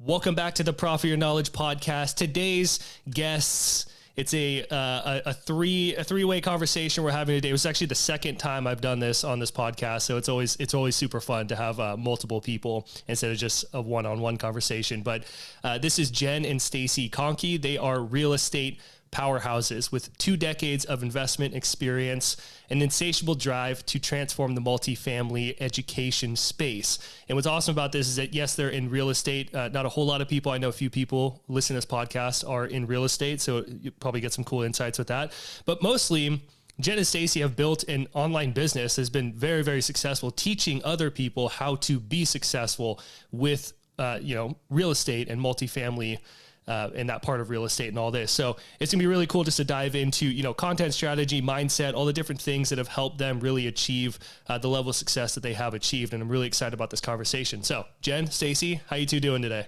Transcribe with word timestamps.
Welcome 0.00 0.34
back 0.34 0.56
to 0.56 0.64
the 0.64 0.72
Profit 0.72 1.06
Your 1.06 1.16
Knowledge 1.16 1.52
podcast. 1.52 2.16
Today's 2.16 2.80
guests, 3.08 3.86
it's 4.16 4.34
a, 4.34 4.62
uh, 4.68 5.20
a 5.24 5.32
three 5.32 5.94
a 5.94 6.02
three 6.02 6.24
way 6.24 6.40
conversation 6.40 7.04
we're 7.04 7.12
having 7.12 7.36
today. 7.36 7.50
It 7.50 7.52
was 7.52 7.64
actually 7.64 7.86
the 7.86 7.94
second 7.94 8.38
time 8.38 8.66
I've 8.66 8.80
done 8.80 8.98
this 8.98 9.22
on 9.22 9.38
this 9.38 9.52
podcast, 9.52 10.02
so 10.02 10.16
it's 10.16 10.28
always 10.28 10.56
it's 10.56 10.74
always 10.74 10.96
super 10.96 11.20
fun 11.20 11.46
to 11.46 11.54
have 11.54 11.78
uh, 11.78 11.96
multiple 11.96 12.40
people 12.40 12.88
instead 13.06 13.30
of 13.30 13.38
just 13.38 13.66
a 13.72 13.80
one 13.80 14.04
on 14.04 14.20
one 14.20 14.36
conversation. 14.36 15.02
But 15.02 15.24
uh, 15.62 15.78
this 15.78 16.00
is 16.00 16.10
Jen 16.10 16.44
and 16.44 16.60
Stacy 16.60 17.08
Conkey. 17.08 17.62
They 17.62 17.78
are 17.78 18.00
real 18.00 18.32
estate 18.32 18.80
powerhouses 19.14 19.92
with 19.92 20.16
two 20.18 20.36
decades 20.36 20.84
of 20.84 21.02
investment 21.02 21.54
experience, 21.54 22.36
an 22.68 22.82
insatiable 22.82 23.36
drive 23.36 23.86
to 23.86 23.98
transform 23.98 24.54
the 24.54 24.60
multifamily 24.60 25.56
education 25.60 26.36
space. 26.36 26.98
And 27.28 27.36
what's 27.36 27.46
awesome 27.46 27.72
about 27.72 27.92
this 27.92 28.08
is 28.08 28.16
that, 28.16 28.34
yes, 28.34 28.56
they're 28.56 28.68
in 28.68 28.90
real 28.90 29.10
estate. 29.10 29.54
Uh, 29.54 29.68
not 29.68 29.86
a 29.86 29.88
whole 29.88 30.06
lot 30.06 30.20
of 30.20 30.28
people, 30.28 30.52
I 30.52 30.58
know 30.58 30.68
a 30.68 30.72
few 30.72 30.90
people 30.90 31.42
listening 31.48 31.80
to 31.80 31.86
this 31.86 31.94
podcast 31.98 32.48
are 32.48 32.66
in 32.66 32.86
real 32.86 33.04
estate. 33.04 33.40
So 33.40 33.64
you 33.80 33.90
probably 33.92 34.20
get 34.20 34.32
some 34.32 34.44
cool 34.44 34.62
insights 34.62 34.98
with 34.98 35.08
that. 35.08 35.32
But 35.64 35.82
mostly, 35.82 36.42
Jen 36.80 36.98
and 36.98 37.06
Stacy 37.06 37.40
have 37.40 37.54
built 37.54 37.84
an 37.84 38.08
online 38.14 38.50
business 38.50 38.96
that's 38.96 39.10
been 39.10 39.32
very, 39.32 39.62
very 39.62 39.80
successful, 39.80 40.32
teaching 40.32 40.82
other 40.84 41.10
people 41.10 41.48
how 41.48 41.76
to 41.76 42.00
be 42.00 42.24
successful 42.24 43.00
with, 43.30 43.72
uh, 43.98 44.18
you 44.20 44.34
know, 44.34 44.56
real 44.70 44.90
estate 44.90 45.28
and 45.28 45.40
multifamily 45.40 46.18
uh, 46.66 46.90
in 46.94 47.06
that 47.08 47.22
part 47.22 47.40
of 47.40 47.50
real 47.50 47.64
estate 47.64 47.88
and 47.88 47.98
all 47.98 48.10
this. 48.10 48.30
So 48.30 48.56
it's 48.80 48.92
gonna 48.92 49.02
be 49.02 49.06
really 49.06 49.26
cool 49.26 49.44
just 49.44 49.58
to 49.58 49.64
dive 49.64 49.94
into 49.94 50.26
you 50.26 50.42
know 50.42 50.54
content 50.54 50.94
strategy, 50.94 51.42
mindset, 51.42 51.94
all 51.94 52.04
the 52.04 52.12
different 52.12 52.40
things 52.40 52.68
that 52.70 52.78
have 52.78 52.88
helped 52.88 53.18
them 53.18 53.40
really 53.40 53.66
achieve 53.66 54.18
uh, 54.48 54.58
the 54.58 54.68
level 54.68 54.90
of 54.90 54.96
success 54.96 55.34
that 55.34 55.42
they 55.42 55.54
have 55.54 55.74
achieved. 55.74 56.12
And 56.12 56.22
I'm 56.22 56.28
really 56.28 56.46
excited 56.46 56.74
about 56.74 56.90
this 56.90 57.00
conversation. 57.00 57.62
So 57.62 57.86
Jen, 58.00 58.30
Stacy, 58.30 58.80
how 58.86 58.96
you 58.96 59.06
two 59.06 59.20
doing 59.20 59.42
today? 59.42 59.66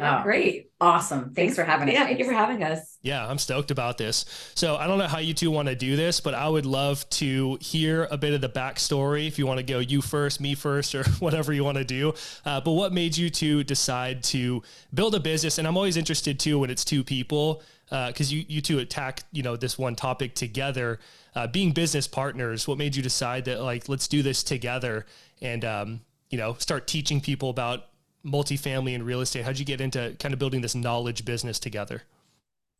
Oh, 0.00 0.22
great. 0.24 0.70
Awesome. 0.80 1.32
Thanks 1.34 1.54
for 1.54 1.62
having 1.62 1.88
us. 1.88 1.94
Yeah, 1.94 2.04
thank 2.04 2.18
you 2.18 2.24
for 2.24 2.32
having 2.32 2.64
us. 2.64 2.98
Yeah, 3.02 3.24
I'm 3.24 3.38
stoked 3.38 3.70
about 3.70 3.96
this. 3.96 4.24
So 4.56 4.74
I 4.74 4.88
don't 4.88 4.98
know 4.98 5.06
how 5.06 5.18
you 5.18 5.34
two 5.34 5.52
want 5.52 5.68
to 5.68 5.76
do 5.76 5.94
this, 5.94 6.18
but 6.18 6.34
I 6.34 6.48
would 6.48 6.66
love 6.66 7.08
to 7.10 7.56
hear 7.60 8.08
a 8.10 8.16
bit 8.16 8.34
of 8.34 8.40
the 8.40 8.48
backstory. 8.48 9.28
If 9.28 9.38
you 9.38 9.46
want 9.46 9.58
to 9.58 9.62
go 9.64 9.78
you 9.78 10.02
first, 10.02 10.40
me 10.40 10.56
first, 10.56 10.96
or 10.96 11.04
whatever 11.20 11.52
you 11.52 11.62
want 11.62 11.78
to 11.78 11.84
do. 11.84 12.12
Uh, 12.44 12.60
but 12.60 12.72
what 12.72 12.92
made 12.92 13.16
you 13.16 13.30
two 13.30 13.62
decide 13.62 14.24
to 14.24 14.64
build 14.92 15.14
a 15.14 15.20
business? 15.20 15.58
And 15.58 15.68
I'm 15.68 15.76
always 15.76 15.96
interested 15.96 16.40
too 16.40 16.58
when 16.58 16.70
it's 16.70 16.84
two 16.84 17.04
people 17.04 17.62
because 17.88 18.32
uh, 18.32 18.36
you 18.36 18.44
you 18.48 18.60
two 18.60 18.80
attack 18.80 19.22
you 19.30 19.42
know 19.42 19.56
this 19.56 19.78
one 19.78 19.94
topic 19.94 20.34
together. 20.34 20.98
Uh, 21.36 21.46
being 21.46 21.72
business 21.72 22.08
partners, 22.08 22.66
what 22.66 22.78
made 22.78 22.96
you 22.96 23.02
decide 23.02 23.44
that 23.44 23.62
like 23.62 23.88
let's 23.88 24.08
do 24.08 24.22
this 24.22 24.42
together 24.42 25.06
and 25.40 25.64
um, 25.64 26.00
you 26.30 26.38
know 26.38 26.54
start 26.58 26.88
teaching 26.88 27.20
people 27.20 27.50
about 27.50 27.86
multifamily 28.24 28.94
and 28.94 29.04
real 29.04 29.20
estate? 29.20 29.44
How'd 29.44 29.58
you 29.58 29.64
get 29.64 29.80
into 29.80 30.16
kind 30.18 30.32
of 30.32 30.38
building 30.38 30.60
this 30.60 30.74
knowledge 30.74 31.24
business 31.24 31.58
together? 31.58 32.02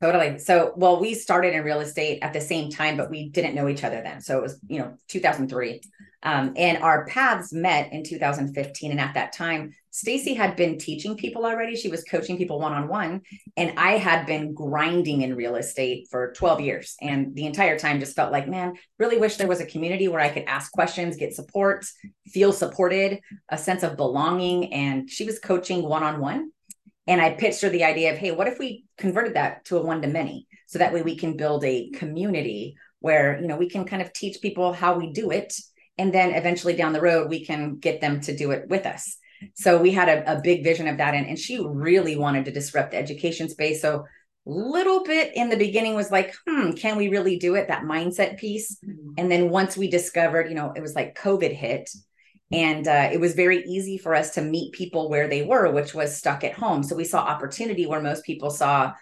Totally. 0.04 0.38
So, 0.38 0.74
well, 0.76 1.00
we 1.00 1.14
started 1.14 1.54
in 1.54 1.64
real 1.64 1.80
estate 1.80 2.18
at 2.20 2.34
the 2.34 2.40
same 2.42 2.68
time, 2.68 2.98
but 2.98 3.10
we 3.10 3.30
didn't 3.30 3.54
know 3.54 3.68
each 3.68 3.84
other 3.84 4.02
then. 4.02 4.20
So 4.20 4.36
it 4.36 4.42
was, 4.42 4.60
you 4.68 4.78
know, 4.78 4.98
2003. 5.08 5.80
Um, 6.22 6.52
and 6.56 6.82
our 6.82 7.06
paths 7.06 7.54
met 7.54 7.90
in 7.90 8.04
2015. 8.04 8.90
And 8.90 9.00
at 9.00 9.14
that 9.14 9.32
time, 9.32 9.72
Stacy 9.88 10.34
had 10.34 10.56
been 10.56 10.76
teaching 10.76 11.16
people 11.16 11.46
already. 11.46 11.74
She 11.74 11.88
was 11.88 12.04
coaching 12.04 12.36
people 12.36 12.60
one 12.60 12.74
on 12.74 12.86
one. 12.86 13.22
And 13.56 13.78
I 13.78 13.92
had 13.92 14.26
been 14.26 14.52
grinding 14.52 15.22
in 15.22 15.36
real 15.36 15.56
estate 15.56 16.06
for 16.10 16.34
12 16.34 16.60
years. 16.60 16.96
And 17.00 17.34
the 17.34 17.46
entire 17.46 17.78
time 17.78 17.98
just 17.98 18.14
felt 18.14 18.30
like, 18.30 18.46
man, 18.46 18.74
really 18.98 19.16
wish 19.16 19.36
there 19.36 19.48
was 19.48 19.62
a 19.62 19.66
community 19.66 20.08
where 20.08 20.20
I 20.20 20.28
could 20.28 20.44
ask 20.44 20.70
questions, 20.70 21.16
get 21.16 21.32
support, 21.32 21.86
feel 22.26 22.52
supported, 22.52 23.20
a 23.48 23.56
sense 23.56 23.82
of 23.82 23.96
belonging. 23.96 24.70
And 24.74 25.08
she 25.10 25.24
was 25.24 25.38
coaching 25.38 25.82
one 25.82 26.02
on 26.02 26.20
one. 26.20 26.50
And 27.06 27.20
I 27.20 27.30
pitched 27.30 27.62
her 27.62 27.68
the 27.68 27.84
idea 27.84 28.12
of, 28.12 28.18
hey, 28.18 28.32
what 28.32 28.48
if 28.48 28.58
we 28.58 28.84
converted 28.96 29.34
that 29.34 29.64
to 29.66 29.76
a 29.76 29.82
one 29.82 30.02
to 30.02 30.08
many? 30.08 30.46
So 30.66 30.78
that 30.78 30.92
way 30.92 31.02
we 31.02 31.16
can 31.16 31.36
build 31.36 31.64
a 31.64 31.90
community 31.90 32.76
where, 33.00 33.38
you 33.40 33.46
know, 33.46 33.56
we 33.56 33.68
can 33.68 33.84
kind 33.84 34.00
of 34.00 34.12
teach 34.12 34.40
people 34.40 34.72
how 34.72 34.98
we 34.98 35.12
do 35.12 35.30
it. 35.30 35.54
And 35.98 36.12
then 36.12 36.30
eventually 36.30 36.74
down 36.74 36.92
the 36.92 37.02
road, 37.02 37.28
we 37.28 37.44
can 37.44 37.76
get 37.76 38.00
them 38.00 38.20
to 38.22 38.36
do 38.36 38.50
it 38.52 38.68
with 38.68 38.86
us. 38.86 39.18
So 39.54 39.80
we 39.80 39.90
had 39.90 40.08
a, 40.08 40.38
a 40.38 40.40
big 40.40 40.64
vision 40.64 40.88
of 40.88 40.96
that. 40.96 41.14
And, 41.14 41.26
and 41.26 41.38
she 41.38 41.62
really 41.62 42.16
wanted 42.16 42.46
to 42.46 42.52
disrupt 42.52 42.92
the 42.92 42.96
education 42.96 43.48
space. 43.48 43.82
So 43.82 44.06
little 44.46 45.04
bit 45.04 45.32
in 45.34 45.48
the 45.48 45.56
beginning 45.56 45.94
was 45.94 46.10
like, 46.10 46.34
hmm, 46.46 46.72
can 46.72 46.96
we 46.96 47.08
really 47.08 47.38
do 47.38 47.54
it? 47.54 47.68
That 47.68 47.84
mindset 47.84 48.38
piece. 48.38 48.78
Mm-hmm. 48.84 49.12
And 49.18 49.30
then 49.30 49.50
once 49.50 49.76
we 49.76 49.88
discovered, 49.88 50.48
you 50.48 50.54
know, 50.54 50.72
it 50.74 50.80
was 50.80 50.94
like 50.94 51.18
COVID 51.18 51.52
hit 51.52 51.90
and 52.52 52.86
uh, 52.86 53.08
it 53.12 53.18
was 53.20 53.34
very 53.34 53.64
easy 53.64 53.98
for 53.98 54.14
us 54.14 54.30
to 54.34 54.42
meet 54.42 54.72
people 54.72 55.08
where 55.08 55.28
they 55.28 55.42
were, 55.42 55.70
which 55.72 55.94
was 55.94 56.16
stuck 56.16 56.44
at 56.44 56.52
home. 56.52 56.82
So 56.82 56.94
we 56.94 57.04
saw 57.04 57.20
opportunity 57.20 57.86
where 57.86 58.02
most 58.02 58.24
people 58.24 58.50
saw, 58.50 58.92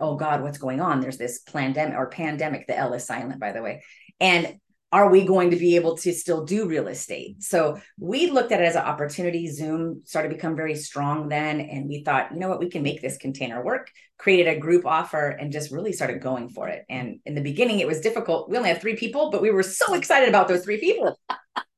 oh 0.00 0.16
God, 0.16 0.42
what's 0.42 0.58
going 0.58 0.80
on? 0.80 1.00
There's 1.00 1.18
this 1.18 1.40
pandemic 1.40 1.96
or 1.96 2.08
pandemic. 2.08 2.66
The 2.66 2.78
L 2.78 2.94
is 2.94 3.04
silent, 3.04 3.40
by 3.40 3.52
the 3.52 3.62
way. 3.62 3.82
And 4.20 4.58
are 4.92 5.10
we 5.10 5.24
going 5.24 5.50
to 5.50 5.56
be 5.56 5.74
able 5.74 5.96
to 5.98 6.12
still 6.12 6.44
do 6.44 6.68
real 6.68 6.86
estate? 6.86 7.42
So 7.42 7.80
we 7.98 8.30
looked 8.30 8.52
at 8.52 8.60
it 8.60 8.64
as 8.64 8.76
an 8.76 8.82
opportunity. 8.82 9.50
Zoom 9.50 10.02
started 10.04 10.28
to 10.28 10.36
become 10.36 10.54
very 10.54 10.76
strong 10.76 11.28
then. 11.28 11.60
And 11.60 11.88
we 11.88 12.04
thought, 12.04 12.32
you 12.32 12.38
know 12.38 12.48
what, 12.48 12.60
we 12.60 12.70
can 12.70 12.84
make 12.84 13.02
this 13.02 13.16
container 13.16 13.62
work, 13.62 13.90
created 14.18 14.56
a 14.56 14.60
group 14.60 14.86
offer 14.86 15.30
and 15.30 15.50
just 15.50 15.72
really 15.72 15.92
started 15.92 16.22
going 16.22 16.48
for 16.48 16.68
it. 16.68 16.84
And 16.88 17.18
in 17.26 17.34
the 17.34 17.42
beginning, 17.42 17.80
it 17.80 17.88
was 17.88 18.00
difficult. 18.00 18.48
We 18.48 18.56
only 18.56 18.68
had 18.68 18.80
three 18.80 18.94
people, 18.94 19.32
but 19.32 19.42
we 19.42 19.50
were 19.50 19.64
so 19.64 19.94
excited 19.94 20.28
about 20.28 20.46
those 20.46 20.62
three 20.62 20.78
people. 20.78 21.18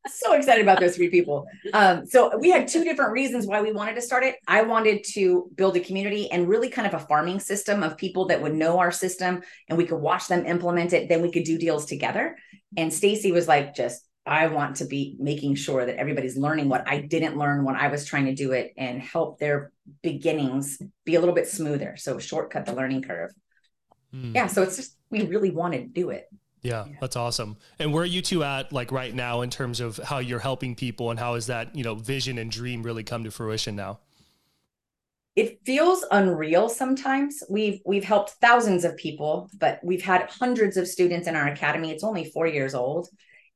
So 0.09 0.33
excited 0.33 0.63
about 0.63 0.81
those 0.81 0.97
three 0.97 1.11
people. 1.11 1.47
Um, 1.73 2.07
so 2.07 2.37
we 2.39 2.51
had 2.51 2.69
two 2.69 2.85
different 2.85 3.13
reasons 3.13 3.47
why 3.47 3.61
we 3.61 3.73
wanted 3.73 3.95
to 3.95 4.03
start 4.03 4.25
it. 4.25 4.37
I 4.47 4.63
wanted 4.63 5.05
to 5.15 5.51
build 5.55 5.77
a 5.77 5.81
community 5.81 6.31
and 6.31 6.49
really 6.49 6.69
kind 6.69 6.87
of 6.87 6.95
a 6.95 7.05
farming 7.07 7.41
system 7.41 7.83
of 7.83 7.97
people 7.97 8.27
that 8.27 8.43
would 8.43 8.55
know 8.55 8.79
our 8.79 8.93
system 8.93 9.43
and 9.69 9.79
we 9.79 9.87
could 9.87 10.01
watch 10.01 10.29
them 10.29 10.47
implement 10.47 10.93
it. 10.93 11.09
Then 11.09 11.23
we 11.23 11.31
could 11.31 11.45
do 11.45 11.59
deals 11.59 11.87
together. 11.87 12.37
And 12.77 12.93
Stacy 12.93 13.33
was 13.33 13.49
like, 13.49 13.75
just 13.75 14.07
I 14.27 14.49
want 14.49 14.77
to 14.77 14.87
be 14.87 15.17
making 15.21 15.55
sure 15.55 15.87
that 15.87 15.97
everybody's 15.97 16.37
learning 16.37 16.69
what 16.69 16.89
I 16.89 16.99
didn't 16.99 17.39
learn 17.39 17.65
when 17.65 17.77
I 17.77 17.89
was 17.89 18.05
trying 18.05 18.27
to 18.27 18.35
do 18.35 18.53
it 18.53 18.73
and 18.77 19.01
help 19.01 19.39
their 19.39 19.71
beginnings 20.03 20.79
be 21.05 21.15
a 21.15 21.21
little 21.21 21.35
bit 21.35 21.47
smoother. 21.47 21.95
So 21.97 22.19
shortcut 22.19 22.67
the 22.67 22.75
learning 22.75 23.03
curve. 23.03 23.31
Mm. 24.13 24.35
Yeah. 24.35 24.49
So 24.49 24.63
it's 24.63 24.77
just 24.77 24.97
we 25.11 25.27
really 25.27 25.51
wanted 25.51 25.83
to 25.83 26.01
do 26.01 26.11
it. 26.11 26.29
Yeah, 26.67 26.87
yeah, 26.87 26.97
that's 27.01 27.17
awesome. 27.17 27.57
And 27.79 27.93
where 27.93 28.03
are 28.03 28.07
you 28.07 28.23
two 28.23 28.43
at 28.43 28.73
like 28.73 28.91
right 28.91 29.15
now 29.15 29.43
in 29.43 29.51
terms 29.51 29.81
of 29.81 29.99
how 29.99 30.19
you're 30.19 30.41
helping 30.41 30.75
people 30.75 31.11
and 31.11 31.19
how 31.19 31.35
is 31.35 31.47
that, 31.47 31.75
you 31.77 31.85
know, 31.85 31.95
vision 31.95 32.39
and 32.39 32.51
dream 32.51 32.83
really 32.83 33.05
come 33.05 33.23
to 33.25 33.31
fruition 33.31 33.77
now? 33.77 34.01
It 35.37 35.61
feels 35.65 36.05
unreal 36.11 36.69
sometimes. 36.69 37.43
We've 37.49 37.81
we've 37.87 38.05
helped 38.05 38.31
thousands 38.41 38.85
of 38.85 38.97
people, 38.97 39.49
but 39.59 39.79
we've 39.85 40.03
had 40.03 40.29
hundreds 40.31 40.77
of 40.77 40.89
students 40.89 41.29
in 41.29 41.37
our 41.37 41.47
academy. 41.47 41.91
It's 41.91 42.03
only 42.03 42.25
4 42.25 42.47
years 42.47 42.75
old. 42.75 43.09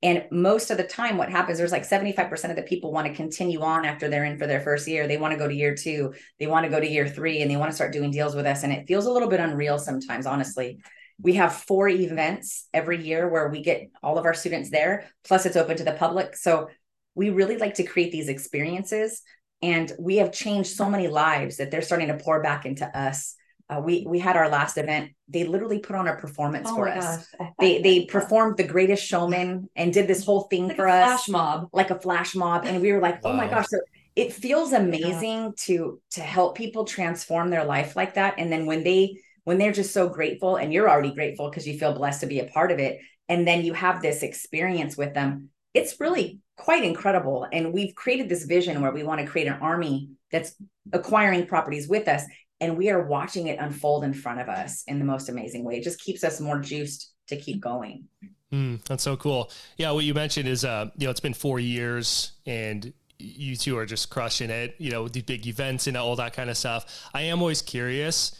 And 0.02 0.24
most 0.30 0.70
of 0.70 0.78
the 0.78 0.84
time, 0.84 1.18
what 1.18 1.30
happens, 1.30 1.58
there's 1.58 1.72
like 1.72 1.82
75% 1.86 2.48
of 2.48 2.56
the 2.56 2.62
people 2.62 2.90
want 2.90 3.06
to 3.06 3.14
continue 3.14 3.60
on 3.60 3.84
after 3.84 4.08
they're 4.08 4.24
in 4.24 4.38
for 4.38 4.46
their 4.46 4.60
first 4.60 4.88
year. 4.88 5.06
They 5.06 5.18
want 5.18 5.32
to 5.32 5.38
go 5.38 5.48
to 5.48 5.54
year 5.54 5.74
two, 5.74 6.14
they 6.38 6.46
want 6.46 6.64
to 6.64 6.70
go 6.70 6.80
to 6.80 6.88
year 6.88 7.06
three, 7.08 7.42
and 7.42 7.50
they 7.50 7.56
want 7.56 7.70
to 7.70 7.74
start 7.74 7.92
doing 7.92 8.10
deals 8.10 8.34
with 8.34 8.46
us. 8.46 8.62
And 8.62 8.72
it 8.72 8.86
feels 8.86 9.06
a 9.06 9.12
little 9.12 9.28
bit 9.28 9.40
unreal 9.40 9.78
sometimes, 9.78 10.26
honestly. 10.26 10.78
We 11.22 11.34
have 11.34 11.54
four 11.54 11.88
events 11.88 12.68
every 12.72 13.02
year 13.02 13.28
where 13.28 13.48
we 13.48 13.62
get 13.62 13.90
all 14.02 14.18
of 14.18 14.24
our 14.24 14.34
students 14.34 14.70
there, 14.70 15.10
plus 15.24 15.46
it's 15.46 15.56
open 15.56 15.76
to 15.76 15.84
the 15.84 15.92
public. 15.92 16.36
So 16.36 16.68
we 17.14 17.30
really 17.30 17.56
like 17.56 17.74
to 17.74 17.84
create 17.84 18.12
these 18.12 18.28
experiences. 18.28 19.22
And 19.62 19.92
we 19.98 20.16
have 20.16 20.32
changed 20.32 20.70
so 20.70 20.88
many 20.88 21.08
lives 21.08 21.58
that 21.58 21.70
they're 21.70 21.82
starting 21.82 22.08
to 22.08 22.16
pour 22.16 22.42
back 22.42 22.64
into 22.64 22.86
us. 22.98 23.34
Uh, 23.68 23.80
we 23.80 24.04
we 24.08 24.18
had 24.18 24.36
our 24.36 24.48
last 24.48 24.78
event. 24.78 25.12
They 25.28 25.44
literally 25.44 25.78
put 25.78 25.94
on 25.94 26.08
a 26.08 26.16
performance 26.16 26.68
oh 26.70 26.74
for 26.74 26.88
us. 26.88 27.26
They 27.60 27.80
they 27.80 28.06
performed 28.06 28.56
The 28.56 28.64
Greatest 28.64 29.06
Showman 29.06 29.68
and 29.76 29.92
did 29.92 30.08
this 30.08 30.24
whole 30.24 30.42
thing 30.42 30.68
like 30.68 30.76
for 30.76 30.88
us, 30.88 31.06
flash 31.06 31.28
mob, 31.28 31.68
like 31.72 31.90
a 31.90 32.00
flash 32.00 32.34
mob. 32.34 32.64
And 32.64 32.80
we 32.80 32.90
were 32.90 33.00
like, 33.00 33.20
oh 33.22 33.32
my 33.32 33.46
gosh! 33.46 33.66
So 33.68 33.78
it 34.16 34.32
feels 34.32 34.72
amazing 34.72 35.42
yeah. 35.42 35.50
to 35.56 36.00
to 36.12 36.20
help 36.20 36.56
people 36.56 36.84
transform 36.84 37.50
their 37.50 37.64
life 37.64 37.94
like 37.94 38.14
that. 38.14 38.34
And 38.38 38.50
then 38.50 38.66
when 38.66 38.82
they 38.82 39.20
when 39.50 39.58
they're 39.58 39.72
just 39.72 39.92
so 39.92 40.08
grateful 40.08 40.56
and 40.56 40.72
you're 40.72 40.88
already 40.88 41.12
grateful 41.12 41.50
because 41.50 41.66
you 41.66 41.78
feel 41.78 41.92
blessed 41.92 42.20
to 42.20 42.26
be 42.26 42.38
a 42.38 42.46
part 42.46 42.70
of 42.70 42.78
it 42.78 43.00
and 43.28 43.46
then 43.46 43.64
you 43.64 43.74
have 43.74 44.00
this 44.00 44.22
experience 44.22 44.96
with 44.96 45.12
them 45.12 45.50
it's 45.74 46.00
really 46.00 46.40
quite 46.56 46.84
incredible. 46.84 47.46
And 47.52 47.72
we've 47.72 47.94
created 47.94 48.28
this 48.28 48.44
vision 48.44 48.80
where 48.82 48.92
we 48.92 49.02
want 49.02 49.20
to 49.20 49.26
create 49.26 49.46
an 49.46 49.58
army 49.60 50.10
that's 50.30 50.54
acquiring 50.92 51.46
properties 51.46 51.88
with 51.88 52.08
us 52.08 52.22
and 52.60 52.76
we 52.76 52.90
are 52.90 53.02
watching 53.02 53.46
it 53.46 53.58
unfold 53.58 54.04
in 54.04 54.12
front 54.12 54.40
of 54.40 54.48
us 54.48 54.84
in 54.86 54.98
the 54.98 55.04
most 55.04 55.28
amazing 55.30 55.64
way. 55.64 55.78
It 55.78 55.84
just 55.84 56.00
keeps 56.00 56.22
us 56.22 56.40
more 56.40 56.58
juiced 56.58 57.12
to 57.28 57.36
keep 57.36 57.60
going. 57.60 58.04
Mm, 58.52 58.84
that's 58.84 59.02
so 59.02 59.16
cool. 59.16 59.50
Yeah 59.76 59.92
what 59.92 60.04
you 60.04 60.12
mentioned 60.12 60.48
is 60.48 60.64
uh 60.64 60.90
you 60.96 61.06
know 61.06 61.10
it's 61.10 61.20
been 61.20 61.34
four 61.34 61.60
years 61.60 62.32
and 62.46 62.92
you 63.18 63.54
two 63.54 63.78
are 63.78 63.86
just 63.86 64.08
crushing 64.10 64.50
it 64.50 64.74
you 64.78 64.90
know 64.90 65.06
these 65.06 65.22
big 65.22 65.46
events 65.46 65.86
and 65.86 65.96
all 65.96 66.16
that 66.16 66.32
kind 66.32 66.50
of 66.50 66.56
stuff. 66.56 67.08
I 67.14 67.22
am 67.22 67.40
always 67.40 67.62
curious 67.62 68.38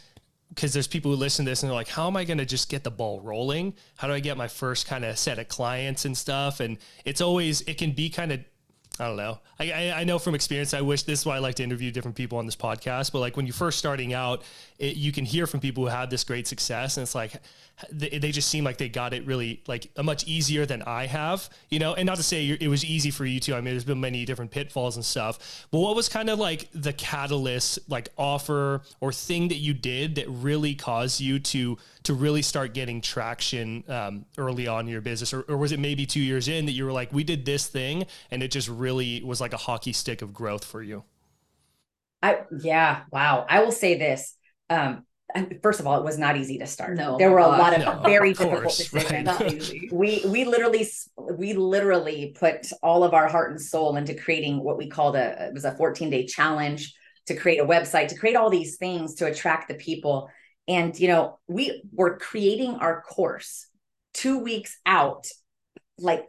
because 0.53 0.73
there's 0.73 0.87
people 0.87 1.11
who 1.11 1.17
listen 1.17 1.45
to 1.45 1.51
this 1.51 1.63
and 1.63 1.69
they're 1.69 1.75
like, 1.75 1.87
how 1.87 2.07
am 2.07 2.17
I 2.17 2.25
going 2.25 2.37
to 2.37 2.45
just 2.45 2.69
get 2.69 2.83
the 2.83 2.91
ball 2.91 3.21
rolling? 3.21 3.73
How 3.95 4.07
do 4.07 4.13
I 4.13 4.19
get 4.19 4.35
my 4.35 4.49
first 4.49 4.85
kind 4.85 5.05
of 5.05 5.17
set 5.17 5.39
of 5.39 5.47
clients 5.47 6.03
and 6.03 6.17
stuff? 6.17 6.59
And 6.59 6.77
it's 7.05 7.21
always, 7.21 7.61
it 7.61 7.77
can 7.77 7.93
be 7.93 8.09
kind 8.09 8.31
of 8.31 8.41
I 8.99 9.07
don't 9.07 9.15
know. 9.15 9.39
I, 9.57 9.71
I, 9.71 10.01
I 10.01 10.03
know 10.03 10.19
from 10.19 10.35
experience. 10.35 10.73
I 10.73 10.81
wish 10.81 11.03
this 11.03 11.21
is 11.21 11.25
why 11.25 11.37
I 11.37 11.39
like 11.39 11.55
to 11.55 11.63
interview 11.63 11.91
different 11.91 12.15
people 12.15 12.37
on 12.37 12.45
this 12.45 12.57
podcast. 12.57 13.11
But 13.11 13.19
like 13.19 13.37
when 13.37 13.47
you're 13.47 13.53
first 13.53 13.79
starting 13.79 14.13
out, 14.13 14.43
it, 14.77 14.97
you 14.97 15.11
can 15.11 15.25
hear 15.25 15.47
from 15.47 15.59
people 15.59 15.83
who 15.83 15.89
have 15.89 16.09
this 16.09 16.23
great 16.23 16.45
success, 16.45 16.97
and 16.97 17.03
it's 17.03 17.15
like 17.15 17.33
they, 17.91 18.31
just 18.31 18.49
seem 18.49 18.63
like 18.63 18.77
they 18.77 18.89
got 18.89 19.13
it 19.13 19.25
really 19.25 19.61
like 19.67 19.89
a 19.95 20.03
much 20.03 20.25
easier 20.27 20.65
than 20.65 20.81
I 20.83 21.05
have. 21.07 21.49
You 21.69 21.79
know, 21.79 21.93
and 21.93 22.05
not 22.05 22.17
to 22.17 22.23
say 22.23 22.47
it 22.47 22.67
was 22.67 22.85
easy 22.85 23.11
for 23.11 23.25
you 23.25 23.39
too. 23.39 23.53
I 23.53 23.57
mean, 23.57 23.73
there's 23.73 23.83
been 23.83 24.01
many 24.01 24.25
different 24.25 24.51
pitfalls 24.51 24.95
and 24.95 25.05
stuff. 25.05 25.67
But 25.71 25.79
what 25.79 25.95
was 25.95 26.09
kind 26.09 26.29
of 26.29 26.39
like 26.39 26.69
the 26.73 26.93
catalyst, 26.93 27.79
like 27.89 28.09
offer 28.17 28.81
or 28.99 29.11
thing 29.11 29.47
that 29.49 29.57
you 29.57 29.73
did 29.73 30.15
that 30.15 30.27
really 30.29 30.75
caused 30.75 31.19
you 31.19 31.39
to 31.39 31.77
to 32.03 32.13
really 32.13 32.41
start 32.41 32.73
getting 32.73 33.01
traction 33.01 33.83
um, 33.87 34.25
early 34.37 34.67
on 34.67 34.81
in 34.85 34.91
your 34.91 35.01
business, 35.01 35.33
or, 35.33 35.41
or 35.43 35.57
was 35.57 35.71
it 35.71 35.79
maybe 35.79 36.05
two 36.05 36.19
years 36.19 36.47
in 36.47 36.65
that 36.65 36.71
you 36.71 36.83
were 36.85 36.91
like, 36.91 37.13
we 37.13 37.23
did 37.23 37.45
this 37.45 37.67
thing, 37.67 38.05
and 38.31 38.41
it 38.41 38.49
just 38.49 38.67
really 38.67 39.21
was 39.23 39.39
like 39.39 39.53
a 39.53 39.57
hockey 39.57 39.93
stick 39.93 40.21
of 40.21 40.33
growth 40.33 40.65
for 40.65 40.81
you? 40.81 41.03
I 42.21 42.41
yeah, 42.61 43.01
wow. 43.11 43.45
I 43.49 43.63
will 43.63 43.71
say 43.71 43.97
this. 43.97 44.35
Um, 44.69 45.05
first 45.61 45.79
of 45.79 45.87
all, 45.87 45.97
it 45.97 46.03
was 46.03 46.17
not 46.17 46.37
easy 46.37 46.57
to 46.59 46.67
start. 46.67 46.95
No, 46.95 47.17
there 47.17 47.31
were 47.31 47.39
a 47.39 47.47
lot 47.47 47.73
of 47.73 47.79
no, 47.79 48.01
very 48.03 48.31
of 48.31 48.37
difficult 48.37 48.61
course, 48.63 48.77
decisions. 48.77 49.11
right. 49.11 49.25
Not 49.25 49.53
easy. 49.53 49.89
We 49.91 50.23
we 50.25 50.45
literally 50.45 50.87
we 51.37 51.53
literally 51.53 52.35
put 52.37 52.67
all 52.81 53.03
of 53.03 53.13
our 53.13 53.27
heart 53.27 53.51
and 53.51 53.61
soul 53.61 53.95
into 53.97 54.13
creating 54.13 54.63
what 54.63 54.77
we 54.77 54.89
called 54.89 55.15
a 55.15 55.47
it 55.47 55.53
was 55.53 55.65
a 55.65 55.75
14 55.75 56.09
day 56.09 56.25
challenge 56.25 56.93
to 57.27 57.35
create 57.35 57.59
a 57.59 57.65
website 57.65 58.07
to 58.09 58.17
create 58.17 58.35
all 58.35 58.49
these 58.49 58.77
things 58.77 59.15
to 59.15 59.27
attract 59.27 59.67
the 59.67 59.75
people. 59.75 60.29
And 60.67 60.97
you 60.99 61.07
know, 61.07 61.39
we 61.47 61.83
were 61.93 62.17
creating 62.17 62.75
our 62.75 63.01
course 63.01 63.67
two 64.13 64.39
weeks 64.39 64.77
out. 64.85 65.27
Like 65.97 66.25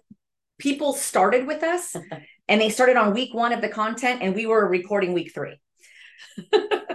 people 0.58 0.92
started 0.92 1.46
with 1.46 1.62
us 1.62 1.96
and 2.48 2.60
they 2.60 2.70
started 2.70 2.96
on 2.96 3.14
week 3.14 3.34
one 3.34 3.52
of 3.52 3.60
the 3.60 3.68
content 3.68 4.22
and 4.22 4.34
we 4.34 4.46
were 4.46 4.68
recording 4.68 5.12
week 5.12 5.32
three 5.34 5.60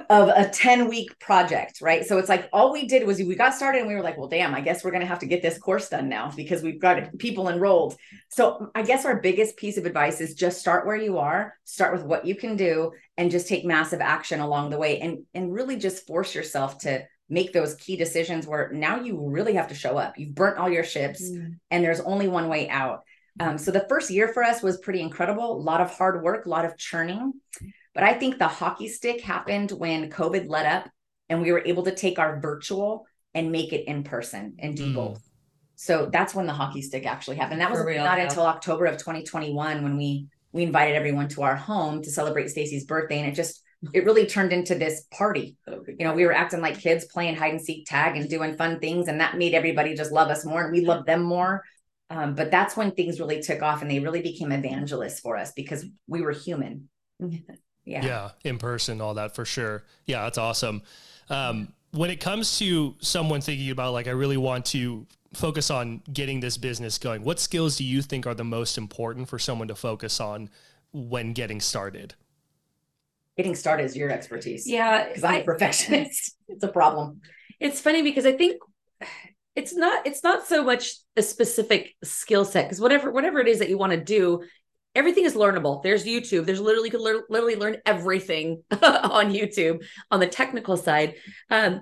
of 0.09 0.30
a 0.30 0.50
10 0.50 0.88
week 0.88 1.19
project, 1.19 1.81
right? 1.81 2.06
So 2.06 2.18
it's 2.18 2.30
like 2.30 2.48
all 2.54 2.71
we 2.71 2.88
did 2.88 3.06
was 3.06 3.18
we 3.19 3.36
got 3.36 3.54
started 3.54 3.80
and 3.80 3.88
we 3.88 3.95
were 3.95 4.01
like, 4.01 4.18
well, 4.18 4.30
damn, 4.30 4.56
I 4.56 4.62
guess 4.62 4.83
we're 4.83 4.92
going 4.92 5.01
to 5.01 5.07
have 5.07 5.19
to 5.19 5.25
get 5.25 5.42
this 5.42 5.57
course 5.57 5.89
done 5.89 6.07
now 6.07 6.31
because 6.36 6.63
we've 6.63 6.80
got 6.80 7.18
people 7.18 7.50
enrolled. 7.50 7.98
So 8.30 8.71
I 8.74 8.83
guess 8.83 9.06
our 9.06 9.19
biggest 9.19 9.57
piece 9.57 9.77
of 9.77 9.86
advice 9.86 10.21
is 10.21 10.33
just 10.33 10.59
start 10.59 10.86
where 10.86 10.95
you 10.95 11.18
are, 11.18 11.56
start 11.65 11.94
with 11.94 12.04
what 12.04 12.25
you 12.25 12.36
can 12.36 12.56
do 12.56 12.92
and 13.18 13.31
just 13.31 13.48
take 13.48 13.65
massive 13.65 14.00
action 14.01 14.39
along 14.39 14.69
the 14.69 14.77
way 14.77 15.00
and 15.01 15.25
and 15.33 15.54
really 15.54 15.75
just 15.75 16.07
force 16.07 16.33
yourself 16.33 16.80
to 16.80 17.03
make 17.30 17.51
those 17.51 17.75
key 17.75 17.98
decisions 17.98 18.48
where 18.48 18.71
now 18.71 19.01
you 19.01 19.19
really 19.30 19.56
have 19.56 19.68
to 19.68 19.75
show 19.75 19.98
up. 19.98 20.18
You've 20.18 20.33
burnt 20.36 20.57
all 20.57 20.69
your 20.69 20.86
ships 20.86 21.21
Mm. 21.21 21.56
and 21.71 21.83
there's 21.83 22.00
only 22.00 22.30
one 22.30 22.48
way 22.48 22.69
out. 22.69 23.01
Um, 23.39 23.57
so 23.57 23.69
the 23.71 23.86
first 23.89 24.10
year 24.10 24.30
for 24.30 24.44
us 24.44 24.63
was 24.63 24.77
pretty 24.77 25.01
incredible. 25.01 25.51
A 25.51 25.62
lot 25.62 25.81
of 25.81 25.92
hard 25.94 26.24
work, 26.24 26.45
a 26.45 26.50
lot 26.50 26.65
of 26.65 26.77
churning. 26.77 27.33
But 27.97 28.03
I 28.05 28.13
think 28.13 28.38
the 28.38 28.47
hockey 28.47 28.89
stick 28.89 29.21
happened 29.21 29.71
when 29.71 30.11
COVID 30.11 30.45
let 30.47 30.67
up 30.67 30.88
and 31.29 31.41
we 31.41 31.51
were 31.51 31.63
able 31.65 31.81
to 31.85 31.95
take 31.95 32.19
our 32.19 32.39
virtual 32.39 33.07
and 33.33 33.51
make 33.51 33.73
it 33.73 33.88
in 33.88 34.03
person 34.03 34.55
and 34.59 34.77
do 34.77 34.85
Mm. 34.85 34.94
both. 34.94 35.27
So 35.73 36.05
that's 36.05 36.35
when 36.35 36.45
the 36.45 36.53
hockey 36.53 36.83
stick 36.83 37.07
actually 37.07 37.38
happened. 37.38 37.59
That 37.59 37.71
was 37.71 37.83
real, 37.83 38.03
not 38.03 38.19
yeah. 38.19 38.25
until 38.25 38.44
October 38.44 38.85
of 38.85 38.97
2021 38.97 39.83
when 39.83 39.97
we 39.97 40.27
we 40.51 40.61
invited 40.61 40.95
everyone 40.95 41.27
to 41.29 41.41
our 41.41 41.55
home 41.55 42.03
to 42.03 42.11
celebrate 42.11 42.49
Stacy's 42.49 42.85
birthday 42.85 43.17
and 43.19 43.27
it 43.29 43.33
just 43.35 43.63
it 43.94 44.05
really 44.05 44.27
turned 44.27 44.53
into 44.53 44.75
this 44.75 45.05
party 45.11 45.57
you 45.67 46.05
know, 46.05 46.13
we 46.13 46.25
were 46.25 46.33
acting 46.33 46.61
like 46.61 46.79
kids 46.79 47.05
playing 47.05 47.35
hide 47.35 47.51
and 47.51 47.61
seek 47.61 47.88
tag 47.88 48.15
and 48.15 48.29
doing 48.29 48.55
fun 48.55 48.79
things, 48.79 49.07
and 49.07 49.19
that 49.21 49.38
made 49.38 49.55
everybody 49.55 49.95
just 49.95 50.11
love 50.11 50.29
us 50.29 50.45
more, 50.45 50.63
and 50.63 50.71
we 50.71 50.85
loved 50.85 51.07
them 51.07 51.23
more. 51.23 51.63
Um, 52.11 52.35
but 52.35 52.51
that's 52.51 52.77
when 52.77 52.91
things 52.91 53.19
really 53.19 53.41
took 53.41 53.63
off, 53.63 53.81
and 53.81 53.89
they 53.89 54.00
really 54.00 54.21
became 54.21 54.51
evangelists 54.51 55.19
for 55.19 55.35
us 55.35 55.51
because 55.51 55.83
we 56.07 56.21
were 56.21 56.31
human. 56.31 56.89
Yeah. 57.88 58.06
yeah 58.06 58.30
in 58.44 58.57
person 58.57 59.01
all 59.01 59.13
that 59.13 59.34
for 59.34 59.45
sure 59.45 59.84
yeah 60.06 60.24
that's 60.24 60.38
awesome 60.38 60.81
um, 61.30 61.74
when 61.92 62.10
it 62.10 62.19
comes 62.19 62.60
to 62.60 62.95
someone 63.00 63.42
thinking 63.42 63.69
about 63.72 63.94
like 63.94 64.07
i 64.07 64.12
really 64.12 64.38
want 64.38 64.66
to 64.66 65.06
focus 65.34 65.69
on 65.72 66.01
getting 66.12 66.39
this 66.39 66.57
business 66.57 66.98
going 66.98 67.24
what 67.24 67.39
skills 67.39 67.78
do 67.78 67.84
you 67.84 68.01
think 68.01 68.28
are 68.28 68.34
the 68.36 68.44
most 68.44 68.78
important 68.78 69.28
for 69.28 69.39
someone 69.39 69.68
to 69.68 69.75
focus 69.75 70.19
on 70.19 70.50
when 70.94 71.34
getting 71.34 71.60
started 71.62 72.13
Getting 73.38 73.54
started 73.54 73.84
is 73.84 73.95
your 73.95 74.10
expertise. 74.10 74.68
Yeah, 74.68 75.07
because 75.07 75.24
I'm 75.24 75.36
a 75.36 75.38
I- 75.38 75.44
perfectionist. 75.44 76.36
it's 76.48 76.63
a 76.63 76.68
problem. 76.68 77.22
it's 77.60 77.80
funny 77.80 78.01
because 78.01 78.25
I 78.25 78.31
think 78.31 78.60
it's 79.56 79.75
not 79.75 80.07
it's 80.07 80.24
not 80.24 80.48
so 80.48 80.63
much 80.63 80.94
a 81.16 81.22
specific 81.22 81.95
skill 82.04 82.45
set 82.45 82.66
because 82.66 82.81
whatever 82.81 83.12
whatever 83.12 83.39
it 83.39 83.48
is 83.48 83.60
that 83.60 83.69
you 83.69 83.78
want 83.78 83.92
to 83.92 84.01
do, 84.04 84.44
everything 84.97 85.25
is 85.25 85.35
learnable. 85.35 85.83
There's 85.83 86.05
YouTube. 86.05 86.45
There's 86.45 86.59
literally 86.59 86.89
you 86.89 86.97
can 86.97 87.23
literally 87.29 87.55
learn 87.55 87.77
everything 87.85 88.63
on 88.71 89.31
YouTube 89.31 89.83
on 90.09 90.19
the 90.19 90.27
technical 90.27 90.75
side. 90.75 91.15
Um, 91.49 91.81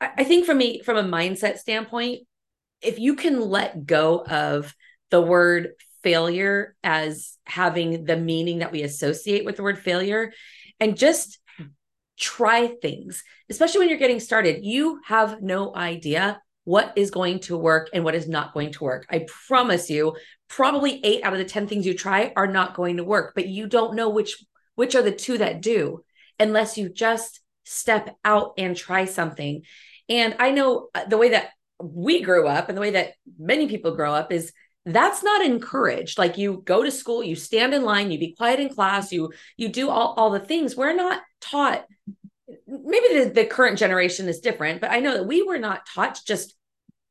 I, 0.00 0.10
I 0.18 0.24
think 0.24 0.44
from 0.44 0.58
me 0.58 0.82
from 0.82 0.96
a 0.96 1.04
mindset 1.04 1.58
standpoint, 1.58 2.26
if 2.82 2.98
you 2.98 3.14
can 3.14 3.40
let 3.40 3.86
go 3.86 4.24
of 4.24 4.74
the 5.10 5.22
word 5.22 5.70
failure 6.02 6.74
as 6.82 7.38
having 7.46 8.04
the 8.04 8.16
meaning 8.16 8.58
that 8.58 8.72
we 8.72 8.82
associate 8.82 9.44
with 9.44 9.56
the 9.56 9.62
word 9.62 9.78
failure 9.78 10.32
and 10.80 10.96
just 10.96 11.38
try 12.18 12.68
things, 12.82 13.22
especially 13.48 13.80
when 13.80 13.88
you're 13.88 13.98
getting 13.98 14.20
started. 14.20 14.64
You 14.64 15.00
have 15.06 15.40
no 15.40 15.74
idea 15.74 16.40
what 16.64 16.92
is 16.96 17.10
going 17.10 17.40
to 17.40 17.56
work 17.56 17.90
and 17.92 18.04
what 18.04 18.14
is 18.14 18.28
not 18.28 18.54
going 18.54 18.72
to 18.72 18.84
work. 18.84 19.06
I 19.10 19.26
promise 19.46 19.90
you, 19.90 20.16
probably 20.48 21.04
8 21.04 21.24
out 21.24 21.32
of 21.32 21.38
the 21.38 21.44
10 21.44 21.66
things 21.66 21.86
you 21.86 21.94
try 21.94 22.32
are 22.36 22.46
not 22.46 22.74
going 22.74 22.98
to 22.98 23.04
work, 23.04 23.32
but 23.34 23.48
you 23.48 23.66
don't 23.66 23.94
know 23.94 24.08
which 24.08 24.44
which 24.76 24.96
are 24.96 25.02
the 25.02 25.12
two 25.12 25.38
that 25.38 25.62
do 25.62 26.04
unless 26.40 26.76
you 26.76 26.88
just 26.88 27.40
step 27.64 28.16
out 28.24 28.54
and 28.58 28.76
try 28.76 29.04
something. 29.04 29.62
And 30.08 30.34
I 30.40 30.50
know 30.50 30.88
uh, 30.94 31.04
the 31.04 31.16
way 31.16 31.30
that 31.30 31.50
we 31.80 32.22
grew 32.22 32.48
up 32.48 32.68
and 32.68 32.76
the 32.76 32.80
way 32.80 32.90
that 32.90 33.12
many 33.38 33.68
people 33.68 33.94
grow 33.94 34.12
up 34.12 34.32
is 34.32 34.52
that's 34.84 35.22
not 35.22 35.44
encouraged. 35.44 36.18
Like 36.18 36.36
you 36.36 36.62
go 36.64 36.82
to 36.82 36.90
school 36.90 37.22
you 37.22 37.36
stand 37.36 37.72
in 37.72 37.84
line 37.84 38.10
you 38.10 38.18
be 38.18 38.34
quiet 38.34 38.60
in 38.60 38.68
class 38.68 39.12
you 39.12 39.32
you 39.56 39.68
do 39.68 39.90
all, 39.90 40.14
all 40.16 40.30
the 40.30 40.40
things. 40.40 40.76
We're 40.76 40.92
not 40.94 41.22
taught 41.40 41.84
maybe 42.66 43.24
the, 43.24 43.32
the 43.34 43.46
current 43.46 43.78
generation 43.78 44.28
is 44.28 44.40
different 44.40 44.80
but 44.80 44.90
i 44.90 45.00
know 45.00 45.14
that 45.14 45.26
we 45.26 45.42
were 45.42 45.58
not 45.58 45.86
taught 45.86 46.14
to 46.14 46.24
just 46.26 46.54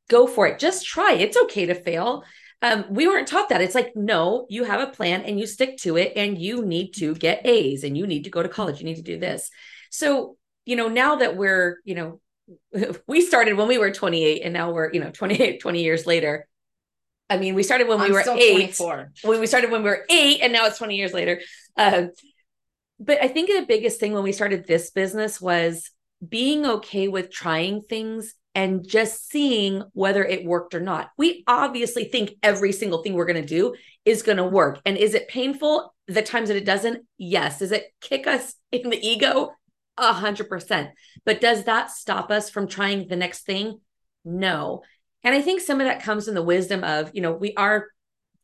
go 0.08 0.26
for 0.26 0.46
it. 0.46 0.58
Just 0.58 0.86
try. 0.86 1.12
It's 1.14 1.36
okay 1.36 1.66
to 1.66 1.74
fail 1.74 2.24
um, 2.64 2.86
we 2.88 3.06
weren't 3.06 3.28
taught 3.28 3.50
that. 3.50 3.60
It's 3.60 3.74
like 3.74 3.94
no 3.94 4.46
you 4.48 4.64
have 4.64 4.80
a 4.80 4.90
plan 4.90 5.20
and 5.20 5.38
you 5.38 5.46
stick 5.46 5.76
to 5.78 5.98
it 5.98 6.14
and 6.16 6.40
you 6.40 6.64
need 6.64 6.92
to 6.94 7.14
get 7.14 7.46
a's 7.46 7.84
and 7.84 7.96
you 7.96 8.06
need 8.06 8.24
to 8.24 8.30
go 8.30 8.42
to 8.42 8.48
college. 8.48 8.80
You 8.80 8.86
need 8.86 8.96
to 8.96 9.02
do 9.02 9.18
this. 9.18 9.50
So 9.90 10.38
you 10.64 10.74
know 10.74 10.88
now 10.88 11.16
that 11.16 11.36
we're 11.36 11.78
you 11.84 11.94
know 11.94 12.20
we 13.06 13.20
started 13.20 13.58
when 13.58 13.68
we 13.68 13.76
were 13.76 13.90
28 13.90 14.40
and 14.42 14.54
now 14.54 14.72
we're 14.72 14.90
you 14.92 15.00
know 15.00 15.10
28 15.10 15.60
20 15.60 15.82
years 15.82 16.06
later. 16.06 16.48
I 17.28 17.36
mean 17.36 17.54
we 17.54 17.62
started 17.62 17.86
when 17.86 18.00
we 18.00 18.06
I'm 18.06 18.12
were 18.12 18.24
eight. 18.28 18.76
24. 18.76 19.12
when 19.24 19.40
we 19.40 19.46
started 19.46 19.70
when 19.70 19.82
we 19.82 19.90
were 19.90 20.06
eight 20.08 20.40
and 20.40 20.50
now 20.50 20.64
it's 20.64 20.78
20 20.78 20.96
years 20.96 21.12
later. 21.12 21.40
Um, 21.76 22.12
but 23.00 23.20
i 23.20 23.26
think 23.26 23.48
the 23.48 23.66
biggest 23.66 23.98
thing 23.98 24.12
when 24.12 24.22
we 24.22 24.30
started 24.30 24.68
this 24.68 24.90
business 24.92 25.40
was 25.40 25.90
being 26.26 26.64
okay 26.64 27.08
with 27.08 27.28
trying 27.28 27.82
things 27.82 28.34
and 28.54 28.86
just 28.86 29.28
seeing 29.28 29.82
whether 29.92 30.24
it 30.24 30.44
worked 30.44 30.74
or 30.74 30.80
not. 30.80 31.10
We 31.16 31.42
obviously 31.46 32.04
think 32.04 32.32
every 32.42 32.72
single 32.72 33.02
thing 33.02 33.14
we're 33.14 33.26
going 33.26 33.42
to 33.42 33.46
do 33.46 33.74
is 34.04 34.22
going 34.22 34.38
to 34.38 34.44
work. 34.44 34.80
And 34.84 34.96
is 34.96 35.14
it 35.14 35.28
painful? 35.28 35.94
The 36.06 36.22
times 36.22 36.48
that 36.48 36.56
it 36.56 36.64
doesn't? 36.64 37.04
Yes. 37.18 37.58
Does 37.58 37.72
it 37.72 37.86
kick 38.00 38.26
us 38.26 38.54
in 38.72 38.90
the 38.90 39.06
ego? 39.06 39.52
A 39.96 40.12
hundred 40.12 40.48
percent. 40.48 40.90
But 41.24 41.40
does 41.40 41.64
that 41.64 41.90
stop 41.90 42.30
us 42.30 42.50
from 42.50 42.66
trying 42.66 43.06
the 43.06 43.16
next 43.16 43.46
thing? 43.46 43.80
No. 44.24 44.82
And 45.22 45.34
i 45.34 45.40
think 45.40 45.60
some 45.60 45.80
of 45.80 45.86
that 45.86 46.02
comes 46.02 46.28
in 46.28 46.34
the 46.34 46.42
wisdom 46.42 46.84
of 46.84 47.10
you 47.14 47.22
know 47.22 47.32
we 47.32 47.54
are 47.54 47.86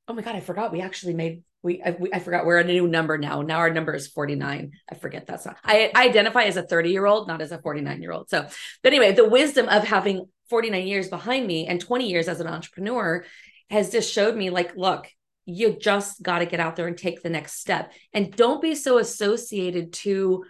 oh 0.08 0.14
my 0.14 0.22
god 0.22 0.34
i 0.34 0.40
forgot 0.40 0.72
we 0.72 0.80
actually 0.80 1.12
made 1.12 1.42
we 1.62 1.82
I, 1.82 1.96
we 1.98 2.12
I, 2.12 2.18
forgot 2.18 2.46
we're 2.46 2.58
at 2.58 2.66
a 2.66 2.72
new 2.72 2.88
number 2.88 3.18
now. 3.18 3.42
Now 3.42 3.58
our 3.58 3.70
number 3.70 3.94
is 3.94 4.08
49 4.08 4.72
i 4.90 4.94
forget 4.94 5.26
that's 5.26 5.46
not 5.46 5.56
i, 5.64 5.90
I 5.94 6.06
identify 6.06 6.44
as 6.44 6.56
a 6.56 6.62
30 6.62 6.90
year 6.90 7.06
old 7.06 7.28
not 7.28 7.40
as 7.40 7.52
a 7.52 7.60
49 7.60 8.02
year 8.02 8.12
old 8.12 8.30
so 8.30 8.46
but 8.82 8.92
anyway 8.92 9.12
the 9.12 9.28
wisdom 9.28 9.68
of 9.68 9.84
having 9.84 10.26
49 10.48 10.86
years 10.86 11.08
behind 11.08 11.46
me 11.46 11.66
and 11.66 11.80
20 11.80 12.08
years 12.08 12.28
as 12.28 12.40
an 12.40 12.46
entrepreneur 12.46 13.24
has 13.68 13.90
just 13.90 14.12
showed 14.12 14.36
me 14.36 14.50
like 14.50 14.74
look 14.76 15.08
you 15.50 15.76
just 15.78 16.22
got 16.22 16.38
to 16.40 16.46
get 16.46 16.60
out 16.60 16.76
there 16.76 16.86
and 16.86 16.96
take 16.96 17.22
the 17.22 17.30
next 17.30 17.54
step. 17.60 17.92
And 18.12 18.34
don't 18.34 18.62
be 18.62 18.74
so 18.74 18.98
associated 18.98 19.92
to 19.94 20.44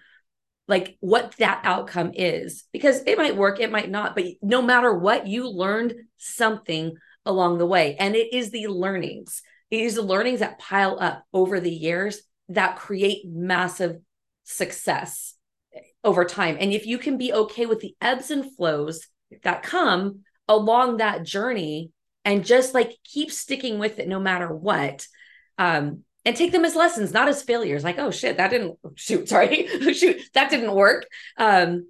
like 0.69 0.97
what 1.01 1.35
that 1.39 1.63
outcome 1.65 2.13
is 2.15 2.65
because 2.73 3.03
it 3.07 3.19
might 3.19 3.37
work 3.37 3.59
it 3.59 3.73
might 3.73 3.91
not 3.91 4.15
but 4.15 4.25
no 4.41 4.63
matter 4.63 4.95
what 4.95 5.27
you 5.27 5.49
learned 5.49 5.95
something 6.17 6.95
along 7.27 7.59
the 7.59 7.67
way. 7.67 7.97
And 7.97 8.15
it 8.15 8.33
is 8.33 8.51
the 8.51 8.69
learnings 8.69 9.43
it 9.71 9.81
is 9.81 9.95
the 9.95 10.03
learnings 10.03 10.41
that 10.41 10.59
pile 10.59 10.99
up 11.01 11.25
over 11.33 11.61
the 11.61 11.71
years 11.71 12.23
that 12.49 12.77
create 12.77 13.23
massive 13.27 13.99
success 14.45 15.35
over 16.03 16.25
time 16.25 16.57
and 16.59 16.73
if 16.73 16.87
you 16.87 16.99
can 16.99 17.19
be 17.19 17.33
okay 17.33 17.67
with 17.67 17.81
the 17.81 17.95
ebbs 18.01 18.31
and 18.31 18.57
flows 18.57 19.07
that 19.43 19.63
come 19.63 20.21
along 20.49 20.97
that 20.97 21.23
journey 21.23 21.91
and 22.25 22.45
just 22.45 22.75
like 22.75 22.97
keep 23.05 23.31
sticking 23.31 23.79
with 23.79 23.99
it 23.99 24.09
no 24.09 24.19
matter 24.19 24.53
what 24.53 25.07
um 25.59 26.03
and 26.25 26.37
take 26.37 26.53
them 26.53 26.65
as 26.65 26.77
lessons, 26.77 27.13
not 27.13 27.29
as 27.29 27.43
failures. 27.43 27.85
Like, 27.85 27.99
oh 27.99 28.11
shit, 28.11 28.37
that 28.37 28.51
didn't 28.51 28.79
shoot, 28.95 29.29
sorry, 29.29 29.67
shoot, 29.95 30.21
that 30.35 30.51
didn't 30.51 30.75
work. 30.75 31.07
Um, 31.37 31.87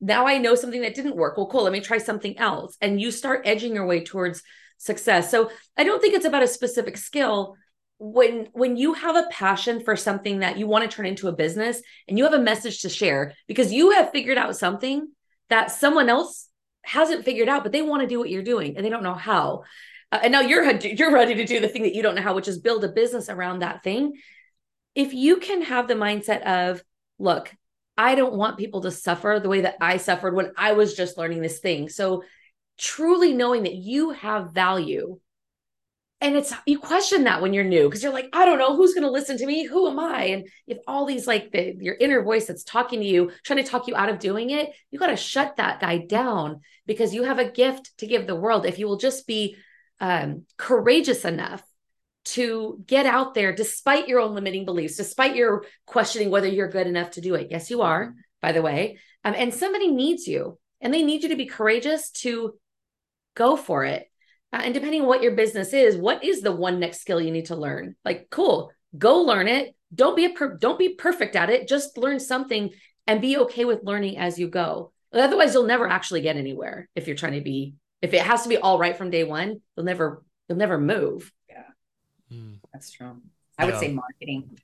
now 0.00 0.26
I 0.26 0.38
know 0.38 0.54
something 0.54 0.82
that 0.82 0.94
didn't 0.94 1.16
work. 1.16 1.36
Well, 1.36 1.46
cool. 1.46 1.64
Let 1.64 1.72
me 1.72 1.80
try 1.80 1.98
something 1.98 2.38
else. 2.38 2.76
And 2.80 3.00
you 3.00 3.10
start 3.10 3.42
edging 3.44 3.74
your 3.74 3.86
way 3.86 4.04
towards 4.04 4.42
success. 4.78 5.30
So 5.30 5.50
I 5.76 5.84
don't 5.84 6.00
think 6.00 6.14
it's 6.14 6.26
about 6.26 6.42
a 6.42 6.48
specific 6.48 6.96
skill. 6.96 7.56
When 7.98 8.48
when 8.52 8.76
you 8.76 8.94
have 8.94 9.16
a 9.16 9.28
passion 9.30 9.80
for 9.84 9.96
something 9.96 10.40
that 10.40 10.58
you 10.58 10.66
want 10.66 10.88
to 10.88 10.94
turn 10.94 11.06
into 11.06 11.28
a 11.28 11.32
business 11.32 11.80
and 12.08 12.18
you 12.18 12.24
have 12.24 12.34
a 12.34 12.38
message 12.38 12.82
to 12.82 12.88
share 12.88 13.34
because 13.46 13.72
you 13.72 13.92
have 13.92 14.10
figured 14.10 14.36
out 14.36 14.56
something 14.56 15.08
that 15.48 15.70
someone 15.70 16.08
else 16.08 16.48
hasn't 16.82 17.24
figured 17.24 17.48
out, 17.48 17.62
but 17.62 17.72
they 17.72 17.82
want 17.82 18.02
to 18.02 18.08
do 18.08 18.18
what 18.18 18.30
you're 18.30 18.42
doing 18.42 18.76
and 18.76 18.84
they 18.84 18.90
don't 18.90 19.02
know 19.02 19.14
how. 19.14 19.62
Uh, 20.10 20.20
and 20.24 20.32
now 20.32 20.40
you're 20.40 20.70
you're 20.80 21.12
ready 21.12 21.34
to 21.36 21.44
do 21.44 21.60
the 21.60 21.68
thing 21.68 21.82
that 21.82 21.94
you 21.94 22.02
don't 22.02 22.14
know 22.14 22.22
how, 22.22 22.34
which 22.34 22.48
is 22.48 22.58
build 22.58 22.84
a 22.84 22.88
business 22.88 23.28
around 23.28 23.60
that 23.60 23.82
thing. 23.82 24.12
If 24.94 25.14
you 25.14 25.38
can 25.38 25.62
have 25.62 25.88
the 25.88 25.94
mindset 25.94 26.42
of, 26.42 26.82
look, 27.18 27.54
I 27.96 28.14
don't 28.14 28.34
want 28.34 28.58
people 28.58 28.82
to 28.82 28.90
suffer 28.90 29.40
the 29.42 29.48
way 29.48 29.62
that 29.62 29.76
I 29.80 29.96
suffered 29.96 30.34
when 30.34 30.52
I 30.56 30.72
was 30.72 30.94
just 30.94 31.16
learning 31.16 31.42
this 31.42 31.60
thing. 31.60 31.88
So 31.88 32.24
truly 32.78 33.32
knowing 33.32 33.64
that 33.64 33.74
you 33.74 34.10
have 34.10 34.52
value. 34.52 35.18
And 36.20 36.36
it's 36.36 36.54
you 36.64 36.78
question 36.78 37.24
that 37.24 37.42
when 37.42 37.52
you're 37.52 37.64
new 37.64 37.84
because 37.84 38.02
you're 38.02 38.12
like, 38.12 38.30
I 38.32 38.46
don't 38.46 38.58
know 38.58 38.74
who's 38.74 38.94
going 38.94 39.04
to 39.04 39.10
listen 39.10 39.36
to 39.38 39.46
me. 39.46 39.64
Who 39.64 39.90
am 39.90 39.98
I? 39.98 40.24
And 40.24 40.48
if 40.66 40.78
all 40.86 41.04
these 41.04 41.26
like 41.26 41.52
the 41.52 41.74
your 41.78 41.96
inner 41.96 42.22
voice 42.22 42.46
that's 42.46 42.64
talking 42.64 43.00
to 43.00 43.06
you, 43.06 43.30
trying 43.44 43.62
to 43.62 43.70
talk 43.70 43.88
you 43.88 43.94
out 43.94 44.08
of 44.08 44.20
doing 44.20 44.50
it, 44.50 44.70
you 44.90 44.98
got 44.98 45.08
to 45.08 45.16
shut 45.16 45.56
that 45.56 45.80
guy 45.80 45.98
down 45.98 46.60
because 46.86 47.12
you 47.12 47.24
have 47.24 47.38
a 47.38 47.50
gift 47.50 47.92
to 47.98 48.06
give 48.06 48.26
the 48.26 48.34
world. 48.34 48.64
If 48.64 48.78
you 48.78 48.86
will 48.86 48.96
just 48.96 49.26
be 49.26 49.56
um, 50.00 50.44
courageous 50.56 51.24
enough 51.24 51.62
to 52.24 52.82
get 52.86 53.04
out 53.04 53.34
there 53.34 53.54
despite 53.54 54.08
your 54.08 54.20
own 54.20 54.34
limiting 54.34 54.64
beliefs, 54.64 54.96
despite 54.96 55.36
your 55.36 55.66
questioning 55.86 56.30
whether 56.30 56.48
you're 56.48 56.70
good 56.70 56.86
enough 56.86 57.12
to 57.12 57.20
do 57.20 57.34
it. 57.34 57.48
Yes, 57.50 57.70
you 57.70 57.82
are, 57.82 58.14
by 58.40 58.52
the 58.52 58.62
way. 58.62 58.98
Um, 59.24 59.34
and 59.36 59.52
somebody 59.52 59.90
needs 59.90 60.26
you, 60.26 60.58
and 60.80 60.92
they 60.92 61.02
need 61.02 61.22
you 61.22 61.30
to 61.30 61.36
be 61.36 61.46
courageous 61.46 62.10
to 62.10 62.54
go 63.34 63.56
for 63.56 63.84
it. 63.84 64.10
Uh, 64.52 64.60
and 64.64 64.74
depending 64.74 65.02
on 65.02 65.08
what 65.08 65.22
your 65.22 65.34
business 65.34 65.72
is, 65.72 65.96
what 65.96 66.24
is 66.24 66.40
the 66.40 66.52
one 66.52 66.78
next 66.78 67.00
skill 67.00 67.20
you 67.20 67.32
need 67.32 67.46
to 67.46 67.56
learn? 67.56 67.96
Like, 68.04 68.28
cool, 68.30 68.70
go 68.96 69.22
learn 69.22 69.48
it. 69.48 69.74
Don't 69.94 70.16
be 70.16 70.24
a 70.24 70.30
per- 70.30 70.56
don't 70.56 70.78
be 70.78 70.94
perfect 70.94 71.36
at 71.36 71.50
it. 71.50 71.68
Just 71.68 71.98
learn 71.98 72.20
something 72.20 72.70
and 73.06 73.20
be 73.20 73.36
okay 73.38 73.64
with 73.64 73.84
learning 73.84 74.18
as 74.18 74.38
you 74.38 74.48
go. 74.48 74.92
Otherwise, 75.12 75.54
you'll 75.54 75.64
never 75.66 75.88
actually 75.88 76.20
get 76.20 76.36
anywhere 76.36 76.88
if 76.94 77.06
you're 77.06 77.16
trying 77.16 77.34
to 77.34 77.40
be. 77.40 77.74
If 78.02 78.12
it 78.14 78.22
has 78.22 78.42
to 78.42 78.48
be 78.48 78.56
all 78.56 78.78
right 78.78 78.96
from 78.96 79.10
day 79.10 79.24
one, 79.24 79.60
you'll 79.76 79.86
never 79.86 80.22
you'll 80.48 80.58
never 80.58 80.78
move. 80.78 81.32
Mm. 82.32 82.58
That's 82.72 82.90
true. 82.90 83.20
I 83.58 83.66
would 83.66 83.78
say 83.78 83.92
marketing. 83.92 84.58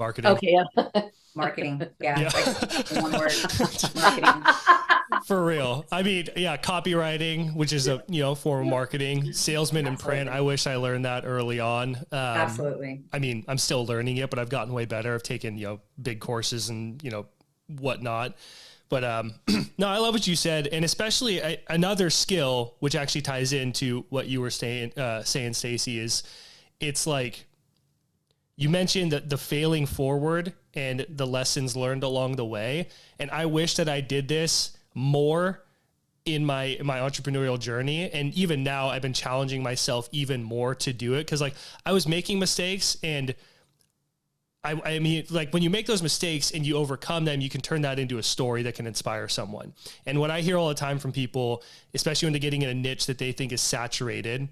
Marketing. 0.00 0.30
Okay. 0.30 0.56
Yeah. 0.56 1.02
marketing. 1.34 1.82
Yeah. 2.00 2.18
yeah. 2.18 2.30
Like 2.34 3.02
one 3.02 3.12
word. 3.12 3.32
marketing. 3.94 4.42
For 5.26 5.44
real. 5.44 5.84
I 5.92 6.02
mean, 6.02 6.28
yeah, 6.36 6.56
copywriting, 6.56 7.54
which 7.54 7.74
is 7.74 7.86
a 7.86 8.02
you 8.08 8.22
know 8.22 8.34
form 8.34 8.62
of 8.62 8.70
marketing, 8.70 9.34
salesman 9.34 9.86
and 9.86 9.98
print. 9.98 10.30
I 10.30 10.40
wish 10.40 10.66
I 10.66 10.76
learned 10.76 11.04
that 11.04 11.26
early 11.26 11.60
on. 11.60 11.96
Um, 11.96 12.04
Absolutely. 12.12 13.02
I 13.12 13.18
mean, 13.18 13.44
I'm 13.46 13.58
still 13.58 13.84
learning 13.84 14.16
it, 14.16 14.30
but 14.30 14.38
I've 14.38 14.48
gotten 14.48 14.72
way 14.72 14.86
better. 14.86 15.14
I've 15.14 15.22
taken 15.22 15.58
you 15.58 15.66
know 15.66 15.80
big 16.00 16.18
courses 16.20 16.70
and 16.70 17.02
you 17.04 17.10
know 17.10 17.26
whatnot. 17.68 18.38
But 18.88 19.04
um, 19.04 19.34
no, 19.76 19.86
I 19.86 19.98
love 19.98 20.14
what 20.14 20.26
you 20.26 20.34
said, 20.34 20.66
and 20.66 20.82
especially 20.82 21.58
another 21.68 22.08
skill 22.08 22.76
which 22.78 22.94
actually 22.94 23.20
ties 23.20 23.52
into 23.52 24.06
what 24.08 24.28
you 24.28 24.40
were 24.40 24.50
saying, 24.50 24.98
uh, 24.98 25.24
saying 25.24 25.52
Stacy 25.52 25.98
is 25.98 26.22
it's 26.80 27.06
like 27.06 27.44
you 28.60 28.68
mentioned 28.68 29.12
that 29.12 29.30
the 29.30 29.38
failing 29.38 29.86
forward 29.86 30.52
and 30.74 31.06
the 31.08 31.26
lessons 31.26 31.74
learned 31.74 32.02
along 32.02 32.36
the 32.36 32.44
way. 32.44 32.88
And 33.18 33.30
I 33.30 33.46
wish 33.46 33.76
that 33.76 33.88
I 33.88 34.02
did 34.02 34.28
this 34.28 34.76
more 34.94 35.64
in 36.26 36.44
my 36.44 36.64
in 36.64 36.84
my 36.84 36.98
entrepreneurial 36.98 37.58
journey 37.58 38.10
and 38.10 38.34
even 38.34 38.62
now 38.62 38.88
I've 38.88 39.00
been 39.00 39.14
challenging 39.14 39.62
myself 39.62 40.06
even 40.12 40.42
more 40.42 40.74
to 40.74 40.92
do 40.92 41.14
it 41.14 41.26
cuz 41.26 41.40
like 41.40 41.54
I 41.86 41.92
was 41.92 42.06
making 42.06 42.38
mistakes 42.38 42.98
and 43.02 43.34
I, 44.62 44.78
I 44.84 44.98
mean, 44.98 45.24
like 45.30 45.54
when 45.54 45.62
you 45.62 45.70
make 45.70 45.86
those 45.86 46.02
mistakes 46.02 46.50
and 46.50 46.66
you 46.66 46.76
overcome 46.76 47.24
them, 47.24 47.40
you 47.40 47.48
can 47.48 47.62
turn 47.62 47.80
that 47.80 47.98
into 47.98 48.18
a 48.18 48.22
story 48.22 48.62
that 48.64 48.74
can 48.74 48.86
inspire 48.86 49.26
someone. 49.26 49.72
And 50.04 50.20
what 50.20 50.30
I 50.30 50.42
hear 50.42 50.58
all 50.58 50.68
the 50.68 50.74
time 50.74 50.98
from 50.98 51.12
people, 51.12 51.62
especially 51.94 52.26
when 52.26 52.34
they're 52.34 52.40
getting 52.40 52.60
in 52.60 52.68
a 52.68 52.74
niche 52.74 53.06
that 53.06 53.16
they 53.16 53.32
think 53.32 53.52
is 53.52 53.62
saturated, 53.62 54.50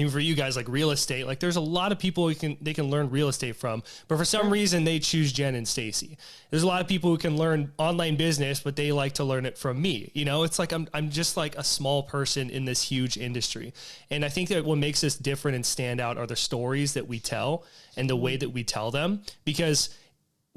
even 0.00 0.12
for 0.12 0.20
you 0.20 0.34
guys 0.34 0.56
like 0.56 0.68
real 0.68 0.90
estate 0.90 1.26
like 1.26 1.40
there's 1.40 1.56
a 1.56 1.60
lot 1.60 1.92
of 1.92 1.98
people 1.98 2.28
who 2.28 2.34
can 2.34 2.56
they 2.60 2.74
can 2.74 2.90
learn 2.90 3.10
real 3.10 3.28
estate 3.28 3.56
from 3.56 3.82
but 4.06 4.16
for 4.16 4.24
some 4.24 4.50
reason 4.50 4.84
they 4.84 4.98
choose 4.98 5.32
jen 5.32 5.54
and 5.54 5.66
stacy. 5.66 6.16
There's 6.50 6.62
a 6.62 6.66
lot 6.66 6.80
of 6.80 6.88
people 6.88 7.10
who 7.10 7.18
can 7.18 7.36
learn 7.36 7.72
online 7.78 8.16
business 8.16 8.60
but 8.60 8.76
they 8.76 8.92
like 8.92 9.14
to 9.14 9.24
learn 9.24 9.46
it 9.46 9.58
from 9.58 9.80
me 9.80 10.10
you 10.14 10.24
know? 10.24 10.42
It's 10.42 10.58
like 10.58 10.72
i'm, 10.72 10.88
I'm 10.94 11.10
just 11.10 11.36
like 11.36 11.56
a 11.56 11.64
small 11.64 12.02
person 12.02 12.50
in 12.50 12.64
this 12.64 12.82
huge 12.82 13.16
industry. 13.16 13.72
And 14.10 14.24
i 14.24 14.28
think 14.28 14.48
that 14.50 14.64
what 14.64 14.78
makes 14.78 15.04
us 15.04 15.16
different 15.16 15.54
and 15.54 15.64
stand 15.64 16.00
out 16.00 16.18
are 16.18 16.26
the 16.26 16.36
stories 16.36 16.94
that 16.94 17.08
we 17.08 17.18
tell 17.18 17.64
and 17.96 18.08
the 18.08 18.16
way 18.16 18.36
that 18.36 18.50
we 18.50 18.64
tell 18.64 18.90
them 18.90 19.22
because 19.44 19.90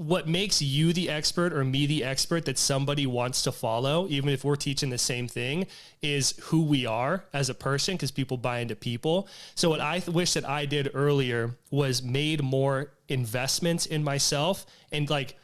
what 0.01 0.27
makes 0.27 0.63
you 0.63 0.93
the 0.93 1.09
expert 1.09 1.53
or 1.53 1.63
me 1.63 1.85
the 1.85 2.03
expert 2.03 2.45
that 2.45 2.57
somebody 2.57 3.05
wants 3.05 3.43
to 3.43 3.51
follow, 3.51 4.07
even 4.09 4.29
if 4.29 4.43
we're 4.43 4.55
teaching 4.55 4.89
the 4.89 4.97
same 4.97 5.27
thing, 5.27 5.67
is 6.01 6.33
who 6.45 6.63
we 6.63 6.87
are 6.87 7.23
as 7.33 7.49
a 7.49 7.53
person 7.53 7.95
because 7.95 8.09
people 8.09 8.35
buy 8.35 8.59
into 8.59 8.75
people. 8.75 9.27
So, 9.53 9.69
what 9.69 9.79
I 9.79 9.99
th- 9.99 10.09
wish 10.09 10.33
that 10.33 10.47
I 10.49 10.65
did 10.65 10.89
earlier 10.95 11.55
was 11.69 12.01
made 12.01 12.41
more 12.41 12.93
investments 13.09 13.85
in 13.85 14.03
myself 14.03 14.65
and 14.91 15.07
like 15.07 15.37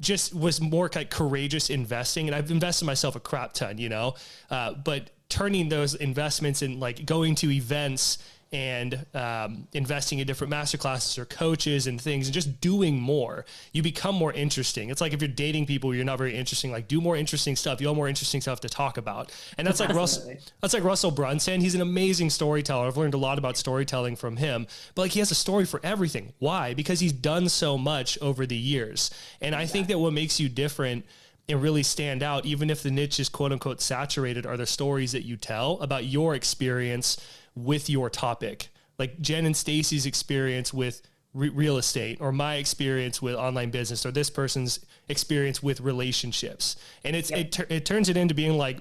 just 0.00 0.34
was 0.34 0.58
more 0.58 0.90
like 0.94 1.10
courageous 1.10 1.68
investing. 1.68 2.28
And 2.28 2.34
I've 2.34 2.50
invested 2.50 2.86
myself 2.86 3.14
a 3.14 3.20
crap 3.20 3.52
ton, 3.52 3.76
you 3.76 3.90
know, 3.90 4.14
uh, 4.50 4.72
but 4.72 5.10
turning 5.28 5.68
those 5.68 5.94
investments 5.94 6.62
and 6.62 6.80
like 6.80 7.04
going 7.04 7.34
to 7.34 7.50
events 7.50 8.18
and 8.52 9.06
um, 9.14 9.66
investing 9.72 10.18
in 10.18 10.26
different 10.26 10.50
master 10.50 10.76
classes 10.76 11.16
or 11.18 11.24
coaches 11.24 11.86
and 11.86 12.00
things 12.00 12.26
and 12.26 12.34
just 12.34 12.60
doing 12.60 13.00
more 13.00 13.46
you 13.72 13.82
become 13.82 14.14
more 14.14 14.32
interesting. 14.32 14.90
It's 14.90 15.00
like 15.00 15.12
if 15.12 15.22
you're 15.22 15.28
dating 15.28 15.66
people 15.66 15.94
you're 15.94 16.04
not 16.04 16.18
very 16.18 16.36
interesting. 16.36 16.70
Like 16.70 16.86
do 16.86 17.00
more 17.00 17.16
interesting 17.16 17.56
stuff. 17.56 17.80
You 17.80 17.86
have 17.88 17.96
more 17.96 18.08
interesting 18.08 18.40
stuff 18.40 18.60
to 18.60 18.68
talk 18.68 18.98
about. 18.98 19.32
And 19.56 19.66
that's 19.66 19.80
like 19.80 19.88
russell 19.94 20.34
that's 20.60 20.74
like 20.74 20.84
russell 20.84 21.10
brunson. 21.10 21.60
He's 21.60 21.74
an 21.74 21.80
amazing 21.80 22.30
storyteller. 22.30 22.86
I've 22.86 22.96
learned 22.96 23.14
a 23.14 23.18
lot 23.18 23.38
about 23.38 23.56
storytelling 23.56 24.16
from 24.16 24.36
him. 24.36 24.66
But 24.94 25.02
like 25.02 25.12
he 25.12 25.20
has 25.20 25.30
a 25.30 25.36
story 25.36 25.64
for 25.64 25.80
everything. 25.82 26.32
Why? 26.38 26.74
Because 26.74 27.00
he's 27.00 27.12
done 27.12 27.48
so 27.48 27.78
much 27.78 28.18
over 28.20 28.46
the 28.46 28.56
years. 28.56 29.10
And 29.40 29.54
i 29.54 29.66
think 29.66 29.88
that 29.88 29.98
what 29.98 30.12
makes 30.12 30.38
you 30.38 30.48
different 30.48 31.04
and 31.48 31.60
really 31.60 31.82
stand 31.82 32.22
out, 32.22 32.46
even 32.46 32.70
if 32.70 32.82
the 32.82 32.90
niche 32.90 33.18
is 33.18 33.28
quote 33.28 33.52
unquote 33.52 33.80
saturated, 33.80 34.46
are 34.46 34.56
the 34.56 34.66
stories 34.66 35.12
that 35.12 35.24
you 35.24 35.36
tell 35.36 35.80
about 35.80 36.04
your 36.04 36.34
experience 36.34 37.18
with 37.54 37.88
your 37.90 38.10
topic. 38.10 38.68
Like 38.98 39.20
Jen 39.20 39.46
and 39.46 39.56
Stacy's 39.56 40.06
experience 40.06 40.72
with 40.72 41.02
re- 41.34 41.48
real 41.48 41.78
estate, 41.78 42.18
or 42.20 42.32
my 42.32 42.56
experience 42.56 43.20
with 43.20 43.34
online 43.34 43.70
business, 43.70 44.04
or 44.06 44.10
this 44.10 44.30
person's 44.30 44.80
experience 45.08 45.62
with 45.62 45.80
relationships, 45.80 46.76
and 47.04 47.16
it's 47.16 47.30
yep. 47.30 47.40
it, 47.40 47.60
it 47.70 47.86
turns 47.86 48.08
it 48.08 48.16
into 48.16 48.34
being 48.34 48.56
like 48.56 48.80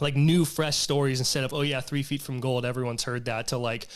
like 0.00 0.16
new 0.16 0.44
fresh 0.44 0.76
stories 0.76 1.18
instead 1.18 1.44
of 1.44 1.52
oh 1.52 1.60
yeah 1.60 1.80
three 1.80 2.02
feet 2.02 2.20
from 2.22 2.40
gold 2.40 2.64
everyone's 2.64 3.04
heard 3.04 3.24
that 3.26 3.46
to 3.48 3.58
like 3.58 3.86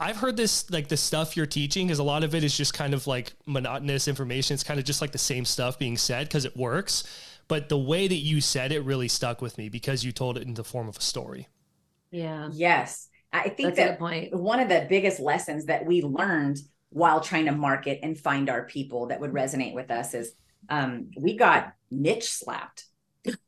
I've 0.00 0.16
heard 0.16 0.36
this 0.36 0.70
like 0.70 0.88
the 0.88 0.96
stuff 0.96 1.36
you're 1.36 1.46
teaching 1.46 1.88
because 1.88 1.98
a 1.98 2.04
lot 2.04 2.22
of 2.22 2.34
it 2.34 2.44
is 2.44 2.56
just 2.56 2.72
kind 2.72 2.94
of 2.94 3.06
like 3.06 3.32
monotonous 3.46 4.06
information. 4.06 4.54
It's 4.54 4.62
kind 4.62 4.78
of 4.78 4.86
just 4.86 5.00
like 5.00 5.10
the 5.10 5.18
same 5.18 5.44
stuff 5.44 5.78
being 5.78 5.96
said 5.96 6.28
because 6.28 6.44
it 6.44 6.56
works. 6.56 7.04
But 7.48 7.68
the 7.68 7.78
way 7.78 8.06
that 8.06 8.14
you 8.14 8.40
said 8.40 8.72
it 8.72 8.80
really 8.84 9.08
stuck 9.08 9.42
with 9.42 9.58
me 9.58 9.68
because 9.68 10.04
you 10.04 10.12
told 10.12 10.36
it 10.36 10.46
in 10.46 10.54
the 10.54 10.62
form 10.62 10.88
of 10.88 10.98
a 10.98 11.00
story. 11.00 11.48
Yeah. 12.10 12.48
Yes. 12.52 13.08
I 13.32 13.48
think 13.50 13.74
That's 13.74 13.90
that 13.90 13.98
point. 13.98 14.34
one 14.34 14.60
of 14.60 14.68
the 14.68 14.86
biggest 14.88 15.20
lessons 15.20 15.66
that 15.66 15.84
we 15.84 16.02
learned 16.02 16.58
while 16.90 17.20
trying 17.20 17.44
to 17.44 17.52
market 17.52 18.00
and 18.02 18.18
find 18.18 18.48
our 18.48 18.64
people 18.64 19.06
that 19.08 19.20
would 19.20 19.32
resonate 19.32 19.74
with 19.74 19.90
us 19.90 20.14
is 20.14 20.32
um, 20.68 21.10
we 21.16 21.36
got 21.36 21.72
niche 21.90 22.30
slapped. 22.30 22.84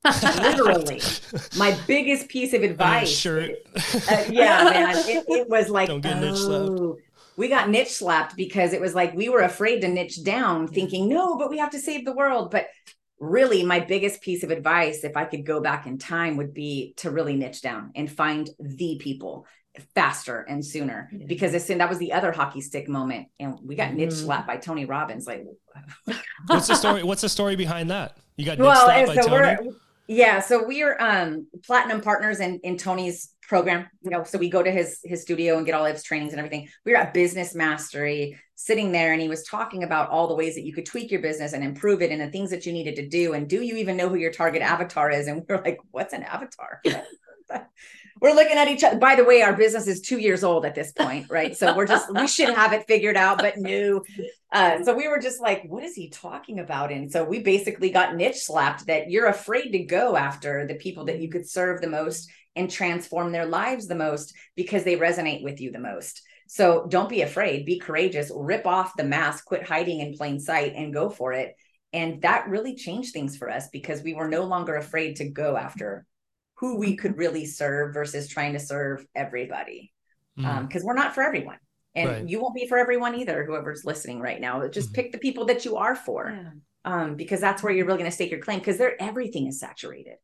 Literally, 0.04 1.00
my 1.56 1.76
biggest 1.86 2.28
piece 2.28 2.52
of 2.52 2.62
advice. 2.62 3.08
Shirt. 3.08 3.52
Uh, 3.76 4.24
yeah, 4.28 4.64
man. 4.64 4.96
It, 5.06 5.24
it 5.28 5.48
was 5.48 5.70
like, 5.70 5.88
Don't 5.88 6.02
get 6.02 6.16
oh, 6.16 6.20
niche 6.20 6.38
slapped. 6.38 7.00
We 7.36 7.48
got 7.48 7.70
niche 7.70 7.92
slapped 7.92 8.36
because 8.36 8.74
it 8.74 8.80
was 8.80 8.94
like 8.94 9.14
we 9.14 9.30
were 9.30 9.40
afraid 9.40 9.80
to 9.80 9.88
niche 9.88 10.22
down, 10.22 10.68
thinking, 10.68 11.08
no, 11.08 11.38
but 11.38 11.48
we 11.48 11.56
have 11.56 11.70
to 11.70 11.78
save 11.78 12.04
the 12.04 12.12
world. 12.12 12.50
But 12.50 12.66
really 13.20 13.62
my 13.62 13.80
biggest 13.80 14.22
piece 14.22 14.42
of 14.42 14.50
advice 14.50 15.04
if 15.04 15.14
i 15.14 15.26
could 15.26 15.44
go 15.44 15.60
back 15.60 15.86
in 15.86 15.98
time 15.98 16.38
would 16.38 16.54
be 16.54 16.94
to 16.96 17.10
really 17.10 17.36
niche 17.36 17.60
down 17.60 17.90
and 17.94 18.10
find 18.10 18.48
the 18.58 18.96
people 18.98 19.46
faster 19.94 20.40
and 20.40 20.64
sooner 20.64 21.08
yeah. 21.12 21.26
because 21.26 21.54
as 21.54 21.64
soon 21.64 21.78
that 21.78 21.88
was 21.88 21.98
the 21.98 22.12
other 22.12 22.32
hockey 22.32 22.60
stick 22.60 22.88
moment 22.88 23.28
and 23.38 23.56
we 23.62 23.76
got 23.76 23.88
mm-hmm. 23.88 23.98
niche 23.98 24.12
slapped 24.12 24.46
by 24.46 24.56
tony 24.56 24.84
robbins 24.84 25.26
like 25.26 25.44
what's 26.46 26.66
the 26.66 26.74
story 26.74 27.02
what's 27.02 27.22
the 27.22 27.28
story 27.28 27.56
behind 27.56 27.90
that? 27.90 28.16
You 28.36 28.46
got 28.46 28.58
well, 28.58 28.84
slapped 28.84 29.06
by 29.08 29.14
so 29.14 29.28
tony? 29.28 29.70
yeah 30.08 30.40
so 30.40 30.66
we're 30.66 30.96
um 30.98 31.46
platinum 31.64 32.00
partners 32.00 32.40
in 32.40 32.58
in 32.64 32.76
tony's 32.76 33.32
program 33.50 33.88
you 34.02 34.10
know 34.10 34.22
so 34.22 34.38
we 34.38 34.48
go 34.48 34.62
to 34.62 34.70
his 34.70 35.00
his 35.02 35.22
studio 35.22 35.56
and 35.56 35.66
get 35.66 35.74
all 35.74 35.84
of 35.84 35.92
his 35.92 36.04
trainings 36.04 36.32
and 36.32 36.38
everything. 36.38 36.68
We 36.84 36.92
were 36.92 36.98
at 36.98 37.12
business 37.12 37.52
mastery 37.52 38.38
sitting 38.54 38.92
there 38.92 39.12
and 39.12 39.20
he 39.20 39.28
was 39.28 39.42
talking 39.44 39.82
about 39.82 40.08
all 40.08 40.28
the 40.28 40.36
ways 40.36 40.54
that 40.54 40.64
you 40.64 40.72
could 40.72 40.86
tweak 40.86 41.10
your 41.10 41.20
business 41.20 41.52
and 41.52 41.64
improve 41.64 42.00
it 42.00 42.12
and 42.12 42.20
the 42.20 42.30
things 42.30 42.50
that 42.50 42.64
you 42.64 42.72
needed 42.72 42.94
to 42.96 43.08
do 43.08 43.32
and 43.32 43.48
do 43.48 43.62
you 43.62 43.76
even 43.76 43.96
know 43.96 44.08
who 44.08 44.14
your 44.14 44.30
target 44.30 44.62
avatar 44.62 45.10
is? 45.10 45.26
And 45.26 45.44
we 45.48 45.54
are 45.54 45.62
like 45.62 45.78
what's 45.90 46.12
an 46.12 46.22
avatar 46.22 46.80
we're 48.20 48.34
looking 48.34 48.56
at 48.56 48.68
each 48.68 48.84
other. 48.84 48.98
By 48.98 49.14
the 49.14 49.24
way, 49.24 49.42
our 49.42 49.56
business 49.56 49.86
is 49.86 50.00
two 50.00 50.18
years 50.18 50.44
old 50.44 50.64
at 50.64 50.74
this 50.74 50.92
point, 50.92 51.26
right? 51.30 51.56
So 51.56 51.74
we're 51.74 51.86
just 51.86 52.12
we 52.12 52.26
should 52.26 52.54
have 52.54 52.72
it 52.72 52.86
figured 52.86 53.16
out, 53.16 53.38
but 53.38 53.56
new. 53.56 54.04
Uh, 54.52 54.82
so 54.82 54.94
we 54.94 55.08
were 55.08 55.20
just 55.20 55.40
like, 55.40 55.64
what 55.64 55.84
is 55.84 55.94
he 55.94 56.10
talking 56.10 56.58
about? 56.58 56.92
And 56.92 57.10
so 57.10 57.24
we 57.24 57.40
basically 57.40 57.90
got 57.90 58.16
niche 58.16 58.42
slapped 58.42 58.86
that 58.86 59.10
you're 59.10 59.28
afraid 59.28 59.70
to 59.70 59.84
go 59.84 60.16
after 60.16 60.66
the 60.66 60.74
people 60.74 61.04
that 61.06 61.20
you 61.20 61.28
could 61.30 61.48
serve 61.48 61.80
the 61.80 61.88
most 61.88 62.30
and 62.56 62.70
transform 62.70 63.32
their 63.32 63.46
lives 63.46 63.86
the 63.86 63.94
most 63.94 64.34
because 64.56 64.84
they 64.84 64.96
resonate 64.96 65.42
with 65.42 65.60
you 65.60 65.70
the 65.70 65.78
most. 65.78 66.22
So 66.48 66.86
don't 66.88 67.08
be 67.08 67.22
afraid, 67.22 67.64
be 67.64 67.78
courageous, 67.78 68.32
rip 68.34 68.66
off 68.66 68.96
the 68.96 69.04
mask, 69.04 69.44
quit 69.44 69.62
hiding 69.62 70.00
in 70.00 70.14
plain 70.14 70.40
sight 70.40 70.72
and 70.74 70.92
go 70.92 71.08
for 71.08 71.32
it. 71.32 71.54
And 71.92 72.20
that 72.22 72.48
really 72.48 72.74
changed 72.74 73.12
things 73.12 73.36
for 73.36 73.48
us 73.48 73.68
because 73.68 74.02
we 74.02 74.14
were 74.14 74.28
no 74.28 74.44
longer 74.44 74.74
afraid 74.74 75.16
to 75.16 75.28
go 75.28 75.56
after 75.56 76.06
who 76.60 76.76
we 76.76 76.94
could 76.94 77.16
really 77.16 77.46
serve 77.46 77.94
versus 77.94 78.28
trying 78.28 78.52
to 78.52 78.60
serve 78.60 79.04
everybody. 79.14 79.92
Mm. 80.38 80.44
Um, 80.44 80.66
because 80.66 80.84
we're 80.84 80.94
not 80.94 81.14
for 81.14 81.22
everyone. 81.22 81.56
And 81.94 82.08
right. 82.08 82.28
you 82.28 82.40
won't 82.40 82.54
be 82.54 82.68
for 82.68 82.78
everyone 82.78 83.14
either, 83.16 83.44
whoever's 83.44 83.84
listening 83.84 84.20
right 84.20 84.40
now. 84.40 84.68
Just 84.68 84.88
mm-hmm. 84.88 84.94
pick 84.94 85.12
the 85.12 85.18
people 85.18 85.46
that 85.46 85.64
you 85.64 85.76
are 85.76 85.96
for. 85.96 86.30
Yeah. 86.30 86.50
Um, 86.84 87.16
because 87.16 87.40
that's 87.40 87.62
where 87.62 87.72
you're 87.72 87.86
really 87.86 87.98
going 87.98 88.10
to 88.10 88.14
stake 88.14 88.30
your 88.30 88.40
claim 88.40 88.58
because 88.58 88.78
there 88.78 89.00
everything 89.02 89.46
is 89.46 89.58
saturated. 89.58 90.16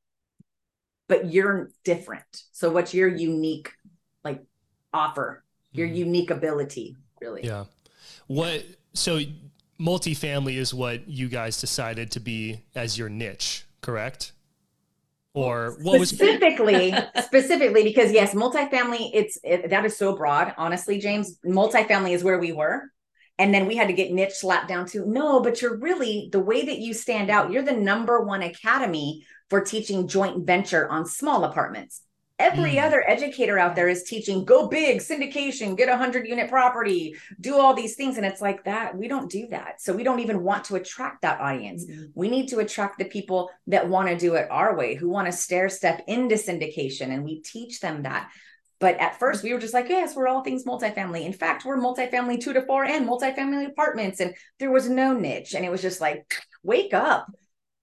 But 1.08 1.32
you're 1.32 1.70
different. 1.84 2.42
So 2.52 2.70
what's 2.70 2.94
your 2.94 3.08
unique 3.08 3.72
like 4.22 4.42
offer, 4.92 5.42
your 5.72 5.88
mm. 5.88 5.96
unique 5.96 6.30
ability, 6.30 6.96
really? 7.20 7.44
Yeah. 7.44 7.64
What 8.26 8.64
so 8.92 9.20
multifamily 9.80 10.56
is 10.56 10.72
what 10.72 11.08
you 11.08 11.28
guys 11.28 11.60
decided 11.60 12.10
to 12.12 12.20
be 12.20 12.62
as 12.74 12.98
your 12.98 13.08
niche, 13.08 13.64
correct? 13.80 14.32
Or 15.36 15.76
what 15.82 16.08
specifically 16.08 16.92
was 16.92 17.24
specifically 17.24 17.84
because 17.84 18.10
yes 18.10 18.34
multifamily 18.34 19.10
it's 19.12 19.38
it, 19.44 19.68
that 19.68 19.84
is 19.84 19.96
so 19.96 20.16
broad 20.16 20.54
honestly 20.56 20.98
james. 20.98 21.38
Multifamily 21.44 22.12
is 22.12 22.24
where 22.24 22.38
we 22.38 22.52
were. 22.52 22.90
And 23.38 23.52
then 23.52 23.66
we 23.66 23.76
had 23.76 23.88
to 23.88 23.92
get 23.92 24.12
niche 24.12 24.32
slapped 24.32 24.66
down 24.66 24.86
to 24.86 25.04
no 25.06 25.40
but 25.40 25.60
you're 25.60 25.76
really 25.76 26.30
the 26.32 26.40
way 26.40 26.64
that 26.64 26.78
you 26.78 26.94
stand 26.94 27.30
out 27.30 27.52
you're 27.52 27.62
the 27.62 27.72
number 27.72 28.22
one 28.22 28.42
academy 28.42 29.26
for 29.50 29.60
teaching 29.60 30.08
joint 30.08 30.46
venture 30.46 30.88
on 30.88 31.04
small 31.04 31.44
apartments 31.44 32.00
Every 32.38 32.72
mm. 32.72 32.84
other 32.84 33.02
educator 33.08 33.58
out 33.58 33.74
there 33.74 33.88
is 33.88 34.02
teaching 34.02 34.44
go 34.44 34.68
big, 34.68 34.98
syndication, 34.98 35.76
get 35.76 35.88
a 35.88 35.96
hundred 35.96 36.26
unit 36.26 36.50
property, 36.50 37.16
do 37.40 37.58
all 37.58 37.72
these 37.72 37.94
things. 37.94 38.18
And 38.18 38.26
it's 38.26 38.42
like 38.42 38.64
that. 38.64 38.96
We 38.96 39.08
don't 39.08 39.30
do 39.30 39.46
that. 39.48 39.80
So 39.80 39.94
we 39.94 40.02
don't 40.02 40.20
even 40.20 40.42
want 40.42 40.64
to 40.64 40.76
attract 40.76 41.22
that 41.22 41.40
audience. 41.40 41.86
Mm-hmm. 41.86 42.04
We 42.14 42.28
need 42.28 42.48
to 42.48 42.58
attract 42.58 42.98
the 42.98 43.06
people 43.06 43.50
that 43.68 43.88
want 43.88 44.08
to 44.08 44.18
do 44.18 44.34
it 44.34 44.48
our 44.50 44.76
way, 44.76 44.94
who 44.94 45.08
want 45.08 45.26
to 45.26 45.32
stair 45.32 45.70
step 45.70 46.04
into 46.06 46.34
syndication. 46.34 47.08
And 47.08 47.24
we 47.24 47.40
teach 47.40 47.80
them 47.80 48.02
that. 48.02 48.30
But 48.78 48.98
at 48.98 49.18
first, 49.18 49.42
we 49.42 49.54
were 49.54 49.58
just 49.58 49.72
like, 49.72 49.88
yes, 49.88 50.14
we're 50.14 50.28
all 50.28 50.44
things 50.44 50.64
multifamily. 50.64 51.24
In 51.24 51.32
fact, 51.32 51.64
we're 51.64 51.78
multifamily 51.78 52.42
two 52.42 52.52
to 52.52 52.60
four 52.66 52.84
and 52.84 53.08
multifamily 53.08 53.68
apartments. 53.68 54.20
And 54.20 54.34
there 54.58 54.70
was 54.70 54.90
no 54.90 55.14
niche. 55.14 55.54
And 55.54 55.64
it 55.64 55.70
was 55.70 55.80
just 55.80 56.02
like, 56.02 56.36
wake 56.62 56.92
up 56.92 57.28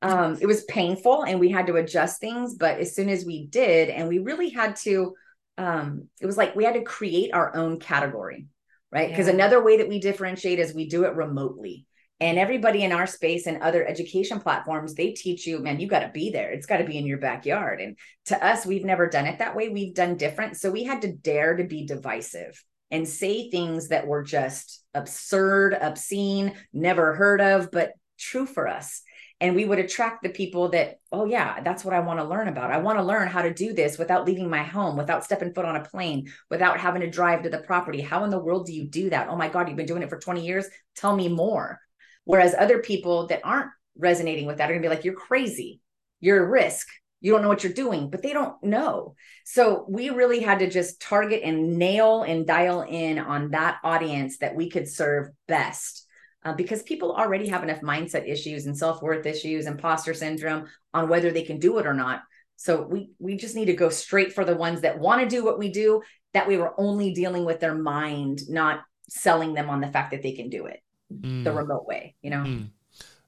um, 0.04 0.38
it 0.42 0.46
was 0.46 0.64
painful 0.66 1.24
and 1.24 1.40
we 1.40 1.50
had 1.50 1.68
to 1.68 1.76
adjust 1.76 2.20
things 2.20 2.56
but 2.56 2.80
as 2.80 2.96
soon 2.96 3.10
as 3.10 3.26
we 3.26 3.48
did 3.48 3.90
and 3.90 4.08
we 4.08 4.20
really 4.20 4.50
had 4.50 4.76
to 4.76 5.14
um, 5.58 6.08
it 6.20 6.26
was 6.26 6.38
like 6.38 6.56
we 6.56 6.64
had 6.64 6.74
to 6.74 6.84
create 6.84 7.34
our 7.34 7.56
own 7.56 7.80
category 7.80 8.48
right? 8.94 9.10
Because 9.10 9.28
yeah. 9.28 9.34
another 9.34 9.62
way 9.62 9.78
that 9.78 9.90
we 9.90 10.00
differentiate 10.00 10.60
is 10.60 10.74
we 10.74 10.88
do 10.88 11.04
it 11.04 11.16
remotely. 11.16 11.88
And 12.20 12.38
everybody 12.38 12.84
in 12.84 12.94
our 12.94 13.08
space 13.08 13.48
and 13.48 13.62
other 13.62 13.86
education 13.86 14.40
platforms 14.40 14.94
they 14.94 15.12
teach 15.12 15.46
you 15.46 15.60
man 15.60 15.80
you 15.80 15.88
got 15.88 16.02
to 16.02 16.10
be 16.10 16.30
there. 16.30 16.52
It's 16.52 16.68
got 16.68 16.78
to 16.78 16.86
be 16.86 16.98
in 16.98 17.06
your 17.06 17.18
backyard. 17.18 17.82
And 17.82 17.98
to 18.26 18.46
us 18.46 18.66
we've 18.66 18.86
never 18.86 19.10
done 19.10 19.26
it 19.26 19.40
that 19.40 19.56
way. 19.56 19.70
We've 19.70 19.96
done 19.96 20.16
different. 20.16 20.56
So 20.58 20.72
we 20.72 20.84
had 20.84 21.02
to 21.02 21.12
dare 21.12 21.58
to 21.58 21.66
be 21.66 21.86
divisive 21.86 22.64
and 22.92 23.10
say 23.10 23.50
things 23.50 23.90
that 23.90 24.08
were 24.08 24.24
just 24.24 24.86
absurd 24.94 25.74
obscene 25.74 26.54
never 26.72 27.16
heard 27.16 27.42
of 27.42 27.72
but 27.72 27.94
true 28.20 28.46
for 28.46 28.68
us 28.68 29.02
and 29.44 29.58
we 29.58 29.66
would 29.66 29.78
attract 29.78 30.24
the 30.24 30.30
people 30.30 30.70
that 30.70 31.02
oh 31.12 31.26
yeah 31.26 31.60
that's 31.62 31.84
what 31.84 31.94
i 31.94 32.00
want 32.00 32.18
to 32.18 32.24
learn 32.24 32.48
about. 32.48 32.72
I 32.72 32.78
want 32.78 32.98
to 32.98 33.04
learn 33.04 33.28
how 33.28 33.42
to 33.42 33.54
do 33.54 33.74
this 33.74 33.98
without 33.98 34.26
leaving 34.26 34.50
my 34.50 34.64
home 34.64 34.96
without 34.96 35.26
stepping 35.26 35.54
foot 35.54 35.66
on 35.66 35.76
a 35.76 35.84
plane 35.84 36.32
without 36.50 36.80
having 36.80 37.02
to 37.02 37.10
drive 37.10 37.44
to 37.44 37.50
the 37.50 37.60
property. 37.60 38.00
How 38.00 38.24
in 38.24 38.30
the 38.30 38.40
world 38.40 38.66
do 38.66 38.74
you 38.74 38.86
do 38.86 39.10
that? 39.10 39.28
Oh 39.28 39.36
my 39.36 39.50
god 39.50 39.68
you've 39.68 39.78
been 39.78 39.86
doing 39.86 40.02
it 40.02 40.10
for 40.10 40.18
20 40.18 40.46
years? 40.46 40.66
Tell 40.96 41.16
me 41.16 41.28
more. 41.28 41.80
Whereas 42.24 42.56
other 42.58 42.80
people 42.80 43.28
that 43.28 43.42
aren't 43.44 43.70
resonating 43.98 44.48
with 44.48 44.58
that 44.58 44.70
are 44.70 44.74
going 44.74 44.82
to 44.82 44.90
be 44.90 44.96
like 44.96 45.04
you're 45.04 45.14
crazy. 45.14 45.82
You're 46.22 46.44
a 46.44 46.50
risk. 46.50 46.88
You 47.20 47.34
don't 47.34 47.42
know 47.42 47.50
what 47.50 47.66
you're 47.66 47.74
doing 47.74 48.10
but 48.10 48.22
they 48.22 48.32
don't 48.32 48.56
know. 48.64 49.16
So 49.44 49.86
we 49.90 50.10
really 50.10 50.40
had 50.40 50.60
to 50.60 50.70
just 50.70 51.02
target 51.02 51.42
and 51.44 51.78
nail 51.78 52.24
and 52.24 52.48
dial 52.48 52.82
in 52.82 53.20
on 53.20 53.52
that 53.52 53.80
audience 53.84 54.38
that 54.38 54.56
we 54.56 54.70
could 54.70 54.88
serve 54.88 55.32
best 55.50 56.08
uh, 56.46 56.54
because 56.54 56.84
people 56.84 57.14
already 57.14 57.48
have 57.48 57.64
enough 57.64 57.82
mindset 57.82 58.28
issues 58.28 58.66
and 58.66 58.78
self-worth 58.78 59.26
issues 59.26 59.66
imposter 59.66 60.14
syndrome 60.14 60.66
on 60.94 61.10
whether 61.10 61.32
they 61.32 61.44
can 61.44 61.60
do 61.60 61.78
it 61.78 61.88
or 61.88 61.94
not 61.94 62.22
so 62.56 62.82
we 62.84 63.12
we 63.20 63.36
just 63.36 63.56
need 63.56 63.66
to 63.66 63.74
go 63.74 63.90
straight 63.90 64.34
for 64.34 64.46
the 64.46 64.56
ones 64.56 64.82
that 64.82 65.00
want 65.00 65.22
to 65.22 65.28
do 65.28 65.44
what 65.44 65.60
we 65.60 65.70
do 65.70 66.02
that 66.34 66.48
we 66.48 66.58
were 66.58 66.74
only 66.80 67.14
dealing 67.14 67.46
with 67.46 67.60
their 67.60 67.76
mind 67.76 68.42
not 68.50 68.82
selling 69.10 69.54
them 69.54 69.70
on 69.70 69.82
the 69.82 69.92
fact 69.92 70.12
that 70.12 70.22
they 70.22 70.34
can 70.34 70.50
do 70.50 70.66
it 70.66 70.82
mm. 71.14 71.44
the 71.44 71.52
remote 71.52 71.86
way 71.86 72.16
you 72.22 72.30
know 72.30 72.38
mm. 72.38 72.70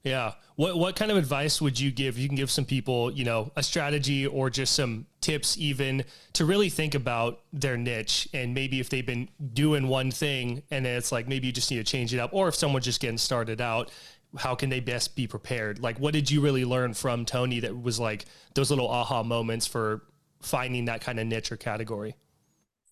Yeah. 0.06 0.34
What 0.54 0.78
what 0.78 0.94
kind 0.94 1.10
of 1.10 1.16
advice 1.16 1.60
would 1.60 1.80
you 1.80 1.90
give? 1.90 2.16
You 2.16 2.28
can 2.28 2.36
give 2.36 2.48
some 2.48 2.64
people, 2.64 3.10
you 3.10 3.24
know, 3.24 3.50
a 3.56 3.62
strategy 3.62 4.24
or 4.24 4.48
just 4.50 4.72
some 4.72 5.06
tips 5.20 5.58
even 5.58 6.04
to 6.34 6.44
really 6.44 6.68
think 6.68 6.94
about 6.94 7.40
their 7.52 7.76
niche 7.76 8.28
and 8.32 8.54
maybe 8.54 8.78
if 8.78 8.88
they've 8.88 9.04
been 9.04 9.28
doing 9.52 9.88
one 9.88 10.12
thing 10.12 10.62
and 10.70 10.86
then 10.86 10.96
it's 10.96 11.10
like 11.10 11.26
maybe 11.26 11.48
you 11.48 11.52
just 11.52 11.68
need 11.72 11.78
to 11.78 11.84
change 11.84 12.14
it 12.14 12.20
up 12.20 12.30
or 12.32 12.46
if 12.46 12.54
someone's 12.54 12.84
just 12.84 13.00
getting 13.00 13.18
started 13.18 13.60
out, 13.60 13.90
how 14.38 14.54
can 14.54 14.70
they 14.70 14.78
best 14.78 15.16
be 15.16 15.26
prepared? 15.26 15.80
Like 15.80 15.98
what 15.98 16.14
did 16.14 16.30
you 16.30 16.40
really 16.40 16.64
learn 16.64 16.94
from 16.94 17.24
Tony 17.24 17.58
that 17.60 17.82
was 17.82 17.98
like 17.98 18.26
those 18.54 18.70
little 18.70 18.88
aha 18.88 19.24
moments 19.24 19.66
for 19.66 20.04
finding 20.40 20.84
that 20.84 21.00
kind 21.00 21.18
of 21.18 21.26
niche 21.26 21.50
or 21.50 21.56
category? 21.56 22.14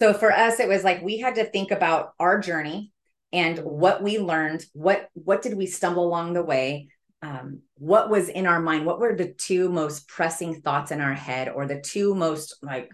So 0.01 0.15
for 0.15 0.33
us 0.33 0.59
it 0.59 0.67
was 0.67 0.83
like 0.83 1.01
we 1.01 1.19
had 1.19 1.37
to 1.37 1.45
think 1.45 1.71
about 1.71 2.15
our 2.19 2.41
journey 2.41 2.91
and 3.35 3.59
what 3.59 4.01
we 4.01 4.19
learned, 4.19 4.65
what 4.73 5.11
what 5.15 5.43
did 5.43 5.57
we 5.57 5.67
stumble 5.67 6.05
along 6.05 6.35
the 6.35 6.43
way? 6.43 6.89
Um, 7.25 7.61
what 7.77 8.11
was 8.11 8.29
in 8.29 8.47
our 8.47 8.61
mind 8.61 8.85
what 8.85 9.01
were 9.01 9.15
the 9.15 9.33
two 9.33 9.69
most 9.69 10.09
pressing 10.09 10.61
thoughts 10.61 10.91
in 10.91 11.01
our 11.01 11.15
head 11.15 11.49
or 11.49 11.67
the 11.67 11.81
two 11.81 12.15
most 12.15 12.57
like 12.63 12.91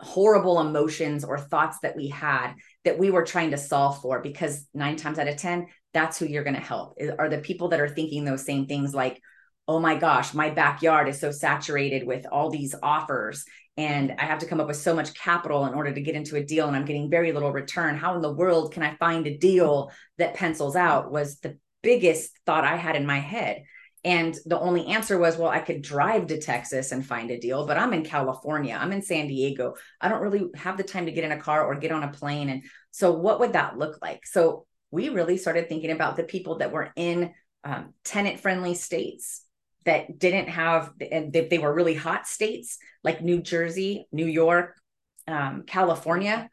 horrible 0.00 0.60
emotions 0.60 1.24
or 1.24 1.38
thoughts 1.38 1.78
that 1.82 1.94
we 1.94 2.08
had 2.08 2.54
that 2.84 2.98
we 2.98 3.10
were 3.10 3.24
trying 3.24 3.50
to 3.50 3.58
solve 3.58 4.00
for? 4.00 4.20
Because 4.20 4.66
nine 4.74 4.96
times 4.96 5.18
out 5.18 5.28
of 5.28 5.36
ten 5.36 5.66
that's 5.94 6.18
who 6.18 6.26
you're 6.26 6.44
going 6.44 6.54
to 6.54 6.60
help 6.60 6.98
are 7.18 7.28
the 7.28 7.38
people 7.38 7.68
that 7.68 7.80
are 7.80 7.88
thinking 7.88 8.24
those 8.24 8.44
same 8.44 8.66
things 8.66 8.94
like 8.94 9.20
oh 9.66 9.80
my 9.80 9.96
gosh 9.96 10.34
my 10.34 10.50
backyard 10.50 11.08
is 11.08 11.20
so 11.20 11.30
saturated 11.30 12.06
with 12.06 12.26
all 12.30 12.50
these 12.50 12.74
offers 12.82 13.44
and 13.76 14.14
i 14.18 14.24
have 14.24 14.38
to 14.38 14.46
come 14.46 14.60
up 14.60 14.66
with 14.66 14.76
so 14.76 14.94
much 14.94 15.14
capital 15.14 15.64
in 15.66 15.74
order 15.74 15.92
to 15.92 16.00
get 16.00 16.14
into 16.14 16.36
a 16.36 16.44
deal 16.44 16.68
and 16.68 16.76
i'm 16.76 16.84
getting 16.84 17.10
very 17.10 17.32
little 17.32 17.52
return. 17.52 17.96
How 17.96 18.14
in 18.14 18.22
the 18.22 18.32
world 18.32 18.72
can 18.72 18.82
i 18.82 18.96
find 18.96 19.26
a 19.26 19.38
deal 19.38 19.90
that 20.18 20.34
pencils 20.34 20.76
out? 20.76 21.10
was 21.10 21.38
the 21.38 21.58
biggest 21.88 22.38
thought 22.44 22.64
I 22.64 22.76
had 22.76 22.96
in 22.96 23.06
my 23.06 23.18
head. 23.18 23.64
And 24.04 24.36
the 24.44 24.60
only 24.60 24.88
answer 24.88 25.18
was, 25.18 25.38
well, 25.38 25.48
I 25.48 25.60
could 25.60 25.80
drive 25.80 26.26
to 26.26 26.38
Texas 26.38 26.92
and 26.92 27.04
find 27.04 27.30
a 27.30 27.40
deal, 27.40 27.66
but 27.66 27.78
I'm 27.78 27.94
in 27.94 28.04
California, 28.04 28.76
I'm 28.78 28.92
in 28.92 29.00
San 29.00 29.26
Diego. 29.26 29.74
I 29.98 30.10
don't 30.10 30.20
really 30.20 30.50
have 30.54 30.76
the 30.76 30.82
time 30.82 31.06
to 31.06 31.12
get 31.12 31.24
in 31.24 31.32
a 31.32 31.40
car 31.40 31.64
or 31.64 31.76
get 31.76 31.90
on 31.90 32.02
a 32.02 32.12
plane. 32.12 32.50
And 32.50 32.62
so, 32.90 33.12
what 33.12 33.40
would 33.40 33.54
that 33.54 33.78
look 33.78 34.02
like? 34.02 34.26
So, 34.26 34.66
we 34.90 35.08
really 35.08 35.38
started 35.38 35.70
thinking 35.70 35.90
about 35.90 36.18
the 36.18 36.24
people 36.24 36.58
that 36.58 36.72
were 36.72 36.92
in 36.94 37.32
um, 37.64 37.94
tenant 38.04 38.40
friendly 38.40 38.74
states 38.74 39.46
that 39.86 40.18
didn't 40.18 40.50
have, 40.50 40.92
and 41.10 41.32
they, 41.32 41.48
they 41.48 41.58
were 41.58 41.72
really 41.72 41.94
hot 41.94 42.26
states 42.26 42.76
like 43.02 43.22
New 43.22 43.40
Jersey, 43.40 44.06
New 44.12 44.26
York, 44.26 44.78
um, 45.26 45.64
California. 45.66 46.50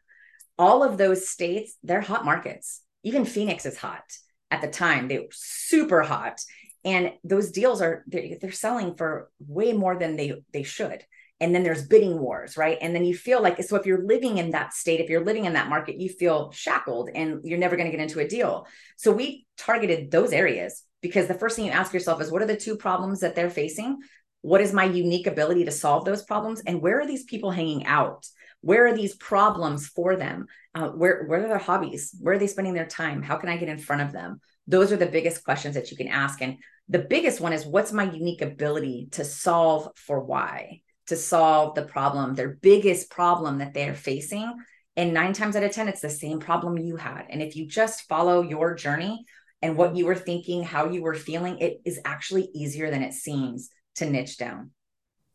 All 0.58 0.82
of 0.82 0.96
those 0.96 1.28
states, 1.28 1.76
they're 1.82 2.00
hot 2.00 2.24
markets. 2.24 2.80
Even 3.02 3.26
Phoenix 3.26 3.66
is 3.66 3.76
hot 3.76 4.04
at 4.50 4.60
the 4.60 4.68
time 4.68 5.08
they 5.08 5.18
were 5.18 5.26
super 5.30 6.02
hot. 6.02 6.40
And 6.84 7.12
those 7.24 7.50
deals 7.50 7.82
are 7.82 8.04
they're, 8.06 8.38
they're 8.40 8.52
selling 8.52 8.94
for 8.94 9.30
way 9.40 9.72
more 9.72 9.98
than 9.98 10.16
they 10.16 10.34
they 10.52 10.62
should. 10.62 11.04
And 11.38 11.54
then 11.54 11.64
there's 11.64 11.86
bidding 11.86 12.18
wars 12.18 12.56
right? 12.56 12.78
And 12.80 12.94
then 12.94 13.04
you 13.04 13.14
feel 13.14 13.42
like 13.42 13.62
so 13.62 13.76
if 13.76 13.86
you're 13.86 14.06
living 14.06 14.38
in 14.38 14.52
that 14.52 14.72
state 14.72 15.00
if 15.00 15.10
you're 15.10 15.24
living 15.24 15.44
in 15.44 15.54
that 15.54 15.68
market 15.68 16.00
you 16.00 16.08
feel 16.08 16.52
shackled 16.52 17.10
and 17.14 17.40
you're 17.44 17.58
never 17.58 17.76
going 17.76 17.90
to 17.90 17.96
get 17.96 18.02
into 18.02 18.20
a 18.20 18.28
deal. 18.28 18.66
So 18.96 19.12
we 19.12 19.46
targeted 19.58 20.10
those 20.10 20.32
areas 20.32 20.82
because 21.02 21.26
the 21.26 21.34
first 21.34 21.56
thing 21.56 21.66
you 21.66 21.72
ask 21.72 21.92
yourself 21.92 22.20
is 22.20 22.30
what 22.30 22.42
are 22.42 22.46
the 22.46 22.56
two 22.56 22.76
problems 22.76 23.20
that 23.20 23.34
they're 23.34 23.50
facing? 23.50 23.98
What 24.42 24.60
is 24.60 24.72
my 24.72 24.84
unique 24.84 25.26
ability 25.26 25.64
to 25.64 25.72
solve 25.72 26.04
those 26.04 26.22
problems? 26.22 26.62
And 26.66 26.80
where 26.80 27.00
are 27.00 27.06
these 27.06 27.24
people 27.24 27.50
hanging 27.50 27.84
out 27.86 28.26
where 28.66 28.84
are 28.88 28.96
these 28.96 29.14
problems 29.14 29.86
for 29.86 30.16
them? 30.16 30.46
Uh, 30.74 30.88
where 30.88 31.24
are 31.30 31.46
their 31.46 31.56
hobbies? 31.56 32.12
Where 32.20 32.34
are 32.34 32.38
they 32.38 32.48
spending 32.48 32.74
their 32.74 32.86
time? 32.86 33.22
How 33.22 33.36
can 33.36 33.48
i 33.48 33.56
get 33.56 33.68
in 33.68 33.78
front 33.78 34.02
of 34.02 34.10
them? 34.10 34.40
Those 34.66 34.90
are 34.90 34.96
the 34.96 35.06
biggest 35.06 35.44
questions 35.44 35.76
that 35.76 35.92
you 35.92 35.96
can 35.96 36.08
ask. 36.08 36.42
And 36.42 36.56
the 36.88 36.98
biggest 36.98 37.40
one 37.40 37.52
is 37.52 37.64
what's 37.64 37.92
my 37.92 38.10
unique 38.10 38.42
ability 38.42 39.06
to 39.12 39.24
solve 39.24 39.92
for 39.94 40.18
why? 40.18 40.80
To 41.06 41.16
solve 41.16 41.76
the 41.76 41.84
problem 41.84 42.34
their 42.34 42.56
biggest 42.56 43.08
problem 43.08 43.58
that 43.58 43.72
they're 43.72 43.94
facing. 43.94 44.52
And 44.96 45.14
nine 45.14 45.32
times 45.32 45.54
out 45.54 45.62
of 45.62 45.70
ten 45.70 45.86
it's 45.86 46.00
the 46.00 46.10
same 46.10 46.40
problem 46.40 46.76
you 46.76 46.96
had. 46.96 47.26
And 47.30 47.40
if 47.40 47.54
you 47.54 47.68
just 47.68 48.08
follow 48.08 48.42
your 48.42 48.74
journey 48.74 49.26
and 49.62 49.76
what 49.76 49.94
you 49.94 50.06
were 50.06 50.16
thinking 50.16 50.64
how 50.64 50.90
you 50.90 51.02
were 51.02 51.14
feeling 51.14 51.58
it 51.60 51.80
is 51.84 52.00
actually 52.04 52.48
easier 52.52 52.90
than 52.90 53.04
it 53.04 53.12
seems 53.12 53.70
to 53.94 54.10
niche 54.10 54.38
down. 54.38 54.72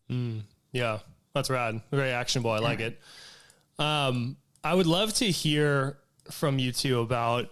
Mm, 0.10 0.41
yeah 0.74 1.00
that's 1.34 1.50
rad. 1.50 1.82
Very 1.91 2.10
actionable. 2.10 2.52
I 2.52 2.60
like 2.60 2.80
it. 2.80 3.00
Um, 3.80 4.38
i 4.63 4.76
would 4.76 4.86
love 4.86 5.12
to 5.12 5.26
hear 5.26 5.98
from 6.30 6.60
you 6.60 6.72
two 6.72 7.00
about 7.00 7.50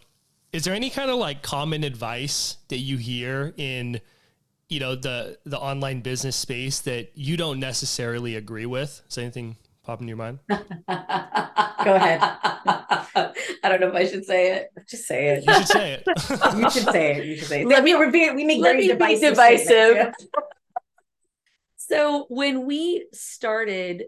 is 0.54 0.64
there 0.64 0.74
any 0.74 0.90
kind 0.90 1.10
of 1.10 1.18
like 1.18 1.42
common 1.42 1.84
advice 1.84 2.58
that 2.68 2.78
you 2.78 2.98
hear 2.98 3.54
in 3.58 4.00
you 4.68 4.80
know 4.80 4.96
the 4.96 5.38
the 5.46 5.58
online 5.58 6.02
business 6.02 6.36
space 6.36 6.80
that 6.82 7.12
you 7.16 7.38
don't 7.38 7.60
necessarily 7.60 8.36
agree 8.36 8.66
with? 8.66 9.02
Is 9.10 9.18
anything 9.18 9.58
pop 9.84 10.00
into 10.02 10.10
your 10.10 10.18
mind? 10.18 10.40
Go 10.50 11.96
ahead. 11.96 12.20
I 13.64 13.68
don't 13.70 13.82
know 13.82 13.90
if 13.90 13.96
i 13.96 14.08
should 14.08 14.26
say 14.26 14.54
it. 14.54 14.72
Just 14.88 15.06
say 15.06 15.30
it. 15.30 15.46
You 15.46 15.54
should 15.54 15.68
say 15.68 15.92
it. 15.94 16.04
You 16.58 16.70
should 16.70 16.84
say 16.84 17.16
it. 17.16 17.26
You 17.26 17.38
should 17.38 17.48
say 17.48 17.62
it. 17.62 17.68
Let 17.68 17.84
me 17.84 17.96
we, 17.96 18.32
we 18.32 18.44
make 18.44 18.62
very 18.62 18.88
divisive, 18.88 19.32
divisive. 19.32 20.14
So 21.90 22.26
when 22.30 22.66
we 22.66 23.08
started 23.14 24.06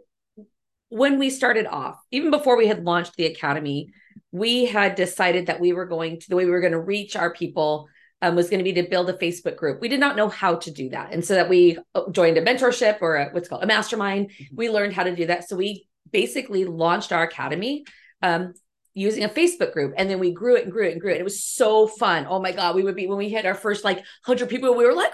when 0.90 1.18
we 1.20 1.30
started 1.30 1.66
off 1.66 1.98
even 2.12 2.32
before 2.32 2.58
we 2.58 2.68
had 2.68 2.84
launched 2.84 3.16
the 3.16 3.26
academy 3.26 3.92
we 4.32 4.66
had 4.66 4.96
decided 4.96 5.48
that 5.48 5.60
we 5.60 5.74
were 5.74 5.86
going 5.86 6.20
to 6.20 6.30
the 6.30 6.36
way 6.36 6.46
we 6.46 6.52
were 6.52 6.62
going 6.62 6.72
to 6.74 6.80
reach 6.80 7.16
our 7.16 7.34
people 7.34 7.88
um, 8.22 8.36
was 8.36 8.50
going 8.50 8.60
to 8.60 8.64
be 8.64 8.74
to 8.74 8.88
build 8.88 9.10
a 9.10 9.14
Facebook 9.14 9.58
group. 9.58 9.82
We 9.82 9.88
did 9.88 10.00
not 10.00 10.16
know 10.16 10.30
how 10.30 10.56
to 10.56 10.72
do 10.72 10.90
that. 10.90 11.12
And 11.12 11.26
so 11.26 11.36
that 11.36 11.50
we 11.50 11.78
uh, 11.96 12.10
joined 12.12 12.38
a 12.38 12.42
mentorship 12.46 13.02
or 13.02 13.16
a, 13.16 13.30
what's 13.32 13.50
called 13.50 13.64
a 13.64 13.68
mastermind. 13.68 14.30
Mm-hmm. 14.30 14.56
We 14.56 14.70
learned 14.70 14.94
how 14.94 15.04
to 15.04 15.16
do 15.16 15.26
that. 15.28 15.50
So 15.50 15.56
we 15.56 15.88
basically 16.12 16.66
launched 16.66 17.12
our 17.12 17.24
academy 17.24 17.86
um, 18.22 18.54
using 18.94 19.24
a 19.24 19.30
Facebook 19.30 19.74
group. 19.74 19.94
And 19.98 20.10
then 20.10 20.20
we 20.20 20.32
grew 20.32 20.56
it 20.56 20.64
and 20.64 20.72
grew 20.72 20.88
it 20.88 20.92
and 20.92 21.02
grew 21.02 21.12
it. 21.12 21.20
It 21.20 21.24
was 21.24 21.44
so 21.44 21.88
fun. 21.88 22.28
Oh 22.30 22.40
my 22.40 22.52
God. 22.52 22.76
We 22.76 22.84
would 22.84 22.96
be, 22.96 23.08
when 23.08 23.18
we 23.18 23.30
hit 23.30 23.46
our 23.46 23.56
first 23.56 23.84
like 23.84 23.98
100 23.98 24.50
people, 24.50 24.76
we 24.76 24.86
were 24.86 24.94
like, 24.94 25.14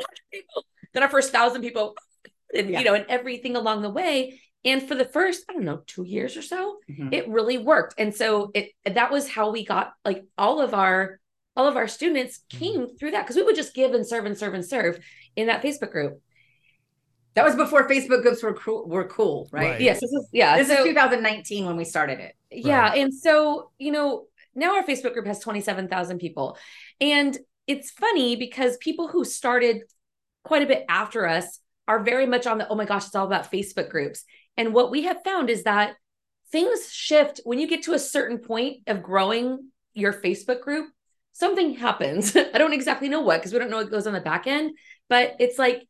oh, 0.00 0.04
people. 0.32 0.64
Then 0.94 1.02
our 1.02 1.08
first 1.08 1.32
thousand 1.32 1.62
people, 1.62 1.94
and, 2.54 2.70
yeah. 2.70 2.78
you 2.78 2.84
know, 2.84 2.94
and 2.94 3.06
everything 3.08 3.56
along 3.56 3.82
the 3.82 3.90
way. 3.90 4.40
And 4.64 4.82
for 4.82 4.94
the 4.94 5.04
first, 5.04 5.44
I 5.50 5.52
don't 5.52 5.64
know, 5.64 5.82
two 5.86 6.04
years 6.04 6.36
or 6.36 6.42
so, 6.42 6.78
mm-hmm. 6.90 7.12
it 7.12 7.28
really 7.28 7.58
worked. 7.58 7.94
And 7.98 8.14
so 8.14 8.50
it 8.54 8.70
that 8.86 9.12
was 9.12 9.28
how 9.28 9.50
we 9.50 9.64
got 9.64 9.92
like 10.04 10.24
all 10.38 10.60
of 10.60 10.72
our 10.72 11.20
all 11.56 11.68
of 11.68 11.76
our 11.76 11.88
students 11.88 12.38
mm-hmm. 12.38 12.64
came 12.64 12.96
through 12.96 13.10
that 13.12 13.22
because 13.22 13.36
we 13.36 13.42
would 13.42 13.56
just 13.56 13.74
give 13.74 13.92
and 13.92 14.06
serve 14.06 14.24
and 14.24 14.38
serve 14.38 14.54
and 14.54 14.64
serve 14.64 15.04
in 15.36 15.48
that 15.48 15.62
Facebook 15.62 15.90
group. 15.90 16.20
That 17.34 17.44
was 17.44 17.56
before 17.56 17.88
Facebook 17.88 18.22
groups 18.22 18.42
were 18.42 18.54
cool, 18.54 18.86
were 18.86 19.08
cool, 19.08 19.48
right? 19.50 19.72
right. 19.72 19.80
Yes, 19.80 20.00
this 20.00 20.12
is 20.12 20.28
yeah. 20.32 20.56
This 20.56 20.68
so, 20.68 20.74
is 20.74 20.84
2019 20.84 21.66
when 21.66 21.76
we 21.76 21.84
started 21.84 22.20
it. 22.20 22.34
Yeah, 22.50 22.80
right. 22.80 22.98
and 22.98 23.12
so 23.12 23.70
you 23.78 23.92
know 23.92 24.26
now 24.54 24.76
our 24.76 24.84
Facebook 24.84 25.14
group 25.14 25.26
has 25.26 25.40
27,000 25.40 26.18
people, 26.18 26.56
and 27.00 27.36
it's 27.66 27.90
funny 27.90 28.36
because 28.36 28.76
people 28.76 29.08
who 29.08 29.24
started 29.24 29.82
quite 30.44 30.62
a 30.62 30.66
bit 30.66 30.84
after 30.88 31.26
us 31.26 31.58
are 31.88 32.02
very 32.02 32.26
much 32.26 32.46
on 32.46 32.58
the 32.58 32.68
oh 32.68 32.74
my 32.74 32.84
gosh, 32.84 33.06
it's 33.06 33.14
all 33.14 33.26
about 33.26 33.50
Facebook 33.50 33.90
groups. 33.90 34.24
And 34.56 34.72
what 34.72 34.90
we 34.90 35.02
have 35.02 35.24
found 35.24 35.50
is 35.50 35.64
that 35.64 35.96
things 36.52 36.92
shift 36.92 37.40
when 37.44 37.58
you 37.58 37.66
get 37.66 37.82
to 37.84 37.94
a 37.94 37.98
certain 37.98 38.38
point 38.38 38.82
of 38.86 39.02
growing 39.02 39.70
your 39.94 40.12
Facebook 40.12 40.60
group. 40.60 40.88
Something 41.32 41.74
happens. 41.74 42.36
I 42.54 42.58
don't 42.58 42.72
exactly 42.72 43.08
know 43.08 43.22
what 43.22 43.38
because 43.40 43.52
we 43.52 43.58
don't 43.58 43.70
know 43.70 43.78
what 43.78 43.90
goes 43.90 44.06
on 44.06 44.12
the 44.12 44.20
back 44.20 44.46
end, 44.46 44.76
but 45.08 45.34
it's 45.40 45.58
like 45.58 45.86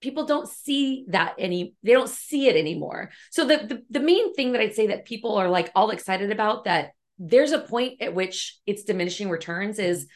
people 0.00 0.24
don't 0.24 0.48
see 0.48 1.04
that 1.08 1.34
any 1.38 1.74
they 1.82 1.92
don't 1.92 2.08
see 2.08 2.48
it 2.48 2.56
anymore. 2.56 3.10
So 3.30 3.44
the, 3.44 3.58
the 3.58 3.82
the 3.90 4.00
main 4.00 4.34
thing 4.34 4.52
that 4.52 4.60
I'd 4.60 4.74
say 4.74 4.88
that 4.88 5.04
people 5.04 5.36
are 5.36 5.48
like 5.48 5.70
all 5.74 5.90
excited 5.90 6.30
about 6.30 6.64
that 6.64 6.92
there's 7.18 7.52
a 7.52 7.58
point 7.58 8.00
at 8.00 8.14
which 8.14 8.58
it's 8.66 8.84
diminishing 8.84 9.28
returns 9.28 9.78
is 9.78 10.06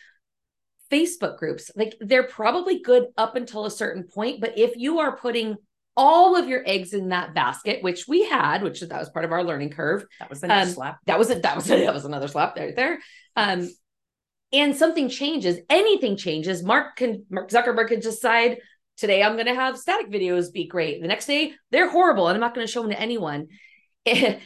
Facebook 0.92 1.38
groups. 1.38 1.70
Like 1.74 1.94
they're 2.00 2.22
probably 2.22 2.80
good 2.80 3.06
up 3.16 3.34
until 3.34 3.64
a 3.64 3.70
certain 3.70 4.04
point, 4.04 4.40
but 4.40 4.58
if 4.58 4.76
you 4.76 4.98
are 4.98 5.16
putting 5.16 5.56
all 5.96 6.36
of 6.36 6.48
your 6.48 6.62
eggs 6.66 6.94
in 6.94 7.10
that 7.10 7.34
basket, 7.34 7.82
which 7.82 8.08
we 8.08 8.24
had, 8.24 8.62
which 8.62 8.80
that 8.80 8.98
was 8.98 9.10
part 9.10 9.24
of 9.24 9.32
our 9.32 9.44
learning 9.44 9.70
curve. 9.70 10.06
That 10.20 10.30
was 10.30 10.40
the 10.40 10.52
um, 10.52 10.68
slap. 10.68 10.98
That 11.06 11.18
was 11.18 11.30
it. 11.30 11.42
That 11.42 11.56
was 11.56 11.64
that 11.66 11.94
was 11.94 12.04
another 12.04 12.28
slap 12.28 12.54
there. 12.54 12.72
There. 12.74 12.98
Um, 13.36 13.68
and 14.52 14.76
something 14.76 15.08
changes, 15.08 15.58
anything 15.70 16.16
changes. 16.16 16.62
Mark 16.62 16.96
can 16.96 17.24
Mark 17.30 17.50
Zuckerberg 17.50 17.88
can 17.88 18.00
decide 18.00 18.58
today 18.96 19.22
I'm 19.22 19.34
going 19.34 19.46
to 19.46 19.54
have 19.54 19.78
static 19.78 20.10
videos 20.10 20.52
be 20.52 20.66
great. 20.66 21.00
The 21.00 21.08
next 21.08 21.26
day 21.26 21.54
they're 21.70 21.90
horrible, 21.90 22.28
and 22.28 22.36
I'm 22.36 22.40
not 22.40 22.54
going 22.54 22.66
to 22.66 22.72
show 22.72 22.82
them 22.82 22.90
to 22.90 23.00
anyone. 23.00 23.48
if 24.04 24.40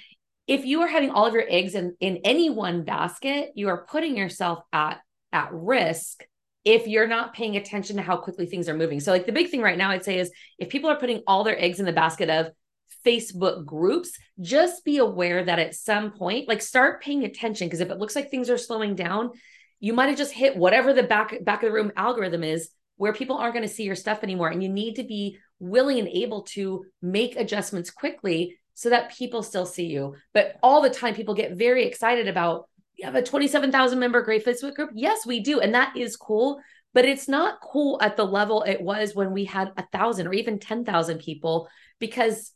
you 0.48 0.82
are 0.82 0.88
having 0.88 1.10
all 1.10 1.26
of 1.26 1.34
your 1.34 1.46
eggs 1.48 1.74
in 1.74 1.96
in 2.00 2.18
any 2.24 2.50
one 2.50 2.84
basket, 2.84 3.50
you 3.54 3.68
are 3.68 3.86
putting 3.86 4.16
yourself 4.16 4.60
at 4.72 5.00
at 5.32 5.50
risk 5.52 6.24
if 6.66 6.88
you're 6.88 7.06
not 7.06 7.32
paying 7.32 7.56
attention 7.56 7.96
to 7.96 8.02
how 8.02 8.16
quickly 8.16 8.44
things 8.44 8.68
are 8.68 8.76
moving. 8.76 8.98
So, 8.98 9.12
like 9.12 9.24
the 9.24 9.32
big 9.32 9.48
thing 9.48 9.62
right 9.62 9.78
now, 9.78 9.90
I'd 9.90 10.04
say 10.04 10.18
is 10.18 10.32
if 10.58 10.68
people 10.68 10.90
are 10.90 10.98
putting 10.98 11.22
all 11.26 11.44
their 11.44 11.58
eggs 11.58 11.78
in 11.78 11.86
the 11.86 11.92
basket 11.92 12.28
of 12.28 12.48
Facebook 13.06 13.64
groups, 13.64 14.10
just 14.40 14.84
be 14.84 14.98
aware 14.98 15.44
that 15.44 15.60
at 15.60 15.76
some 15.76 16.10
point, 16.10 16.48
like 16.48 16.60
start 16.60 17.02
paying 17.02 17.24
attention 17.24 17.68
because 17.68 17.80
if 17.80 17.90
it 17.90 17.98
looks 17.98 18.16
like 18.16 18.30
things 18.30 18.50
are 18.50 18.58
slowing 18.58 18.96
down, 18.96 19.30
you 19.78 19.92
might 19.92 20.08
have 20.08 20.18
just 20.18 20.32
hit 20.32 20.56
whatever 20.56 20.92
the 20.92 21.04
back 21.04 21.42
back 21.44 21.62
of 21.62 21.68
the 21.68 21.72
room 21.72 21.92
algorithm 21.96 22.42
is 22.42 22.70
where 22.96 23.12
people 23.12 23.36
aren't 23.36 23.54
going 23.54 23.66
to 23.66 23.72
see 23.72 23.84
your 23.84 23.94
stuff 23.94 24.24
anymore 24.24 24.48
and 24.48 24.62
you 24.62 24.68
need 24.68 24.94
to 24.94 25.04
be 25.04 25.38
willing 25.60 25.98
and 25.98 26.08
able 26.08 26.42
to 26.42 26.84
make 27.00 27.36
adjustments 27.36 27.90
quickly 27.90 28.58
so 28.74 28.90
that 28.90 29.14
people 29.14 29.42
still 29.42 29.66
see 29.66 29.86
you. 29.86 30.14
But 30.34 30.56
all 30.62 30.82
the 30.82 30.90
time 30.90 31.14
people 31.14 31.34
get 31.34 31.56
very 31.56 31.84
excited 31.86 32.26
about 32.26 32.68
you 32.96 33.04
have 33.04 33.14
a 33.14 33.22
27,000 33.22 33.98
member 33.98 34.22
great 34.22 34.44
Facebook 34.44 34.74
group? 34.74 34.90
Yes, 34.94 35.26
we 35.26 35.40
do. 35.40 35.60
And 35.60 35.74
that 35.74 35.96
is 35.96 36.16
cool, 36.16 36.60
but 36.94 37.04
it's 37.04 37.28
not 37.28 37.60
cool 37.60 37.98
at 38.00 38.16
the 38.16 38.24
level 38.24 38.62
it 38.62 38.80
was 38.80 39.14
when 39.14 39.32
we 39.32 39.44
had 39.44 39.72
a 39.76 39.86
thousand 39.92 40.26
or 40.26 40.32
even 40.32 40.58
10,000 40.58 41.18
people 41.18 41.68
because 41.98 42.52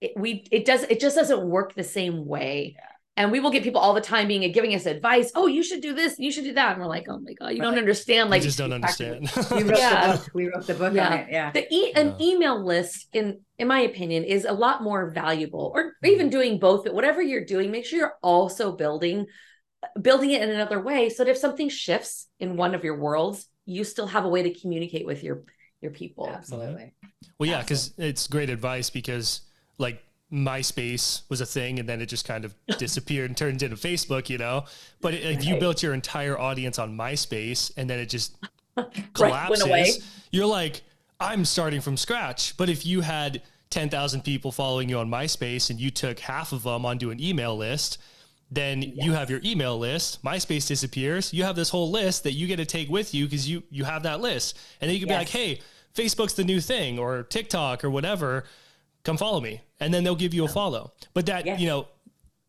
it, 0.00 0.12
we, 0.16 0.46
it 0.52 0.64
does, 0.64 0.82
it 0.84 1.00
just 1.00 1.16
doesn't 1.16 1.48
work 1.48 1.74
the 1.74 1.82
same 1.82 2.26
way. 2.26 2.74
Yeah. 2.76 2.84
And 3.18 3.32
we 3.32 3.40
will 3.40 3.50
get 3.50 3.64
people 3.64 3.80
all 3.80 3.94
the 3.94 4.00
time 4.00 4.28
being 4.28 4.50
giving 4.52 4.76
us 4.76 4.86
advice. 4.86 5.32
Oh, 5.34 5.48
you 5.48 5.64
should 5.64 5.80
do 5.80 5.92
this. 5.92 6.20
You 6.20 6.30
should 6.30 6.44
do 6.44 6.52
that. 6.52 6.74
And 6.74 6.80
we're 6.80 6.86
like, 6.86 7.06
oh 7.08 7.18
my 7.18 7.32
god, 7.32 7.48
you 7.48 7.60
don't 7.60 7.76
understand. 7.76 8.30
Like, 8.30 8.42
you 8.42 8.46
just 8.46 8.58
don't 8.58 8.72
understand. 8.72 9.28
we 9.50 9.64
wrote 9.64 9.76
yeah. 9.78 10.12
the 10.12 10.18
book. 10.18 10.30
We 10.34 10.46
wrote 10.46 10.66
the 10.68 10.74
book 10.74 10.94
yeah. 10.94 11.06
on 11.08 11.12
it. 11.14 11.26
Yeah. 11.28 11.50
The 11.50 11.66
e- 11.74 11.92
an 11.96 12.14
email 12.20 12.64
list, 12.64 13.08
in 13.12 13.40
in 13.58 13.66
my 13.66 13.80
opinion, 13.80 14.22
is 14.22 14.44
a 14.44 14.52
lot 14.52 14.84
more 14.84 15.10
valuable. 15.10 15.72
Or, 15.74 15.94
or 16.00 16.08
even 16.08 16.26
mm-hmm. 16.26 16.30
doing 16.30 16.58
both. 16.60 16.84
But 16.84 16.94
whatever 16.94 17.20
you're 17.20 17.44
doing, 17.44 17.72
make 17.72 17.86
sure 17.86 17.98
you're 17.98 18.18
also 18.22 18.76
building 18.76 19.26
building 20.00 20.30
it 20.30 20.42
in 20.42 20.50
another 20.50 20.80
way 20.80 21.08
so 21.08 21.24
that 21.24 21.30
if 21.30 21.36
something 21.36 21.68
shifts 21.68 22.28
in 22.40 22.56
one 22.56 22.74
of 22.74 22.84
your 22.84 22.96
worlds 22.96 23.46
you 23.64 23.84
still 23.84 24.06
have 24.06 24.24
a 24.24 24.28
way 24.28 24.42
to 24.42 24.52
communicate 24.60 25.06
with 25.06 25.22
your 25.22 25.42
your 25.80 25.90
people 25.90 26.26
mm-hmm. 26.26 26.36
absolutely 26.36 26.92
well 27.38 27.48
yeah 27.48 27.60
because 27.60 27.92
it's 27.98 28.26
great 28.26 28.50
advice 28.50 28.90
because 28.90 29.42
like 29.78 30.02
MySpace 30.32 31.22
was 31.30 31.40
a 31.40 31.46
thing 31.46 31.78
and 31.78 31.88
then 31.88 32.00
it 32.00 32.06
just 32.06 32.26
kind 32.26 32.44
of 32.44 32.54
disappeared 32.78 33.30
and 33.30 33.36
turned 33.36 33.62
into 33.62 33.76
Facebook, 33.76 34.28
you 34.28 34.38
know. 34.38 34.64
But 35.00 35.14
if 35.14 35.24
right. 35.24 35.44
you 35.44 35.56
built 35.56 35.82
your 35.82 35.94
entire 35.94 36.38
audience 36.38 36.78
on 36.78 36.96
MySpace 36.96 37.72
and 37.76 37.88
then 37.88 37.98
it 37.98 38.06
just 38.06 38.36
collapses, 39.14 39.66
right, 39.66 39.98
you're 40.30 40.46
like, 40.46 40.82
I'm 41.20 41.44
starting 41.44 41.80
from 41.80 41.96
scratch. 41.96 42.56
But 42.56 42.68
if 42.68 42.84
you 42.84 43.00
had 43.00 43.42
10,000 43.70 44.22
people 44.22 44.52
following 44.52 44.88
you 44.88 44.98
on 44.98 45.08
MySpace 45.08 45.70
and 45.70 45.80
you 45.80 45.90
took 45.90 46.18
half 46.20 46.52
of 46.52 46.62
them 46.62 46.84
onto 46.84 47.10
an 47.10 47.20
email 47.20 47.56
list, 47.56 47.98
then 48.50 48.82
yes. 48.82 49.04
you 49.04 49.12
have 49.12 49.30
your 49.30 49.40
email 49.44 49.78
list. 49.78 50.22
Myspace 50.24 50.66
disappears. 50.66 51.32
You 51.34 51.44
have 51.44 51.56
this 51.56 51.68
whole 51.68 51.90
list 51.90 52.24
that 52.24 52.32
you 52.32 52.46
get 52.46 52.56
to 52.56 52.64
take 52.64 52.88
with 52.88 53.14
you 53.14 53.26
because 53.26 53.48
you 53.48 53.62
you 53.70 53.84
have 53.84 54.02
that 54.04 54.20
list. 54.20 54.58
And 54.80 54.88
then 54.88 54.94
you 54.94 55.00
can 55.00 55.08
yes. 55.08 55.16
be 55.16 55.18
like 55.18 55.28
hey 55.28 55.60
facebook's 55.94 56.34
the 56.34 56.44
new 56.44 56.60
thing 56.60 56.98
or 56.98 57.24
tiktok 57.24 57.84
or 57.84 57.90
whatever. 57.90 58.44
Come 59.04 59.16
follow 59.16 59.40
me. 59.40 59.60
And 59.80 59.92
then 59.92 60.04
they'll 60.04 60.16
give 60.16 60.34
you 60.34 60.44
a 60.44 60.48
follow. 60.48 60.92
But 61.14 61.26
that 61.26 61.44
yes. 61.44 61.60
you 61.60 61.66
know 61.66 61.88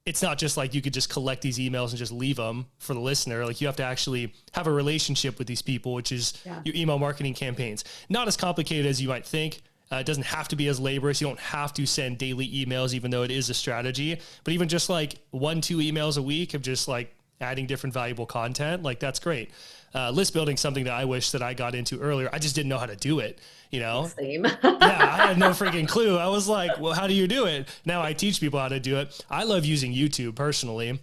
it's 0.06 0.24
not 0.24 0.38
just 0.38 0.58
like 0.58 0.74
you 0.74 0.82
could 0.82 0.94
just 0.94 1.10
collect 1.10 1.42
these 1.42 1.60
emails 1.60 1.90
and 1.90 1.98
just 1.98 2.12
leave 2.12 2.38
them 2.38 2.66
for 2.80 2.94
the 2.94 3.00
listener. 3.00 3.46
Like 3.46 3.60
you 3.60 3.68
have 3.68 3.76
to 3.76 3.84
actually 3.84 4.34
have 4.54 4.68
a 4.68 4.72
relationship 4.72 5.38
with 5.38 5.48
these 5.48 5.62
people 5.62 5.94
which 5.94 6.12
is 6.12 6.42
yeah. 6.46 6.62
your 6.64 6.76
email 6.76 6.98
marketing 6.98 7.34
campaigns. 7.34 7.84
Not 8.08 8.28
as 8.28 8.38
complicated 8.38 8.86
as 8.86 9.02
you 9.02 9.10
might 9.10 9.26
think 9.26 9.62
uh, 9.91 9.97
it 9.97 10.06
doesn't 10.06 10.25
have 10.25 10.47
to 10.49 10.56
be 10.56 10.67
as 10.67 10.80
laborious. 10.80 11.21
You 11.21 11.28
don't 11.28 11.39
have 11.39 11.73
to 11.73 11.86
send 11.86 12.17
daily 12.17 12.47
emails, 12.47 12.93
even 12.93 13.12
though 13.12 13.23
it 13.23 13.32
is 13.32 13.49
a 13.49 13.54
strategy. 13.54 14.19
But 14.43 14.54
even 14.54 14.67
just 14.67 14.89
like 14.89 15.15
one, 15.32 15.62
two 15.62 15.78
emails 15.78 16.17
a 16.17 16.21
week 16.21 16.54
of 16.54 16.62
just 16.62 16.88
like, 16.88 17.15
adding 17.41 17.65
different 17.65 17.93
valuable 17.93 18.25
content, 18.25 18.84
like 18.84 18.99
that's 18.99 19.19
great. 19.19 19.49
Uh, 19.95 20.12
list 20.12 20.34
building 20.34 20.56
something 20.56 20.84
that 20.84 20.93
I 20.93 21.06
wish 21.06 21.32
that 21.32 21.41
I 21.41 21.54
got 21.54 21.73
into 21.73 21.99
earlier. 21.99 22.30
I 22.32 22.38
just 22.38 22.56
didn't 22.56 22.69
know 22.69 22.78
how 22.78 22.86
to 22.86 22.95
do 22.95 23.19
it. 23.19 23.39
You 23.71 23.80
know, 23.80 24.08
Same. 24.17 24.45
yeah, 24.63 24.78
I 24.82 25.28
had 25.28 25.38
no 25.38 25.49
freaking 25.49 25.88
clue. 25.88 26.17
I 26.17 26.28
was 26.28 26.47
like, 26.47 26.80
well, 26.80 26.93
how 26.93 27.08
do 27.08 27.13
you 27.13 27.28
do 27.28 27.45
it? 27.45 27.67
Now 27.86 28.02
I 28.02 28.13
teach 28.13 28.39
people 28.39 28.60
how 28.60 28.67
to 28.67 28.80
do 28.80 28.97
it. 28.97 29.23
I 29.30 29.43
love 29.43 29.65
using 29.65 29.93
YouTube 29.93 30.36
personally 30.36 30.99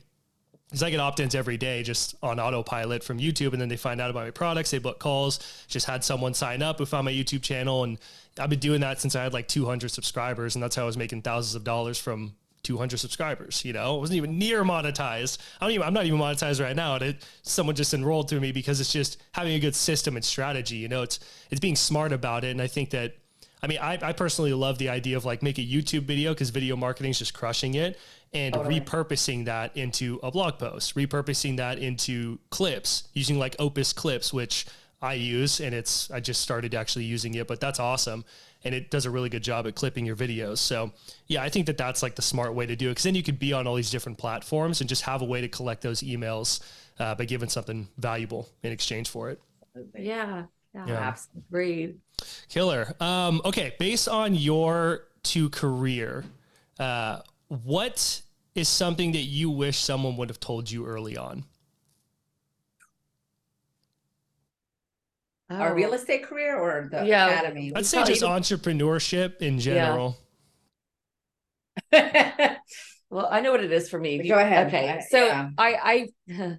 because 0.76 0.88
I 0.88 0.90
get 0.90 1.00
opt-ins 1.00 1.34
every 1.34 1.56
day 1.56 1.82
just 1.82 2.16
on 2.22 2.38
autopilot 2.38 3.02
from 3.02 3.18
YouTube, 3.18 3.54
and 3.54 3.62
then 3.62 3.70
they 3.70 3.78
find 3.78 3.98
out 3.98 4.10
about 4.10 4.26
my 4.26 4.30
products, 4.30 4.72
they 4.72 4.76
book 4.76 4.98
calls. 4.98 5.38
Just 5.68 5.86
had 5.86 6.04
someone 6.04 6.34
sign 6.34 6.60
up 6.60 6.76
who 6.76 6.84
found 6.84 7.06
my 7.06 7.12
YouTube 7.12 7.40
channel, 7.40 7.82
and 7.82 7.96
I've 8.38 8.50
been 8.50 8.58
doing 8.58 8.82
that 8.82 9.00
since 9.00 9.16
I 9.16 9.22
had 9.22 9.32
like 9.32 9.48
200 9.48 9.88
subscribers, 9.88 10.54
and 10.54 10.62
that's 10.62 10.76
how 10.76 10.82
I 10.82 10.84
was 10.84 10.98
making 10.98 11.22
thousands 11.22 11.54
of 11.54 11.64
dollars 11.64 11.98
from 11.98 12.34
200 12.64 12.98
subscribers. 12.98 13.64
You 13.64 13.72
know, 13.72 13.96
it 13.96 14.00
wasn't 14.00 14.18
even 14.18 14.38
near 14.38 14.64
monetized. 14.64 15.38
I 15.62 15.64
don't 15.64 15.72
even. 15.72 15.86
I'm 15.86 15.94
not 15.94 16.04
even 16.04 16.20
monetized 16.20 16.62
right 16.62 16.76
now. 16.76 16.96
It, 16.96 17.26
someone 17.40 17.74
just 17.74 17.94
enrolled 17.94 18.28
through 18.28 18.40
me 18.40 18.52
because 18.52 18.78
it's 18.78 18.92
just 18.92 19.16
having 19.32 19.54
a 19.54 19.58
good 19.58 19.74
system 19.74 20.14
and 20.14 20.22
strategy. 20.22 20.76
You 20.76 20.88
know, 20.88 21.00
it's 21.00 21.20
it's 21.48 21.60
being 21.60 21.76
smart 21.76 22.12
about 22.12 22.44
it, 22.44 22.50
and 22.50 22.60
I 22.60 22.66
think 22.66 22.90
that. 22.90 23.14
I 23.62 23.66
mean, 23.66 23.78
I, 23.78 23.98
I 24.02 24.12
personally 24.12 24.52
love 24.52 24.78
the 24.78 24.88
idea 24.88 25.16
of 25.16 25.24
like 25.24 25.42
make 25.42 25.58
a 25.58 25.62
YouTube 25.62 26.02
video 26.02 26.34
because 26.34 26.50
video 26.50 26.76
marketing 26.76 27.10
is 27.10 27.18
just 27.18 27.34
crushing 27.34 27.74
it 27.74 27.98
and 28.32 28.54
Totally. 28.54 28.80
repurposing 28.80 29.46
that 29.46 29.76
into 29.76 30.20
a 30.22 30.30
blog 30.30 30.58
post, 30.58 30.94
repurposing 30.94 31.56
that 31.56 31.78
into 31.78 32.38
clips 32.50 33.04
using 33.14 33.38
like 33.38 33.56
Opus 33.58 33.92
clips, 33.92 34.32
which 34.32 34.66
I 35.00 35.14
use 35.14 35.60
and 35.60 35.74
it's, 35.74 36.10
I 36.10 36.20
just 36.20 36.42
started 36.42 36.74
actually 36.74 37.04
using 37.04 37.34
it, 37.34 37.46
but 37.46 37.60
that's 37.60 37.80
awesome. 37.80 38.24
And 38.64 38.74
it 38.74 38.90
does 38.90 39.06
a 39.06 39.10
really 39.10 39.28
good 39.28 39.42
job 39.42 39.66
at 39.66 39.74
clipping 39.74 40.04
your 40.04 40.16
videos. 40.16 40.58
So 40.58 40.92
yeah, 41.26 41.42
I 41.42 41.48
think 41.48 41.66
that 41.66 41.78
that's 41.78 42.02
like 42.02 42.14
the 42.14 42.22
smart 42.22 42.54
way 42.54 42.66
to 42.66 42.76
do 42.76 42.90
it. 42.90 42.96
Cause 42.96 43.04
then 43.04 43.14
you 43.14 43.22
could 43.22 43.38
be 43.38 43.52
on 43.52 43.66
all 43.66 43.74
these 43.74 43.90
different 43.90 44.18
platforms 44.18 44.80
and 44.80 44.88
just 44.88 45.02
have 45.02 45.22
a 45.22 45.26
way 45.26 45.40
to 45.40 45.48
collect 45.48 45.82
those 45.82 46.02
emails 46.02 46.60
uh, 46.98 47.14
by 47.14 47.24
giving 47.24 47.48
something 47.48 47.88
valuable 47.96 48.48
in 48.62 48.72
exchange 48.72 49.08
for 49.08 49.30
it. 49.30 49.40
yeah. 49.96 50.44
Yeah. 50.74 50.86
Yeah. 50.86 50.94
Absolutely. 50.94 51.96
Agreed. 52.26 52.48
Killer. 52.48 52.94
Um, 53.00 53.40
okay, 53.44 53.74
based 53.78 54.08
on 54.08 54.34
your 54.34 55.04
two 55.22 55.50
career, 55.50 56.24
uh, 56.78 57.20
what 57.48 58.22
is 58.54 58.68
something 58.68 59.12
that 59.12 59.18
you 59.24 59.50
wish 59.50 59.78
someone 59.78 60.16
would 60.16 60.28
have 60.30 60.40
told 60.40 60.70
you 60.70 60.86
early 60.86 61.16
on? 61.16 61.44
Our 65.48 65.70
Oh. 65.70 65.74
real 65.74 65.92
estate 65.94 66.24
career 66.24 66.58
or 66.58 66.88
the 66.90 67.06
Yeah. 67.06 67.28
academy? 67.28 67.72
I'd 67.74 67.86
say 67.86 67.98
probably 67.98 68.14
just 68.14 68.24
entrepreneurship 68.24 69.40
in 69.40 69.58
general. 69.60 70.16
Well, 73.08 73.28
I 73.30 73.40
know 73.40 73.52
what 73.52 73.62
it 73.62 73.70
is 73.70 73.88
for 73.88 74.00
me. 74.00 74.26
Go 74.28 74.36
ahead. 74.36 74.66
Okay. 74.66 74.90
I- 74.90 75.00
So 75.00 75.26
yeah. 75.26 75.50
I 75.56 76.08
I 76.26 76.58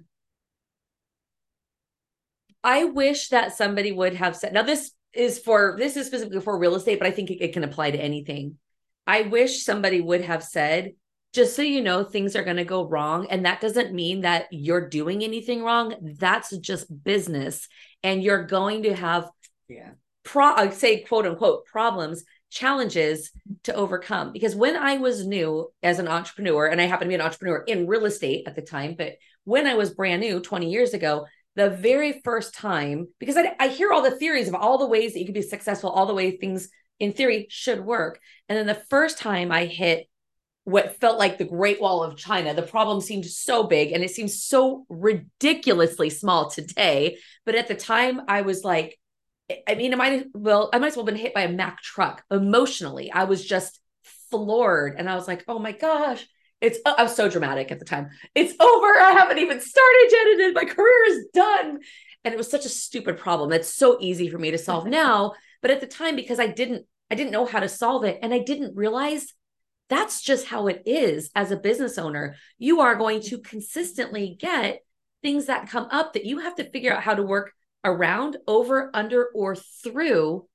I 2.64 2.84
wish 2.84 3.28
that 3.28 3.54
somebody 3.54 3.92
would 3.92 4.14
have 4.14 4.34
said 4.34 4.54
now 4.54 4.62
this 4.62 4.92
is 5.14 5.38
for 5.38 5.76
this 5.78 5.96
is 5.96 6.06
specifically 6.06 6.40
for 6.40 6.58
real 6.58 6.74
estate, 6.74 6.98
but 6.98 7.08
I 7.08 7.10
think 7.10 7.30
it, 7.30 7.42
it 7.42 7.52
can 7.52 7.64
apply 7.64 7.90
to 7.92 8.00
anything. 8.00 8.58
I 9.06 9.22
wish 9.22 9.64
somebody 9.64 10.00
would 10.00 10.22
have 10.22 10.44
said, 10.44 10.92
just 11.32 11.56
so 11.56 11.62
you 11.62 11.80
know, 11.82 12.04
things 12.04 12.36
are 12.36 12.44
gonna 12.44 12.64
go 12.64 12.86
wrong. 12.86 13.26
And 13.30 13.46
that 13.46 13.60
doesn't 13.60 13.94
mean 13.94 14.22
that 14.22 14.46
you're 14.50 14.88
doing 14.88 15.24
anything 15.24 15.62
wrong. 15.62 15.94
That's 16.18 16.56
just 16.58 17.04
business. 17.04 17.68
And 18.02 18.22
you're 18.22 18.44
going 18.44 18.84
to 18.84 18.94
have 18.94 19.28
yeah. 19.68 19.90
pro 20.24 20.44
I 20.44 20.70
say 20.70 21.00
quote 21.00 21.26
unquote 21.26 21.66
problems, 21.66 22.24
challenges 22.50 23.30
to 23.64 23.74
overcome. 23.74 24.32
Because 24.32 24.54
when 24.54 24.76
I 24.76 24.98
was 24.98 25.26
new 25.26 25.70
as 25.82 25.98
an 25.98 26.08
entrepreneur, 26.08 26.66
and 26.66 26.80
I 26.80 26.84
happen 26.84 27.06
to 27.06 27.08
be 27.08 27.14
an 27.14 27.20
entrepreneur 27.20 27.62
in 27.66 27.86
real 27.86 28.04
estate 28.04 28.46
at 28.46 28.56
the 28.56 28.62
time, 28.62 28.94
but 28.96 29.14
when 29.44 29.66
I 29.66 29.74
was 29.74 29.94
brand 29.94 30.20
new 30.20 30.40
20 30.40 30.70
years 30.70 30.92
ago, 30.92 31.26
the 31.58 31.70
very 31.70 32.20
first 32.24 32.54
time, 32.54 33.08
because 33.18 33.36
I, 33.36 33.52
I 33.58 33.66
hear 33.66 33.92
all 33.92 34.00
the 34.00 34.16
theories 34.16 34.46
of 34.46 34.54
all 34.54 34.78
the 34.78 34.86
ways 34.86 35.12
that 35.12 35.18
you 35.18 35.24
can 35.24 35.34
be 35.34 35.42
successful, 35.42 35.90
all 35.90 36.06
the 36.06 36.14
way 36.14 36.30
things 36.30 36.68
in 37.00 37.12
theory 37.12 37.48
should 37.50 37.84
work. 37.84 38.20
And 38.48 38.56
then 38.56 38.66
the 38.66 38.82
first 38.88 39.18
time 39.18 39.50
I 39.50 39.66
hit 39.66 40.06
what 40.62 41.00
felt 41.00 41.18
like 41.18 41.36
the 41.36 41.44
Great 41.44 41.80
Wall 41.80 42.04
of 42.04 42.16
China, 42.16 42.54
the 42.54 42.62
problem 42.62 43.00
seemed 43.00 43.26
so 43.26 43.64
big 43.64 43.90
and 43.90 44.04
it 44.04 44.10
seems 44.10 44.44
so 44.44 44.86
ridiculously 44.88 46.10
small 46.10 46.48
today. 46.48 47.18
But 47.44 47.56
at 47.56 47.66
the 47.66 47.74
time, 47.74 48.20
I 48.28 48.42
was 48.42 48.62
like, 48.62 48.96
I 49.66 49.74
mean, 49.74 49.92
I 49.92 49.96
might 49.96 50.26
well, 50.34 50.70
I 50.72 50.78
might 50.78 50.88
as 50.88 50.96
well 50.96 51.06
have 51.06 51.12
been 51.12 51.20
hit 51.20 51.34
by 51.34 51.42
a 51.42 51.50
Mack 51.52 51.82
truck 51.82 52.22
emotionally. 52.30 53.10
I 53.10 53.24
was 53.24 53.44
just 53.44 53.80
floored, 54.30 54.94
and 54.96 55.08
I 55.08 55.16
was 55.16 55.26
like, 55.26 55.42
"Oh 55.48 55.58
my 55.58 55.72
gosh, 55.72 56.24
it's!" 56.60 56.78
Oh, 56.84 56.94
I 56.96 57.02
was 57.02 57.14
so 57.14 57.28
dramatic 57.28 57.70
at 57.70 57.78
the 57.78 57.84
time. 57.84 58.10
It's 58.34 58.52
over. 58.60 58.86
I 58.86 59.12
haven't 59.12 59.38
even 59.38 59.60
started 59.60 60.08
yet, 60.10 60.46
and 60.46 60.54
my 60.54 60.64
career 60.64 61.04
is 61.08 61.26
done. 61.32 61.80
And 62.24 62.34
it 62.34 62.36
was 62.36 62.50
such 62.50 62.66
a 62.66 62.70
stupid 62.70 63.16
problem. 63.16 63.50
That's 63.50 63.72
so 63.72 63.96
easy 64.00 64.28
for 64.28 64.38
me 64.38 64.50
to 64.50 64.58
solve 64.58 64.86
now, 65.02 65.34
but 65.62 65.70
at 65.70 65.80
the 65.80 65.86
time, 65.86 66.16
because 66.16 66.40
I 66.40 66.46
didn't, 66.46 66.86
I 67.10 67.14
didn't 67.14 67.32
know 67.32 67.46
how 67.46 67.60
to 67.60 67.68
solve 67.68 68.04
it, 68.04 68.18
and 68.22 68.34
I 68.34 68.40
didn't 68.40 68.76
realize 68.76 69.32
that's 69.88 70.20
just 70.20 70.46
how 70.46 70.66
it 70.66 70.82
is 70.84 71.30
as 71.34 71.50
a 71.50 71.56
business 71.56 71.98
owner. 71.98 72.36
You 72.58 72.80
are 72.80 72.94
going 72.94 73.22
to 73.22 73.38
consistently 73.38 74.36
get 74.38 74.82
things 75.22 75.46
that 75.46 75.70
come 75.70 75.88
up 75.90 76.12
that 76.12 76.26
you 76.26 76.40
have 76.40 76.56
to 76.56 76.70
figure 76.70 76.94
out 76.94 77.02
how 77.02 77.14
to 77.14 77.22
work 77.22 77.52
around, 77.84 78.36
over, 78.46 78.90
under, 78.94 79.26
or 79.34 79.56
through. 79.56 80.46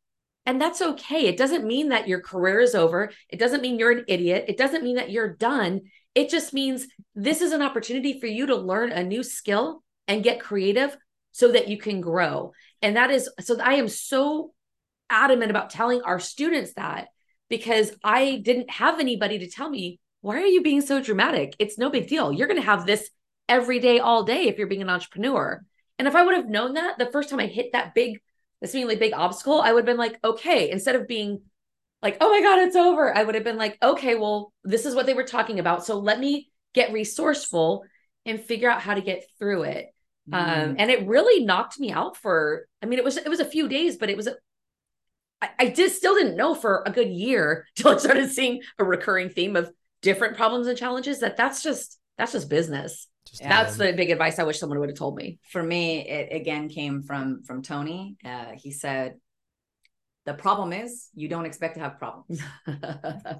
And 0.45 0.60
that's 0.60 0.82
okay. 0.82 1.27
It 1.27 1.38
doesn't 1.38 1.65
mean 1.65 1.89
that 1.89 2.08
your 2.08 2.19
career 2.19 2.60
is 2.60 2.75
over. 2.75 3.12
It 3.29 3.39
doesn't 3.39 3.62
mean 3.62 3.79
you're 3.79 3.91
an 3.91 4.06
idiot. 4.08 4.45
It 4.47 4.58
doesn't 4.58 4.84
mean 4.84 4.97
that 4.97 5.10
you're 5.10 5.36
done. 5.36 5.82
It 6.15 6.29
just 6.29 6.53
means 6.53 6.88
this 7.15 7.41
is 7.41 7.53
an 7.53 7.62
opportunity 7.62 8.19
for 8.19 8.27
you 8.27 8.47
to 8.47 8.56
learn 8.56 8.91
a 8.91 9.03
new 9.03 9.23
skill 9.23 9.84
and 10.08 10.23
get 10.23 10.41
creative 10.41 10.97
so 11.32 11.51
that 11.51 11.69
you 11.69 11.77
can 11.77 12.01
grow. 12.01 12.51
And 12.82 12.97
that 12.97 13.10
is 13.10 13.29
so 13.39 13.60
I 13.60 13.75
am 13.75 13.88
so 13.88 14.53
adamant 15.10 15.49
about 15.49 15.69
telling 15.69 16.01
our 16.01 16.19
students 16.19 16.73
that 16.73 17.08
because 17.49 17.91
I 18.03 18.41
didn't 18.43 18.69
have 18.69 18.99
anybody 18.99 19.39
to 19.39 19.49
tell 19.49 19.69
me, 19.69 19.99
why 20.21 20.38
are 20.38 20.45
you 20.45 20.62
being 20.62 20.82
so 20.82 21.01
dramatic? 21.01 21.56
It's 21.60 21.77
no 21.77 21.89
big 21.89 22.08
deal. 22.08 22.32
You're 22.32 22.47
going 22.47 22.60
to 22.60 22.65
have 22.65 22.86
this 22.86 23.10
every 23.47 23.79
day, 23.79 23.99
all 23.99 24.23
day 24.23 24.43
if 24.43 24.58
you're 24.58 24.67
being 24.67 24.82
an 24.82 24.89
entrepreneur. 24.89 25.63
And 25.99 26.08
if 26.08 26.15
I 26.15 26.23
would 26.23 26.36
have 26.36 26.49
known 26.49 26.73
that 26.73 26.97
the 26.97 27.12
first 27.12 27.29
time 27.29 27.39
I 27.39 27.47
hit 27.47 27.73
that 27.73 27.93
big, 27.93 28.21
seemingly 28.67 28.95
big 28.95 29.13
obstacle, 29.13 29.62
I 29.62 29.71
would 29.71 29.82
have 29.82 29.86
been 29.86 29.97
like, 29.97 30.19
okay, 30.23 30.69
instead 30.69 30.95
of 30.95 31.08
being 31.08 31.41
like, 32.02 32.17
oh 32.19 32.30
my 32.30 32.41
God, 32.41 32.60
it's 32.60 32.76
over, 32.76 33.15
I 33.15 33.23
would 33.23 33.36
have 33.36 33.43
been 33.43 33.58
like, 33.58 33.78
okay, 33.82 34.15
well, 34.15 34.52
this 34.63 34.86
is 34.86 34.95
what 34.95 35.06
they 35.06 35.13
were 35.13 35.23
talking 35.23 35.60
about. 35.60 35.86
So 35.86 35.99
let 35.99 36.19
me 36.19 36.49
get 36.73 36.91
resourceful 36.91 37.86
and 38.26 38.41
figure 38.41 38.69
out 38.69 38.82
how 38.82 38.93
to 38.93 39.02
get 39.02 39.26
through 39.39 39.63
it. 39.63 39.88
Mm. 40.30 40.36
Um, 40.36 40.76
and 40.80 40.91
it 40.91 41.08
really 41.08 41.45
knocked 41.45 41.80
me 41.80 41.91
out 41.91 42.17
for, 42.17 42.67
I 42.82 42.86
mean, 42.86 42.99
it 42.99 43.06
was, 43.06 43.17
it 43.17 43.30
was 43.30 43.39
a 43.39 43.45
few 43.45 43.67
days, 43.67 43.97
but 43.97 44.10
it 44.10 44.17
was, 44.17 44.28
a, 44.28 44.36
I, 45.41 45.49
I 45.60 45.69
just 45.69 45.97
still 45.97 46.15
didn't 46.15 46.38
know 46.38 46.56
for 46.56 46.84
a 46.86 46.91
good 46.91 47.10
year 47.10 47.67
till 47.76 47.91
I 47.91 47.97
started 47.97 48.32
seeing 48.32 48.62
a 48.80 48.84
recurring 48.84 49.30
theme 49.30 49.56
of 49.56 49.71
different 50.02 50.36
problems 50.36 50.67
and 50.67 50.78
challenges 50.78 51.19
that 51.19 51.38
that's 51.38 51.63
just, 51.63 51.99
that's 52.17 52.34
just 52.34 52.49
business. 52.49 53.08
Just 53.29 53.43
That's 53.43 53.77
the 53.77 53.93
big 53.93 54.09
advice 54.09 54.39
I 54.39 54.43
wish 54.43 54.59
someone 54.59 54.79
would 54.79 54.89
have 54.89 54.97
told 54.97 55.15
me. 55.15 55.39
for 55.49 55.63
me 55.63 56.07
it 56.07 56.36
again 56.36 56.69
came 56.69 57.03
from 57.03 57.43
from 57.43 57.62
tony. 57.62 58.17
Uh, 58.23 58.51
he 58.55 58.71
said 58.71 59.15
the 60.25 60.33
problem 60.33 60.71
is 60.71 61.09
you 61.15 61.27
don't 61.27 61.45
expect 61.45 61.75
to 61.75 61.81
have 61.81 61.99
problems. 61.99 62.41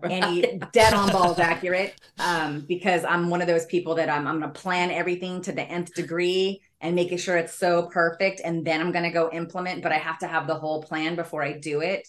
And 0.04 0.26
he 0.26 0.60
dead 0.74 0.94
on 0.94 1.12
balls 1.12 1.40
accurate 1.40 2.00
um, 2.20 2.66
because 2.68 3.06
i'm 3.06 3.30
one 3.30 3.42
of 3.42 3.48
those 3.48 3.66
people 3.66 3.96
that 3.96 4.10
i'm, 4.10 4.28
I'm 4.28 4.40
going 4.40 4.52
to 4.52 4.60
plan 4.60 4.92
everything 4.92 5.42
to 5.44 5.52
the 5.52 5.64
nth 5.64 5.94
degree 5.94 6.62
and 6.82 6.96
making 6.96 7.18
sure 7.18 7.38
it's 7.38 7.54
so 7.54 7.84
perfect 7.84 8.42
and 8.44 8.66
then 8.66 8.82
i'm 8.82 8.92
going 8.92 9.06
to 9.06 9.12
go 9.12 9.30
implement 9.32 9.82
but 9.82 9.92
i 9.92 9.98
have 9.98 10.20
to 10.20 10.28
have 10.28 10.46
the 10.48 10.56
whole 10.56 10.84
plan 10.84 11.16
before 11.16 11.44
i 11.44 11.54
do 11.54 11.82
it. 11.82 12.08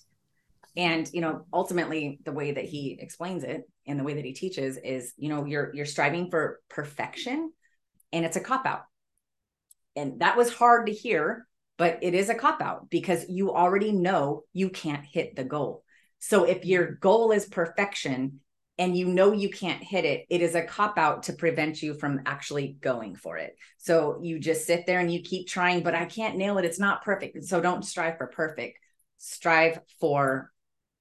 And 0.76 1.08
you 1.12 1.20
know 1.20 1.46
ultimately 1.52 2.18
the 2.24 2.32
way 2.32 2.52
that 2.52 2.64
he 2.64 2.98
explains 3.00 3.44
it 3.44 3.62
and 3.86 3.98
the 3.98 4.04
way 4.04 4.14
that 4.14 4.24
he 4.24 4.32
teaches 4.32 4.76
is 4.76 5.12
you 5.16 5.28
know 5.28 5.44
you're 5.44 5.72
you're 5.74 5.86
striving 5.86 6.30
for 6.30 6.60
perfection 6.68 7.52
and 8.14 8.24
it's 8.24 8.36
a 8.36 8.40
cop 8.40 8.64
out. 8.64 8.84
And 9.94 10.20
that 10.20 10.36
was 10.36 10.52
hard 10.52 10.86
to 10.86 10.92
hear 10.92 11.46
but 11.76 11.98
it 12.02 12.14
is 12.14 12.28
a 12.28 12.34
cop 12.34 12.60
out 12.60 12.88
because 12.90 13.28
you 13.28 13.52
already 13.52 13.92
know 13.92 14.44
you 14.52 14.70
can't 14.70 15.04
hit 15.04 15.36
the 15.36 15.44
goal. 15.44 15.82
So 16.20 16.44
if 16.44 16.64
your 16.64 16.92
goal 16.92 17.32
is 17.32 17.46
perfection 17.46 18.40
and 18.78 18.96
you 18.96 19.06
know 19.06 19.32
you 19.32 19.50
can't 19.50 19.82
hit 19.82 20.04
it 20.04 20.26
it 20.30 20.42
is 20.42 20.56
a 20.56 20.62
cop 20.62 20.98
out 20.98 21.24
to 21.24 21.32
prevent 21.32 21.80
you 21.80 21.94
from 21.94 22.20
actually 22.26 22.76
going 22.80 23.16
for 23.16 23.36
it. 23.36 23.56
So 23.78 24.20
you 24.22 24.38
just 24.38 24.66
sit 24.66 24.86
there 24.86 25.00
and 25.00 25.12
you 25.12 25.22
keep 25.22 25.48
trying 25.48 25.82
but 25.82 25.94
i 25.94 26.04
can't 26.04 26.36
nail 26.36 26.58
it. 26.58 26.64
It's 26.64 26.80
not 26.80 27.04
perfect. 27.04 27.44
So 27.44 27.60
don't 27.60 27.84
strive 27.84 28.18
for 28.18 28.28
perfect. 28.28 28.78
Strive 29.18 29.80
for 30.00 30.50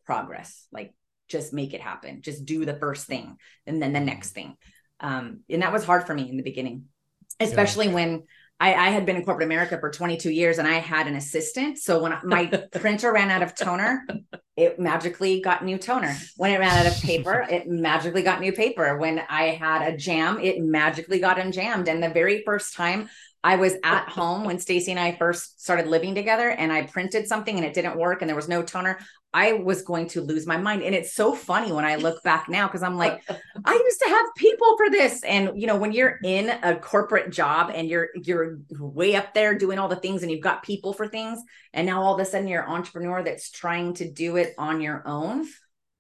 progress. 0.06 0.68
Like 0.72 0.94
just 1.30 1.54
make 1.54 1.74
it 1.74 1.82
happen. 1.82 2.22
Just 2.22 2.46
do 2.46 2.66
the 2.66 2.76
first 2.76 3.08
thing 3.08 3.38
and 3.66 3.82
then 3.82 3.94
the 3.94 4.00
next 4.00 4.32
thing. 4.32 4.56
Um, 5.00 5.42
and 5.50 5.62
that 5.62 5.74
was 5.74 5.84
hard 5.84 6.06
for 6.06 6.14
me 6.14 6.30
in 6.30 6.38
the 6.38 6.44
beginning 6.44 6.86
especially 7.44 7.88
when 7.88 8.24
I, 8.60 8.74
I 8.74 8.90
had 8.92 9.06
been 9.06 9.16
in 9.16 9.26
corporate 9.26 9.46
America 9.46 9.78
for 9.80 9.92
22 9.92 10.30
years 10.30 10.58
and 10.58 10.68
I 10.68 10.76
had 10.76 11.08
an 11.08 11.16
assistant. 11.16 11.78
So 11.80 12.02
when 12.02 12.14
my 12.24 12.46
printer 12.72 13.12
ran 13.12 13.30
out 13.30 13.42
of 13.42 13.56
toner, 13.56 14.06
it 14.56 14.80
magically 14.80 15.42
got 15.42 15.66
new 15.66 15.78
toner. 15.78 16.16
When 16.38 16.52
it 16.52 16.60
ran 16.60 16.86
out 16.86 16.92
of 16.92 17.02
paper, 17.02 17.46
it 17.50 17.68
magically 17.68 18.22
got 18.22 18.40
new 18.40 18.54
paper. 18.54 18.98
When 18.98 19.22
I 19.28 19.48
had 19.48 19.94
a 19.94 19.98
jam, 19.98 20.40
it 20.40 20.62
magically 20.62 21.20
got 21.20 21.38
unjammed. 21.38 21.88
And 21.88 22.02
the 22.02 22.10
very 22.10 22.44
first 22.46 22.76
time 22.76 23.10
I 23.44 23.58
was 23.58 23.76
at 23.84 24.08
home 24.08 24.46
when 24.46 24.58
Stacy 24.58 24.92
and 24.92 25.00
I 25.00 25.16
first 25.16 25.62
started 25.62 25.88
living 25.88 26.16
together 26.16 26.50
and 26.50 26.72
I 26.72 26.84
printed 26.84 27.28
something 27.28 27.58
and 27.58 27.66
it 27.66 27.74
didn't 27.74 27.98
work 27.98 28.22
and 28.22 28.30
there 28.30 28.36
was 28.38 28.48
no 28.48 28.64
toner. 28.64 29.00
I 29.34 29.54
was 29.54 29.82
going 29.82 30.08
to 30.10 30.22
lose 30.22 30.48
my 30.48 30.58
mind. 30.58 30.84
And 30.84 30.96
it's 30.96 31.14
so 31.14 31.34
funny 31.34 31.72
when 31.74 31.84
I 31.84 31.96
look 31.96 32.24
back 32.24 32.48
now 32.48 32.68
because 32.68 32.84
I'm 32.84 32.96
like, 32.96 33.22
I 33.66 33.74
used 33.74 34.00
to 34.00 34.10
have 34.10 34.26
people 34.38 34.78
for 34.78 34.90
this. 34.90 35.24
And 35.24 35.60
you 35.60 35.68
know, 35.68 35.76
when 35.76 35.92
you're 35.92 36.20
in 36.24 36.50
a 36.50 36.76
corporate 36.78 37.34
job 37.34 37.72
and 37.74 37.90
you're 37.90 38.10
you're 38.16 38.60
way 38.72 39.16
up 39.16 39.34
there 39.34 39.58
doing 39.58 39.78
all 39.78 39.90
the 39.90 39.98
things 39.98 40.22
and 40.22 40.32
you've 40.32 40.42
got 40.42 40.64
people 40.64 40.94
for 40.94 41.08
things, 41.08 41.40
and 41.74 41.86
now 41.86 42.02
all 42.02 42.14
of 42.14 42.22
a 42.22 42.26
sudden 42.26 42.48
you're 42.48 42.64
an 42.64 42.72
entrepreneur 42.72 43.24
that's 43.24 43.52
trying 43.52 43.94
to 43.96 44.10
do 44.10 44.38
it 44.38 44.54
on 44.58 44.80
your 44.80 45.06
own. 45.06 45.46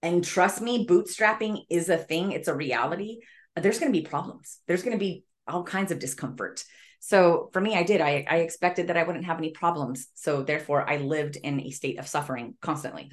And 0.01 0.23
trust 0.23 0.61
me, 0.61 0.85
bootstrapping 0.87 1.63
is 1.69 1.89
a 1.89 1.97
thing, 1.97 2.31
it's 2.31 2.47
a 2.47 2.55
reality. 2.55 3.19
There's 3.55 3.79
going 3.79 3.91
to 3.91 3.99
be 3.99 4.05
problems. 4.05 4.59
There's 4.67 4.83
going 4.83 4.97
to 4.97 5.03
be 5.03 5.25
all 5.47 5.63
kinds 5.63 5.91
of 5.91 5.99
discomfort. 5.99 6.63
So 7.05 7.49
for 7.51 7.59
me, 7.59 7.75
I 7.75 7.83
did. 7.83 7.99
I, 7.99 8.25
I 8.29 8.37
expected 8.37 8.87
that 8.87 8.95
I 8.95 9.03
wouldn't 9.03 9.25
have 9.25 9.37
any 9.37 9.49
problems. 9.49 10.07
So 10.13 10.41
therefore, 10.41 10.89
I 10.89 10.95
lived 10.95 11.35
in 11.35 11.59
a 11.59 11.69
state 11.69 11.99
of 11.99 12.07
suffering 12.07 12.55
constantly. 12.61 13.11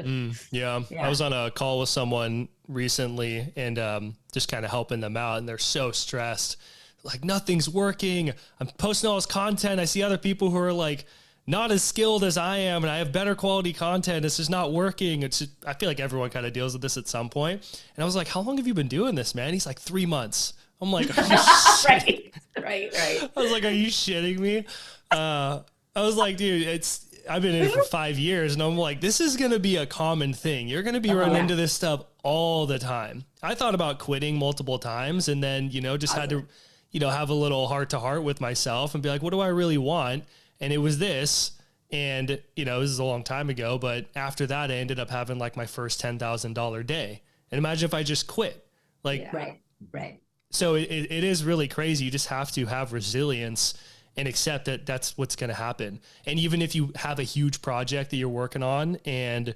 Mm, 0.00 0.42
yeah. 0.50 0.82
yeah. 0.88 1.04
I 1.04 1.10
was 1.10 1.20
on 1.20 1.34
a 1.34 1.50
call 1.50 1.80
with 1.80 1.90
someone 1.90 2.48
recently 2.66 3.52
and 3.56 3.78
um, 3.78 4.16
just 4.32 4.50
kind 4.50 4.64
of 4.64 4.70
helping 4.70 5.00
them 5.00 5.18
out, 5.18 5.36
and 5.36 5.46
they're 5.46 5.58
so 5.58 5.92
stressed. 5.92 6.56
Like, 7.02 7.22
nothing's 7.22 7.68
working. 7.68 8.32
I'm 8.58 8.68
posting 8.78 9.10
all 9.10 9.16
this 9.16 9.26
content. 9.26 9.80
I 9.80 9.84
see 9.84 10.02
other 10.02 10.16
people 10.16 10.48
who 10.48 10.56
are 10.56 10.72
like, 10.72 11.04
not 11.46 11.70
as 11.70 11.84
skilled 11.84 12.24
as 12.24 12.38
I 12.38 12.56
am, 12.56 12.84
and 12.84 12.90
I 12.90 12.96
have 12.96 13.12
better 13.12 13.34
quality 13.34 13.74
content. 13.74 14.24
It's 14.24 14.38
just 14.38 14.48
not 14.48 14.72
working. 14.72 15.24
It's 15.24 15.40
just, 15.40 15.50
I 15.66 15.74
feel 15.74 15.90
like 15.90 16.00
everyone 16.00 16.30
kind 16.30 16.46
of 16.46 16.54
deals 16.54 16.72
with 16.72 16.80
this 16.80 16.96
at 16.96 17.06
some 17.06 17.28
point. 17.28 17.84
And 17.96 18.02
I 18.02 18.06
was 18.06 18.16
like, 18.16 18.28
"How 18.28 18.40
long 18.40 18.56
have 18.56 18.66
you 18.66 18.72
been 18.72 18.88
doing 18.88 19.14
this, 19.14 19.34
man?" 19.34 19.52
He's 19.52 19.66
like, 19.66 19.78
three 19.78 20.06
months." 20.06 20.54
I'm 20.80 20.90
like, 20.90 21.14
right, 21.16 22.32
right, 22.56 22.90
right. 22.92 23.30
I 23.36 23.40
was 23.40 23.52
like, 23.52 23.64
"Are 23.64 23.70
you 23.70 23.88
shitting 23.88 24.38
me?" 24.38 24.66
Uh, 25.10 25.60
I 25.94 26.02
was 26.02 26.16
like, 26.16 26.36
"Dude, 26.36 26.66
it's 26.66 27.06
I've 27.28 27.42
been 27.42 27.54
in 27.54 27.64
it 27.64 27.72
for 27.72 27.82
five 27.82 28.18
years, 28.18 28.54
and 28.54 28.62
I'm 28.62 28.76
like, 28.76 29.00
this 29.00 29.20
is 29.20 29.36
going 29.36 29.50
to 29.50 29.58
be 29.58 29.76
a 29.76 29.86
common 29.86 30.32
thing. 30.32 30.68
You're 30.68 30.82
going 30.82 30.94
to 30.94 31.00
be 31.00 31.10
uh-huh. 31.10 31.20
running 31.20 31.36
into 31.36 31.56
this 31.56 31.72
stuff 31.72 32.04
all 32.22 32.66
the 32.66 32.78
time. 32.78 33.24
I 33.42 33.54
thought 33.54 33.74
about 33.74 33.98
quitting 33.98 34.38
multiple 34.38 34.78
times, 34.78 35.28
and 35.28 35.42
then 35.42 35.70
you 35.70 35.80
know 35.80 35.96
just 35.96 36.14
had 36.14 36.30
to, 36.30 36.46
you 36.90 37.00
know, 37.00 37.10
have 37.10 37.30
a 37.30 37.34
little 37.34 37.68
heart 37.68 37.90
to 37.90 37.98
heart 37.98 38.22
with 38.22 38.40
myself 38.40 38.94
and 38.94 39.02
be 39.02 39.08
like, 39.08 39.22
what 39.22 39.30
do 39.30 39.40
I 39.40 39.48
really 39.48 39.78
want? 39.78 40.24
And 40.60 40.72
it 40.72 40.78
was 40.78 40.98
this. 40.98 41.52
And 41.92 42.40
you 42.54 42.64
know, 42.64 42.80
this 42.80 42.90
is 42.90 43.00
a 43.00 43.04
long 43.04 43.24
time 43.24 43.50
ago, 43.50 43.78
but 43.78 44.06
after 44.14 44.46
that, 44.46 44.70
I 44.70 44.74
ended 44.74 45.00
up 45.00 45.10
having 45.10 45.38
like 45.38 45.56
my 45.56 45.66
first 45.66 46.00
ten 46.00 46.18
thousand 46.18 46.54
dollar 46.54 46.82
day. 46.82 47.22
And 47.50 47.58
imagine 47.58 47.86
if 47.88 47.94
I 47.94 48.04
just 48.04 48.28
quit, 48.28 48.64
like, 49.02 49.22
yeah. 49.22 49.36
right, 49.36 49.60
right. 49.92 50.20
So 50.50 50.74
it, 50.74 50.88
it 50.90 51.24
is 51.24 51.44
really 51.44 51.68
crazy. 51.68 52.04
You 52.04 52.10
just 52.10 52.28
have 52.28 52.50
to 52.52 52.66
have 52.66 52.92
resilience 52.92 53.74
and 54.16 54.26
accept 54.26 54.64
that 54.64 54.86
that's 54.86 55.16
what's 55.16 55.36
going 55.36 55.48
to 55.48 55.54
happen. 55.54 56.00
And 56.26 56.38
even 56.38 56.60
if 56.60 56.74
you 56.74 56.92
have 56.96 57.18
a 57.18 57.22
huge 57.22 57.62
project 57.62 58.10
that 58.10 58.16
you're 58.16 58.28
working 58.28 58.62
on 58.62 58.98
and 59.04 59.54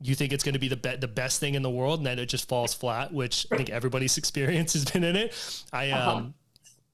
you 0.00 0.14
think 0.14 0.32
it's 0.32 0.44
going 0.44 0.52
to 0.52 0.58
be 0.58 0.68
the 0.68 0.76
be- 0.76 0.96
the 0.96 1.08
best 1.08 1.40
thing 1.40 1.54
in 1.54 1.62
the 1.62 1.70
world 1.70 2.00
and 2.00 2.06
then 2.06 2.18
it 2.18 2.26
just 2.26 2.48
falls 2.48 2.74
flat, 2.74 3.12
which 3.12 3.46
I 3.50 3.56
think 3.56 3.70
everybody's 3.70 4.18
experience 4.18 4.74
has 4.74 4.84
been 4.84 5.04
in 5.04 5.16
it. 5.16 5.64
I 5.72 5.90
uh-huh. 5.90 6.16
um 6.16 6.34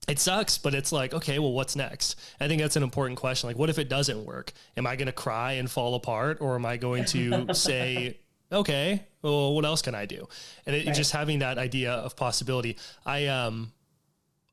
it 0.07 0.19
sucks, 0.19 0.59
but 0.59 0.75
it's 0.75 0.93
like, 0.93 1.15
okay, 1.15 1.39
well, 1.39 1.53
what's 1.53 1.77
next? 1.77 2.19
I 2.39 2.47
think 2.47 2.61
that's 2.61 2.77
an 2.77 2.83
important 2.83 3.19
question. 3.19 3.49
Like, 3.49 3.57
what 3.57 3.71
if 3.71 3.79
it 3.79 3.89
doesn't 3.89 4.25
work? 4.27 4.53
Am 4.77 4.87
I 4.87 4.97
going 4.97 5.07
to 5.07 5.13
cry 5.13 5.53
and 5.53 5.71
fall 5.71 5.95
apart, 5.95 6.43
or 6.43 6.57
am 6.57 6.67
I 6.67 6.77
going 6.77 7.07
to 7.07 7.55
say, 7.55 8.21
okay, 8.53 9.07
well, 9.25 9.55
what 9.55 9.65
else 9.65 9.83
can 9.83 9.95
I 9.95 10.07
do? 10.07 10.29
And 10.67 10.77
it, 10.77 10.87
right. 10.87 10.95
just 10.95 11.13
having 11.13 11.39
that 11.39 11.57
idea 11.59 11.93
of 11.93 12.15
possibility. 12.15 12.77
I 13.07 13.27
um, 13.27 13.73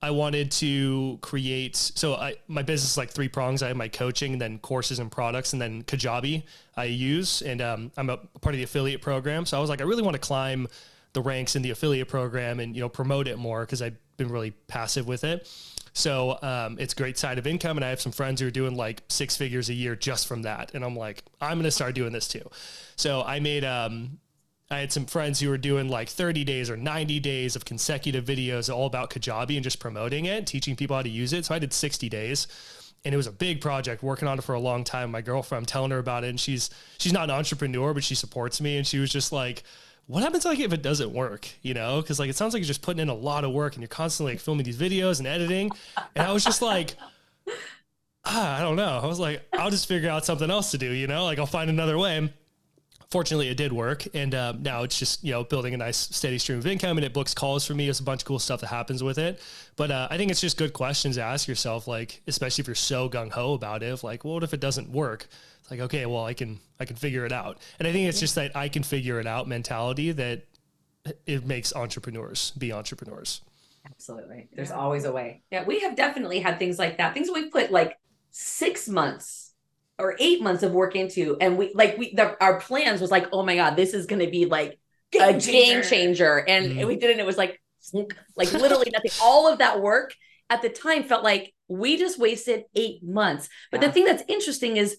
I 0.01 0.11
wanted 0.11 0.49
to 0.53 1.19
create. 1.21 1.75
So 1.75 2.15
I, 2.15 2.35
my 2.47 2.63
business 2.63 2.91
is 2.91 2.97
like 2.97 3.11
three 3.11 3.27
prongs. 3.27 3.61
I 3.61 3.67
have 3.67 3.77
my 3.77 3.89
coaching, 3.89 4.31
and 4.31 4.41
then 4.41 4.57
courses 4.59 4.99
and 4.99 5.11
products, 5.11 5.53
and 5.53 5.61
then 5.61 5.83
Kajabi 5.83 6.43
I 6.75 6.85
use, 6.85 7.41
and 7.41 7.61
um, 7.61 7.91
I'm 7.97 8.09
a 8.09 8.17
part 8.17 8.55
of 8.55 8.57
the 8.57 8.63
affiliate 8.63 9.01
program. 9.01 9.45
So 9.45 9.57
I 9.57 9.61
was 9.61 9.69
like, 9.69 9.81
I 9.81 9.83
really 9.83 10.03
want 10.03 10.15
to 10.15 10.21
climb 10.21 10.67
the 11.13 11.21
ranks 11.21 11.57
in 11.57 11.61
the 11.61 11.71
affiliate 11.71 12.07
program 12.07 12.61
and 12.61 12.73
you 12.73 12.81
know 12.81 12.87
promote 12.87 13.27
it 13.27 13.37
more 13.37 13.61
because 13.61 13.81
I've 13.81 13.97
been 14.15 14.29
really 14.29 14.51
passive 14.67 15.05
with 15.05 15.25
it. 15.25 15.47
So 15.93 16.39
um, 16.41 16.77
it's 16.79 16.93
great 16.93 17.17
side 17.17 17.37
of 17.37 17.45
income, 17.45 17.77
and 17.77 17.83
I 17.83 17.89
have 17.89 18.01
some 18.01 18.13
friends 18.13 18.39
who 18.39 18.47
are 18.47 18.51
doing 18.51 18.75
like 18.75 19.03
six 19.09 19.35
figures 19.35 19.69
a 19.69 19.73
year 19.73 19.95
just 19.95 20.27
from 20.27 20.43
that. 20.43 20.73
And 20.73 20.85
I'm 20.85 20.95
like, 20.95 21.23
I'm 21.41 21.57
going 21.57 21.63
to 21.63 21.71
start 21.71 21.95
doing 21.95 22.13
this 22.13 22.27
too. 22.27 22.49
So 22.95 23.21
I 23.23 23.39
made 23.39 23.65
um, 23.65 24.19
I 24.71 24.79
had 24.79 24.91
some 24.93 25.05
friends 25.05 25.41
who 25.41 25.49
were 25.49 25.57
doing 25.57 25.89
like 25.89 26.07
30 26.07 26.45
days 26.45 26.69
or 26.69 26.77
90 26.77 27.19
days 27.19 27.57
of 27.57 27.65
consecutive 27.65 28.23
videos 28.23 28.73
all 28.73 28.85
about 28.85 29.09
Kajabi 29.09 29.55
and 29.55 29.63
just 29.65 29.79
promoting 29.79 30.25
it, 30.25 30.47
teaching 30.47 30.77
people 30.77 30.95
how 30.95 31.01
to 31.01 31.09
use 31.09 31.33
it. 31.33 31.43
So 31.43 31.53
I 31.53 31.59
did 31.59 31.73
60 31.73 32.07
days 32.07 32.47
and 33.03 33.13
it 33.13 33.17
was 33.17 33.27
a 33.27 33.33
big 33.33 33.59
project 33.59 34.01
working 34.01 34.29
on 34.29 34.39
it 34.39 34.45
for 34.45 34.55
a 34.55 34.59
long 34.61 34.85
time. 34.85 35.11
My 35.11 35.19
girlfriend, 35.19 35.63
I'm 35.63 35.65
telling 35.65 35.91
her 35.91 35.99
about 35.99 36.23
it 36.23 36.29
and 36.29 36.39
she's, 36.39 36.69
she's 36.97 37.11
not 37.11 37.25
an 37.25 37.31
entrepreneur, 37.31 37.93
but 37.93 38.05
she 38.05 38.15
supports 38.15 38.61
me. 38.61 38.77
And 38.77 38.87
she 38.87 38.99
was 38.99 39.11
just 39.11 39.33
like, 39.33 39.63
what 40.07 40.23
happens 40.23 40.45
like 40.45 40.59
if 40.59 40.71
it 40.71 40.81
doesn't 40.81 41.11
work, 41.11 41.49
you 41.61 41.73
know? 41.73 42.01
Cause 42.01 42.17
like, 42.17 42.29
it 42.29 42.37
sounds 42.37 42.53
like 42.53 42.61
you're 42.61 42.67
just 42.67 42.81
putting 42.81 43.01
in 43.01 43.09
a 43.09 43.13
lot 43.13 43.43
of 43.43 43.51
work 43.51 43.73
and 43.73 43.81
you're 43.81 43.89
constantly 43.89 44.35
like 44.35 44.39
filming 44.39 44.63
these 44.63 44.77
videos 44.77 45.19
and 45.19 45.27
editing. 45.27 45.69
And 46.15 46.25
I 46.25 46.31
was 46.31 46.45
just 46.45 46.61
like, 46.61 46.95
ah, 48.23 48.57
I 48.57 48.61
don't 48.61 48.77
know. 48.77 49.01
I 49.03 49.05
was 49.05 49.19
like, 49.19 49.45
I'll 49.51 49.69
just 49.69 49.89
figure 49.89 50.09
out 50.09 50.23
something 50.23 50.49
else 50.49 50.71
to 50.71 50.77
do, 50.77 50.93
you 50.93 51.07
know, 51.07 51.25
like 51.25 51.39
I'll 51.39 51.45
find 51.45 51.69
another 51.69 51.97
way 51.97 52.31
fortunately 53.11 53.49
it 53.49 53.57
did 53.57 53.73
work. 53.73 54.07
And 54.15 54.33
um, 54.33 54.63
now 54.63 54.83
it's 54.83 54.97
just 54.97 55.23
you 55.23 55.31
know 55.31 55.43
building 55.43 55.73
a 55.73 55.77
nice 55.77 55.97
steady 55.97 56.39
stream 56.39 56.57
of 56.57 56.65
income 56.65 56.97
and 56.97 57.05
it 57.05 57.13
books 57.13 57.33
calls 57.33 57.67
for 57.67 57.75
me. 57.75 57.87
It's 57.89 57.99
a 57.99 58.03
bunch 58.03 58.21
of 58.21 58.25
cool 58.25 58.39
stuff 58.39 58.61
that 58.61 58.67
happens 58.67 59.03
with 59.03 59.19
it. 59.19 59.39
But 59.75 59.91
uh, 59.91 60.07
i 60.09 60.17
think 60.17 60.31
it's 60.31 60.41
just 60.41 60.57
good 60.57 60.73
questions 60.73 61.15
to 61.15 61.21
ask 61.21 61.47
yourself 61.47 61.87
like 61.87 62.21
especially 62.27 62.61
if 62.61 62.67
you're 62.67 62.75
so 62.75 63.09
gung-ho 63.09 63.53
about 63.53 63.83
it 63.83 64.03
like 64.03 64.23
well, 64.23 64.35
what 64.35 64.43
if 64.43 64.53
it 64.53 64.59
doesn't 64.59 64.89
work? 64.89 65.27
It's 65.59 65.69
like 65.69 65.81
okay 65.81 66.05
well 66.05 66.25
i 66.25 66.33
can 66.33 66.59
i 66.79 66.85
can 66.85 66.95
figure 66.95 67.25
it 67.25 67.31
out. 67.31 67.59
And 67.79 67.87
i 67.87 67.91
think 67.91 68.07
it's 68.07 68.19
just 68.19 68.35
that 68.35 68.55
i 68.55 68.69
can 68.69 68.83
figure 68.83 69.19
it 69.19 69.27
out 69.27 69.47
mentality 69.47 70.11
that 70.13 70.45
it 71.25 71.45
makes 71.45 71.75
entrepreneurs 71.75 72.51
be 72.51 72.71
entrepreneurs. 72.71 73.41
Absolutely. 73.83 74.47
There's 74.53 74.71
always 74.71 75.05
a 75.05 75.11
way. 75.11 75.41
Yeah 75.51 75.63
we 75.65 75.81
have 75.81 75.95
definitely 75.95 76.39
had 76.39 76.59
things 76.59 76.79
like 76.79 76.97
that. 76.97 77.13
Things 77.13 77.29
we've 77.33 77.51
put 77.51 77.71
like 77.71 77.97
six 78.31 78.87
months 78.87 79.40
or 80.01 80.15
eight 80.19 80.41
months 80.41 80.63
of 80.63 80.71
work 80.71 80.95
into 80.95 81.37
and 81.39 81.57
we 81.57 81.71
like 81.75 81.97
we 81.97 82.13
the, 82.15 82.35
our 82.43 82.59
plans 82.59 82.99
was 82.99 83.11
like 83.11 83.27
oh 83.31 83.43
my 83.43 83.55
god 83.55 83.75
this 83.75 83.93
is 83.93 84.07
going 84.07 84.23
to 84.23 84.29
be 84.29 84.45
like 84.45 84.79
game 85.11 85.21
a 85.21 85.39
changer. 85.39 85.51
game 85.51 85.83
changer 85.83 86.37
and, 86.47 86.71
mm. 86.73 86.87
we 86.87 86.95
did 86.95 87.09
it 87.09 87.13
and 87.13 87.21
it 87.21 87.25
was 87.25 87.37
like 87.37 87.61
like 88.35 88.51
literally 88.53 88.91
nothing 88.91 89.11
all 89.21 89.51
of 89.51 89.59
that 89.59 89.81
work 89.81 90.13
at 90.49 90.61
the 90.61 90.69
time 90.69 91.03
felt 91.03 91.23
like 91.23 91.53
we 91.67 91.97
just 91.97 92.19
wasted 92.19 92.63
eight 92.75 93.03
months 93.03 93.47
but 93.71 93.81
yeah. 93.81 93.87
the 93.87 93.93
thing 93.93 94.05
that's 94.05 94.23
interesting 94.27 94.77
is 94.77 94.97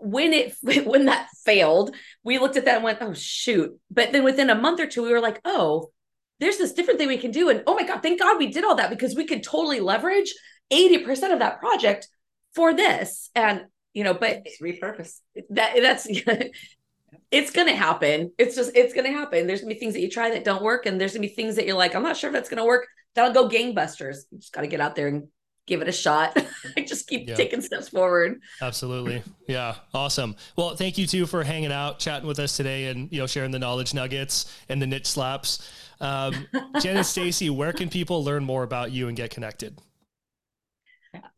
when 0.00 0.32
it 0.32 0.54
when 0.86 1.06
that 1.06 1.28
failed 1.44 1.94
we 2.22 2.38
looked 2.38 2.56
at 2.56 2.64
that 2.64 2.76
and 2.76 2.84
went 2.84 2.98
oh 3.00 3.12
shoot 3.12 3.78
but 3.90 4.12
then 4.12 4.24
within 4.24 4.50
a 4.50 4.54
month 4.54 4.80
or 4.80 4.86
two 4.86 5.02
we 5.02 5.12
were 5.12 5.20
like 5.20 5.40
oh 5.44 5.90
there's 6.38 6.56
this 6.56 6.72
different 6.72 6.98
thing 6.98 7.08
we 7.08 7.18
can 7.18 7.30
do 7.30 7.48
and 7.48 7.62
oh 7.66 7.74
my 7.74 7.82
god 7.82 8.02
thank 8.02 8.18
god 8.18 8.38
we 8.38 8.46
did 8.46 8.64
all 8.64 8.76
that 8.76 8.90
because 8.90 9.14
we 9.14 9.26
could 9.26 9.42
totally 9.42 9.80
leverage 9.80 10.32
80% 10.72 11.32
of 11.32 11.40
that 11.40 11.58
project 11.58 12.08
for 12.54 12.72
this 12.74 13.30
and 13.34 13.64
you 13.94 14.04
know, 14.04 14.14
but 14.14 14.42
it's 14.44 14.60
repurpose 14.60 15.18
that 15.50 15.74
that's 15.80 16.06
it's 17.30 17.50
gonna 17.50 17.74
happen. 17.74 18.32
It's 18.38 18.56
just 18.56 18.72
it's 18.74 18.94
gonna 18.94 19.12
happen. 19.12 19.46
There's 19.46 19.60
gonna 19.60 19.74
be 19.74 19.80
things 19.80 19.94
that 19.94 20.00
you 20.00 20.10
try 20.10 20.30
that 20.30 20.44
don't 20.44 20.62
work, 20.62 20.86
and 20.86 21.00
there's 21.00 21.12
gonna 21.12 21.26
be 21.26 21.28
things 21.28 21.56
that 21.56 21.66
you're 21.66 21.76
like, 21.76 21.94
I'm 21.94 22.02
not 22.02 22.16
sure 22.16 22.30
if 22.30 22.34
that's 22.34 22.48
gonna 22.48 22.64
work. 22.64 22.86
That'll 23.14 23.32
go 23.32 23.48
gangbusters. 23.48 24.18
You 24.30 24.38
just 24.38 24.52
gotta 24.52 24.66
get 24.66 24.80
out 24.80 24.94
there 24.94 25.08
and 25.08 25.28
give 25.70 25.80
it 25.80 25.88
a 25.88 25.92
shot. 25.92 26.36
I 26.76 26.82
just 26.82 27.06
keep 27.06 27.28
yeah. 27.28 27.36
taking 27.36 27.62
steps 27.62 27.88
forward. 27.88 28.40
Absolutely. 28.60 29.22
Yeah. 29.46 29.76
Awesome. 29.94 30.36
Well, 30.56 30.74
thank 30.76 30.98
you 30.98 31.06
too 31.06 31.26
for 31.26 31.44
hanging 31.44 31.72
out, 31.72 31.98
chatting 31.98 32.26
with 32.26 32.38
us 32.40 32.56
today 32.56 32.86
and, 32.86 33.10
you 33.12 33.20
know, 33.20 33.26
sharing 33.26 33.52
the 33.52 33.58
knowledge 33.58 33.94
nuggets 33.94 34.52
and 34.68 34.82
the 34.82 34.86
niche 34.86 35.06
slaps. 35.06 35.70
Um, 36.00 36.46
Jen 36.80 36.96
and 36.96 37.06
Stacy, 37.06 37.50
where 37.50 37.72
can 37.72 37.88
people 37.88 38.24
learn 38.24 38.44
more 38.44 38.64
about 38.64 38.90
you 38.90 39.08
and 39.08 39.16
get 39.16 39.30
connected? 39.30 39.78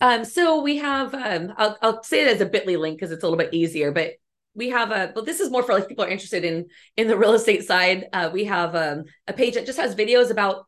Um, 0.01 0.25
so 0.25 0.63
we 0.63 0.79
have, 0.79 1.15
um, 1.15 1.53
I'll, 1.57 1.79
I'll 1.81 2.03
say 2.03 2.23
it 2.23 2.35
as 2.35 2.41
a 2.41 2.47
bit.ly 2.47 2.77
link 2.77 2.99
because 2.99 3.13
it's 3.13 3.23
a 3.23 3.27
little 3.27 3.39
bit 3.39 3.55
easier, 3.55 3.93
but 3.93 4.13
we 4.55 4.69
have 4.71 4.91
a, 4.91 5.13
but 5.15 5.25
this 5.25 5.41
is 5.41 5.51
more 5.51 5.63
for 5.63 5.73
like 5.73 5.89
people 5.89 6.05
are 6.05 6.11
interested 6.11 6.45
in, 6.45 6.67
in 6.97 7.09
the 7.09 7.17
real 7.17 7.33
estate 7.33 7.65
side. 7.65 8.07
Uh, 8.13 8.31
we 8.33 8.45
have 8.45 8.75
um, 8.75 9.05
a 9.27 9.33
page 9.33 9.55
that 9.55 9.65
just 9.65 9.79
has 9.79 9.95
videos 9.95 10.31
about 10.31 10.67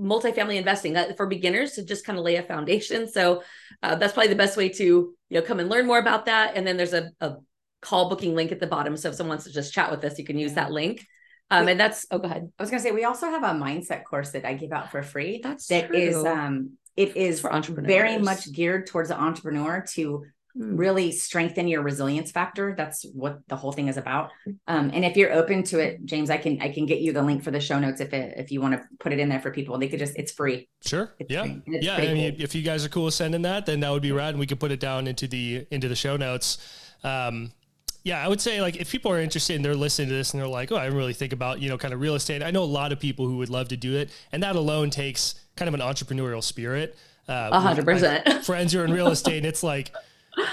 multifamily 0.00 0.56
investing 0.56 0.94
that 0.94 1.16
for 1.16 1.26
beginners 1.26 1.72
to 1.72 1.84
just 1.84 2.06
kind 2.06 2.18
of 2.18 2.24
lay 2.24 2.36
a 2.36 2.42
foundation. 2.42 3.08
So 3.08 3.42
uh, 3.82 3.96
that's 3.96 4.12
probably 4.14 4.28
the 4.28 4.36
best 4.36 4.56
way 4.56 4.68
to, 4.70 4.84
you 4.84 5.14
know, 5.30 5.42
come 5.42 5.60
and 5.60 5.68
learn 5.68 5.86
more 5.86 5.98
about 5.98 6.26
that. 6.26 6.56
And 6.56 6.66
then 6.66 6.76
there's 6.76 6.94
a, 6.94 7.10
a 7.20 7.36
call 7.82 8.08
booking 8.08 8.34
link 8.34 8.52
at 8.52 8.60
the 8.60 8.66
bottom. 8.66 8.96
So 8.96 9.10
if 9.10 9.16
someone 9.16 9.36
wants 9.36 9.44
to 9.44 9.52
just 9.52 9.72
chat 9.74 9.90
with 9.90 10.04
us, 10.04 10.18
you 10.18 10.24
can 10.24 10.38
use 10.38 10.54
that 10.54 10.70
link. 10.70 11.06
Um, 11.50 11.68
and 11.68 11.78
that's 11.78 12.06
oh, 12.10 12.18
go 12.18 12.26
ahead. 12.26 12.50
I 12.58 12.62
was 12.62 12.70
gonna 12.70 12.82
say 12.82 12.90
we 12.90 13.04
also 13.04 13.30
have 13.30 13.44
a 13.44 13.50
mindset 13.50 14.04
course 14.04 14.32
that 14.32 14.44
I 14.44 14.54
give 14.54 14.72
out 14.72 14.90
for 14.90 15.02
free. 15.02 15.40
That's 15.42 15.68
that 15.68 15.88
true. 15.88 15.96
is 15.96 16.16
um 16.16 16.72
it 16.96 17.16
is 17.16 17.40
For 17.40 17.52
entrepreneurs. 17.52 17.92
very 17.92 18.18
much 18.18 18.50
geared 18.52 18.86
towards 18.86 19.08
the 19.10 19.20
entrepreneur 19.20 19.84
to 19.94 20.24
Hmm. 20.58 20.74
really 20.74 21.12
strengthen 21.12 21.68
your 21.68 21.82
resilience 21.82 22.30
factor. 22.30 22.74
That's 22.74 23.04
what 23.12 23.40
the 23.46 23.56
whole 23.56 23.72
thing 23.72 23.88
is 23.88 23.98
about. 23.98 24.30
Um, 24.66 24.90
and 24.94 25.04
if 25.04 25.14
you're 25.14 25.30
open 25.30 25.62
to 25.64 25.80
it, 25.80 26.02
James, 26.06 26.30
I 26.30 26.38
can 26.38 26.62
I 26.62 26.72
can 26.72 26.86
get 26.86 27.00
you 27.00 27.12
the 27.12 27.20
link 27.22 27.44
for 27.44 27.50
the 27.50 27.60
show 27.60 27.78
notes 27.78 28.00
if 28.00 28.14
it 28.14 28.32
if 28.38 28.50
you 28.50 28.62
want 28.62 28.72
to 28.72 28.80
put 28.98 29.12
it 29.12 29.18
in 29.18 29.28
there 29.28 29.40
for 29.40 29.50
people. 29.50 29.76
They 29.76 29.88
could 29.88 29.98
just 29.98 30.16
it's 30.16 30.32
free. 30.32 30.66
Sure. 30.82 31.12
It's 31.18 31.30
yeah. 31.30 31.42
free. 31.42 31.62
Yeah. 31.66 31.96
I 31.96 32.14
mean, 32.14 32.32
cool. 32.36 32.42
if 32.42 32.54
you 32.54 32.62
guys 32.62 32.86
are 32.86 32.88
cool 32.88 33.04
with 33.04 33.12
sending 33.12 33.42
that, 33.42 33.66
then 33.66 33.80
that 33.80 33.90
would 33.90 34.00
be 34.00 34.12
rad, 34.12 34.30
and 34.30 34.38
we 34.38 34.46
could 34.46 34.58
put 34.58 34.72
it 34.72 34.80
down 34.80 35.06
into 35.06 35.28
the 35.28 35.66
into 35.70 35.88
the 35.88 35.96
show 35.96 36.16
notes. 36.16 36.56
Um, 37.04 37.52
yeah, 38.02 38.24
I 38.24 38.28
would 38.28 38.40
say 38.40 38.62
like 38.62 38.76
if 38.76 38.90
people 38.90 39.12
are 39.12 39.20
interested 39.20 39.56
and 39.56 39.64
they're 39.64 39.74
listening 39.74 40.08
to 40.08 40.14
this 40.14 40.32
and 40.32 40.40
they're 40.40 40.48
like, 40.48 40.72
oh, 40.72 40.76
I 40.76 40.84
didn't 40.84 40.96
really 40.96 41.12
think 41.12 41.34
about 41.34 41.60
you 41.60 41.68
know 41.68 41.76
kind 41.76 41.92
of 41.92 42.00
real 42.00 42.14
estate. 42.14 42.42
I 42.42 42.50
know 42.50 42.62
a 42.62 42.64
lot 42.64 42.92
of 42.92 42.98
people 42.98 43.26
who 43.26 43.36
would 43.36 43.50
love 43.50 43.68
to 43.68 43.76
do 43.76 43.94
it, 43.94 44.08
and 44.32 44.42
that 44.42 44.56
alone 44.56 44.88
takes 44.88 45.34
kind 45.56 45.68
of 45.68 45.74
an 45.74 45.80
entrepreneurial 45.80 46.42
spirit. 46.42 46.96
Uh, 47.28 47.48
A 47.52 47.60
hundred 47.60 47.84
percent. 47.84 48.44
friends 48.44 48.72
who 48.72 48.80
are 48.80 48.84
in 48.84 48.92
real 48.92 49.08
estate, 49.08 49.38
and 49.38 49.46
it's 49.46 49.62
like, 49.64 49.92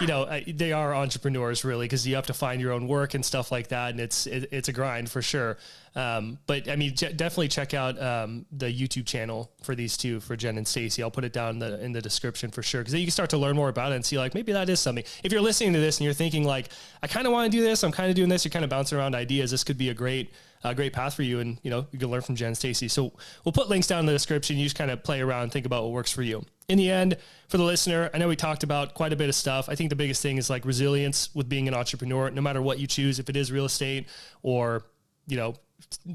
you 0.01 0.07
know, 0.07 0.25
they 0.47 0.71
are 0.71 0.95
entrepreneurs 0.95 1.63
really 1.63 1.85
because 1.85 2.07
you 2.07 2.15
have 2.15 2.25
to 2.27 2.33
find 2.33 2.59
your 2.61 2.71
own 2.71 2.87
work 2.87 3.13
and 3.13 3.23
stuff 3.23 3.51
like 3.51 3.67
that, 3.67 3.91
and 3.91 3.99
it's 3.99 4.25
it, 4.25 4.49
it's 4.51 4.69
a 4.69 4.73
grind 4.73 5.11
for 5.11 5.21
sure. 5.21 5.57
Um, 5.95 6.39
but 6.47 6.67
I 6.67 6.75
mean, 6.75 6.95
definitely 6.95 7.49
check 7.49 7.75
out 7.75 8.01
um, 8.01 8.47
the 8.51 8.65
YouTube 8.65 9.05
channel 9.05 9.51
for 9.61 9.75
these 9.75 9.95
two 9.95 10.19
for 10.19 10.35
Jen 10.35 10.57
and 10.57 10.67
Stacy. 10.67 11.03
I'll 11.03 11.11
put 11.11 11.25
it 11.25 11.33
down 11.33 11.51
in 11.55 11.59
the 11.59 11.83
in 11.83 11.91
the 11.91 12.01
description 12.01 12.49
for 12.49 12.63
sure 12.63 12.81
because 12.81 12.95
you 12.95 13.05
can 13.05 13.11
start 13.11 13.29
to 13.31 13.37
learn 13.37 13.55
more 13.55 13.69
about 13.69 13.91
it 13.91 13.95
and 13.95 14.03
see 14.05 14.17
like 14.17 14.33
maybe 14.33 14.51
that 14.53 14.67
is 14.69 14.79
something. 14.79 15.03
If 15.23 15.31
you're 15.31 15.41
listening 15.41 15.73
to 15.73 15.79
this 15.79 15.99
and 15.99 16.05
you're 16.05 16.13
thinking 16.15 16.43
like, 16.45 16.69
I 17.03 17.07
kind 17.07 17.27
of 17.27 17.33
want 17.33 17.51
to 17.51 17.55
do 17.55 17.63
this, 17.63 17.83
I'm 17.83 17.91
kind 17.91 18.09
of 18.09 18.15
doing 18.15 18.29
this, 18.29 18.43
you're 18.45 18.51
kind 18.51 18.63
of 18.65 18.71
bouncing 18.71 18.97
around 18.97 19.13
ideas. 19.13 19.51
This 19.51 19.63
could 19.63 19.77
be 19.77 19.89
a 19.89 19.93
great 19.93 20.33
a 20.63 20.75
great 20.75 20.93
path 20.93 21.13
for 21.13 21.23
you, 21.23 21.39
and 21.39 21.59
you 21.63 21.69
know 21.69 21.85
you 21.91 21.99
can 21.99 22.09
learn 22.09 22.21
from 22.21 22.35
Jen 22.35 22.55
Stacy. 22.55 22.87
So 22.87 23.13
we'll 23.43 23.51
put 23.51 23.69
links 23.69 23.87
down 23.87 24.01
in 24.01 24.05
the 24.05 24.13
description. 24.13 24.57
You 24.57 24.65
just 24.65 24.75
kind 24.75 24.91
of 24.91 25.03
play 25.03 25.21
around, 25.21 25.51
think 25.51 25.65
about 25.65 25.83
what 25.83 25.91
works 25.91 26.11
for 26.11 26.21
you. 26.21 26.45
In 26.69 26.77
the 26.77 26.89
end, 26.89 27.17
for 27.49 27.57
the 27.57 27.63
listener, 27.63 28.09
I 28.13 28.17
know 28.17 28.27
we 28.27 28.35
talked 28.35 28.63
about 28.63 28.93
quite 28.93 29.11
a 29.11 29.15
bit 29.15 29.29
of 29.29 29.35
stuff. 29.35 29.67
I 29.67 29.75
think 29.75 29.89
the 29.89 29.95
biggest 29.95 30.21
thing 30.21 30.37
is 30.37 30.49
like 30.49 30.65
resilience 30.65 31.33
with 31.35 31.49
being 31.49 31.67
an 31.67 31.73
entrepreneur, 31.73 32.29
no 32.29 32.41
matter 32.41 32.61
what 32.61 32.79
you 32.79 32.87
choose, 32.87 33.19
if 33.19 33.29
it 33.29 33.35
is 33.35 33.51
real 33.51 33.65
estate 33.65 34.07
or 34.41 34.85
you 35.27 35.37
know 35.37 35.55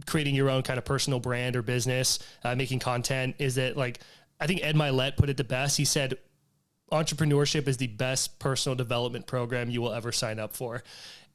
creating 0.06 0.34
your 0.34 0.48
own 0.48 0.62
kind 0.62 0.78
of 0.78 0.84
personal 0.84 1.20
brand 1.20 1.56
or 1.56 1.62
business, 1.62 2.18
uh, 2.44 2.54
making 2.54 2.78
content. 2.78 3.36
Is 3.38 3.56
that 3.56 3.76
like 3.76 4.00
I 4.40 4.46
think 4.46 4.62
Ed 4.62 4.76
Mylett 4.76 5.16
put 5.16 5.28
it 5.28 5.36
the 5.36 5.44
best. 5.44 5.76
He 5.76 5.84
said 5.84 6.18
entrepreneurship 6.90 7.68
is 7.68 7.76
the 7.76 7.86
best 7.86 8.38
personal 8.38 8.74
development 8.76 9.26
program 9.26 9.70
you 9.70 9.82
will 9.82 9.92
ever 9.92 10.12
sign 10.12 10.38
up 10.38 10.56
for. 10.56 10.82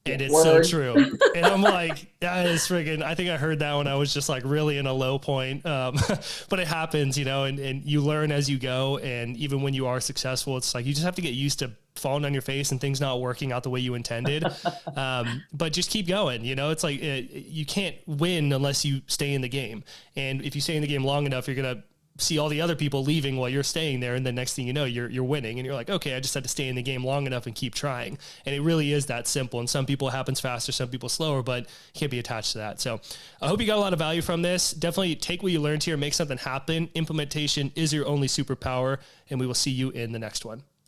And 0.05 0.21
it's 0.21 0.33
Word. 0.33 0.65
so 0.65 0.69
true. 0.69 1.17
And 1.33 1.45
I'm 1.45 1.61
like, 1.61 2.11
that 2.19 2.45
is 2.47 2.61
friggin' 2.63 3.01
I 3.01 3.15
think 3.15 3.29
I 3.29 3.37
heard 3.37 3.59
that 3.59 3.73
when 3.75 3.87
I 3.87 3.95
was 3.95 4.13
just 4.13 4.27
like 4.27 4.43
really 4.43 4.77
in 4.77 4.85
a 4.85 4.91
low 4.91 5.17
point. 5.17 5.65
Um, 5.65 5.95
but 6.49 6.59
it 6.59 6.67
happens, 6.67 7.17
you 7.17 7.23
know, 7.23 7.45
and, 7.45 7.57
and 7.57 7.85
you 7.85 8.01
learn 8.01 8.29
as 8.29 8.49
you 8.49 8.59
go. 8.59 8.97
And 8.97 9.37
even 9.37 9.61
when 9.61 9.73
you 9.73 9.87
are 9.87 10.01
successful, 10.01 10.57
it's 10.57 10.75
like 10.75 10.85
you 10.85 10.93
just 10.93 11.05
have 11.05 11.15
to 11.15 11.21
get 11.21 11.33
used 11.35 11.59
to 11.59 11.71
falling 11.95 12.25
on 12.25 12.33
your 12.33 12.41
face 12.41 12.71
and 12.71 12.81
things 12.81 12.99
not 12.99 13.21
working 13.21 13.53
out 13.53 13.63
the 13.63 13.69
way 13.69 13.79
you 13.79 13.93
intended. 13.93 14.43
um, 14.97 15.41
but 15.53 15.71
just 15.71 15.89
keep 15.89 16.05
going. 16.05 16.43
You 16.43 16.55
know, 16.55 16.71
it's 16.71 16.83
like 16.83 17.01
uh 17.01 17.21
you 17.31 17.65
can't 17.65 17.95
win 18.05 18.51
unless 18.51 18.83
you 18.83 19.01
stay 19.07 19.33
in 19.33 19.41
the 19.41 19.49
game. 19.49 19.85
And 20.17 20.41
if 20.41 20.53
you 20.53 20.59
stay 20.59 20.75
in 20.75 20.81
the 20.81 20.87
game 20.87 21.05
long 21.05 21.25
enough, 21.25 21.47
you're 21.47 21.55
going 21.55 21.77
to 21.77 21.83
see 22.17 22.37
all 22.37 22.49
the 22.49 22.61
other 22.61 22.75
people 22.75 23.03
leaving 23.03 23.37
while 23.37 23.49
you're 23.49 23.63
staying 23.63 23.99
there 23.99 24.13
and 24.13 24.25
the 24.25 24.31
next 24.31 24.53
thing 24.53 24.67
you 24.67 24.73
know 24.73 24.85
you're 24.85 25.09
you're 25.09 25.23
winning 25.23 25.57
and 25.57 25.65
you're 25.65 25.73
like 25.73 25.89
okay 25.89 26.15
I 26.15 26.19
just 26.19 26.33
had 26.33 26.43
to 26.43 26.49
stay 26.49 26.67
in 26.67 26.75
the 26.75 26.81
game 26.81 27.03
long 27.03 27.25
enough 27.25 27.45
and 27.45 27.55
keep 27.55 27.73
trying. 27.73 28.17
And 28.45 28.53
it 28.53 28.61
really 28.61 28.93
is 28.93 29.07
that 29.07 29.27
simple 29.27 29.59
and 29.59 29.69
some 29.69 29.85
people 29.85 30.09
happens 30.09 30.39
faster 30.39 30.71
some 30.71 30.89
people 30.89 31.09
slower 31.09 31.41
but 31.41 31.67
can't 31.93 32.11
be 32.11 32.19
attached 32.19 32.51
to 32.53 32.59
that. 32.59 32.79
So 32.79 32.99
I 33.41 33.47
hope 33.47 33.59
you 33.61 33.67
got 33.67 33.77
a 33.77 33.81
lot 33.81 33.93
of 33.93 33.99
value 33.99 34.21
from 34.21 34.41
this. 34.41 34.71
Definitely 34.71 35.15
take 35.15 35.43
what 35.43 35.51
you 35.51 35.59
learned 35.59 35.83
here 35.83 35.97
make 35.97 36.13
something 36.13 36.37
happen. 36.37 36.89
Implementation 36.93 37.71
is 37.75 37.93
your 37.93 38.05
only 38.05 38.27
superpower 38.27 38.99
and 39.29 39.39
we 39.39 39.47
will 39.47 39.53
see 39.53 39.71
you 39.71 39.89
in 39.91 40.11
the 40.11 40.19
next 40.19 40.45
one 40.45 40.63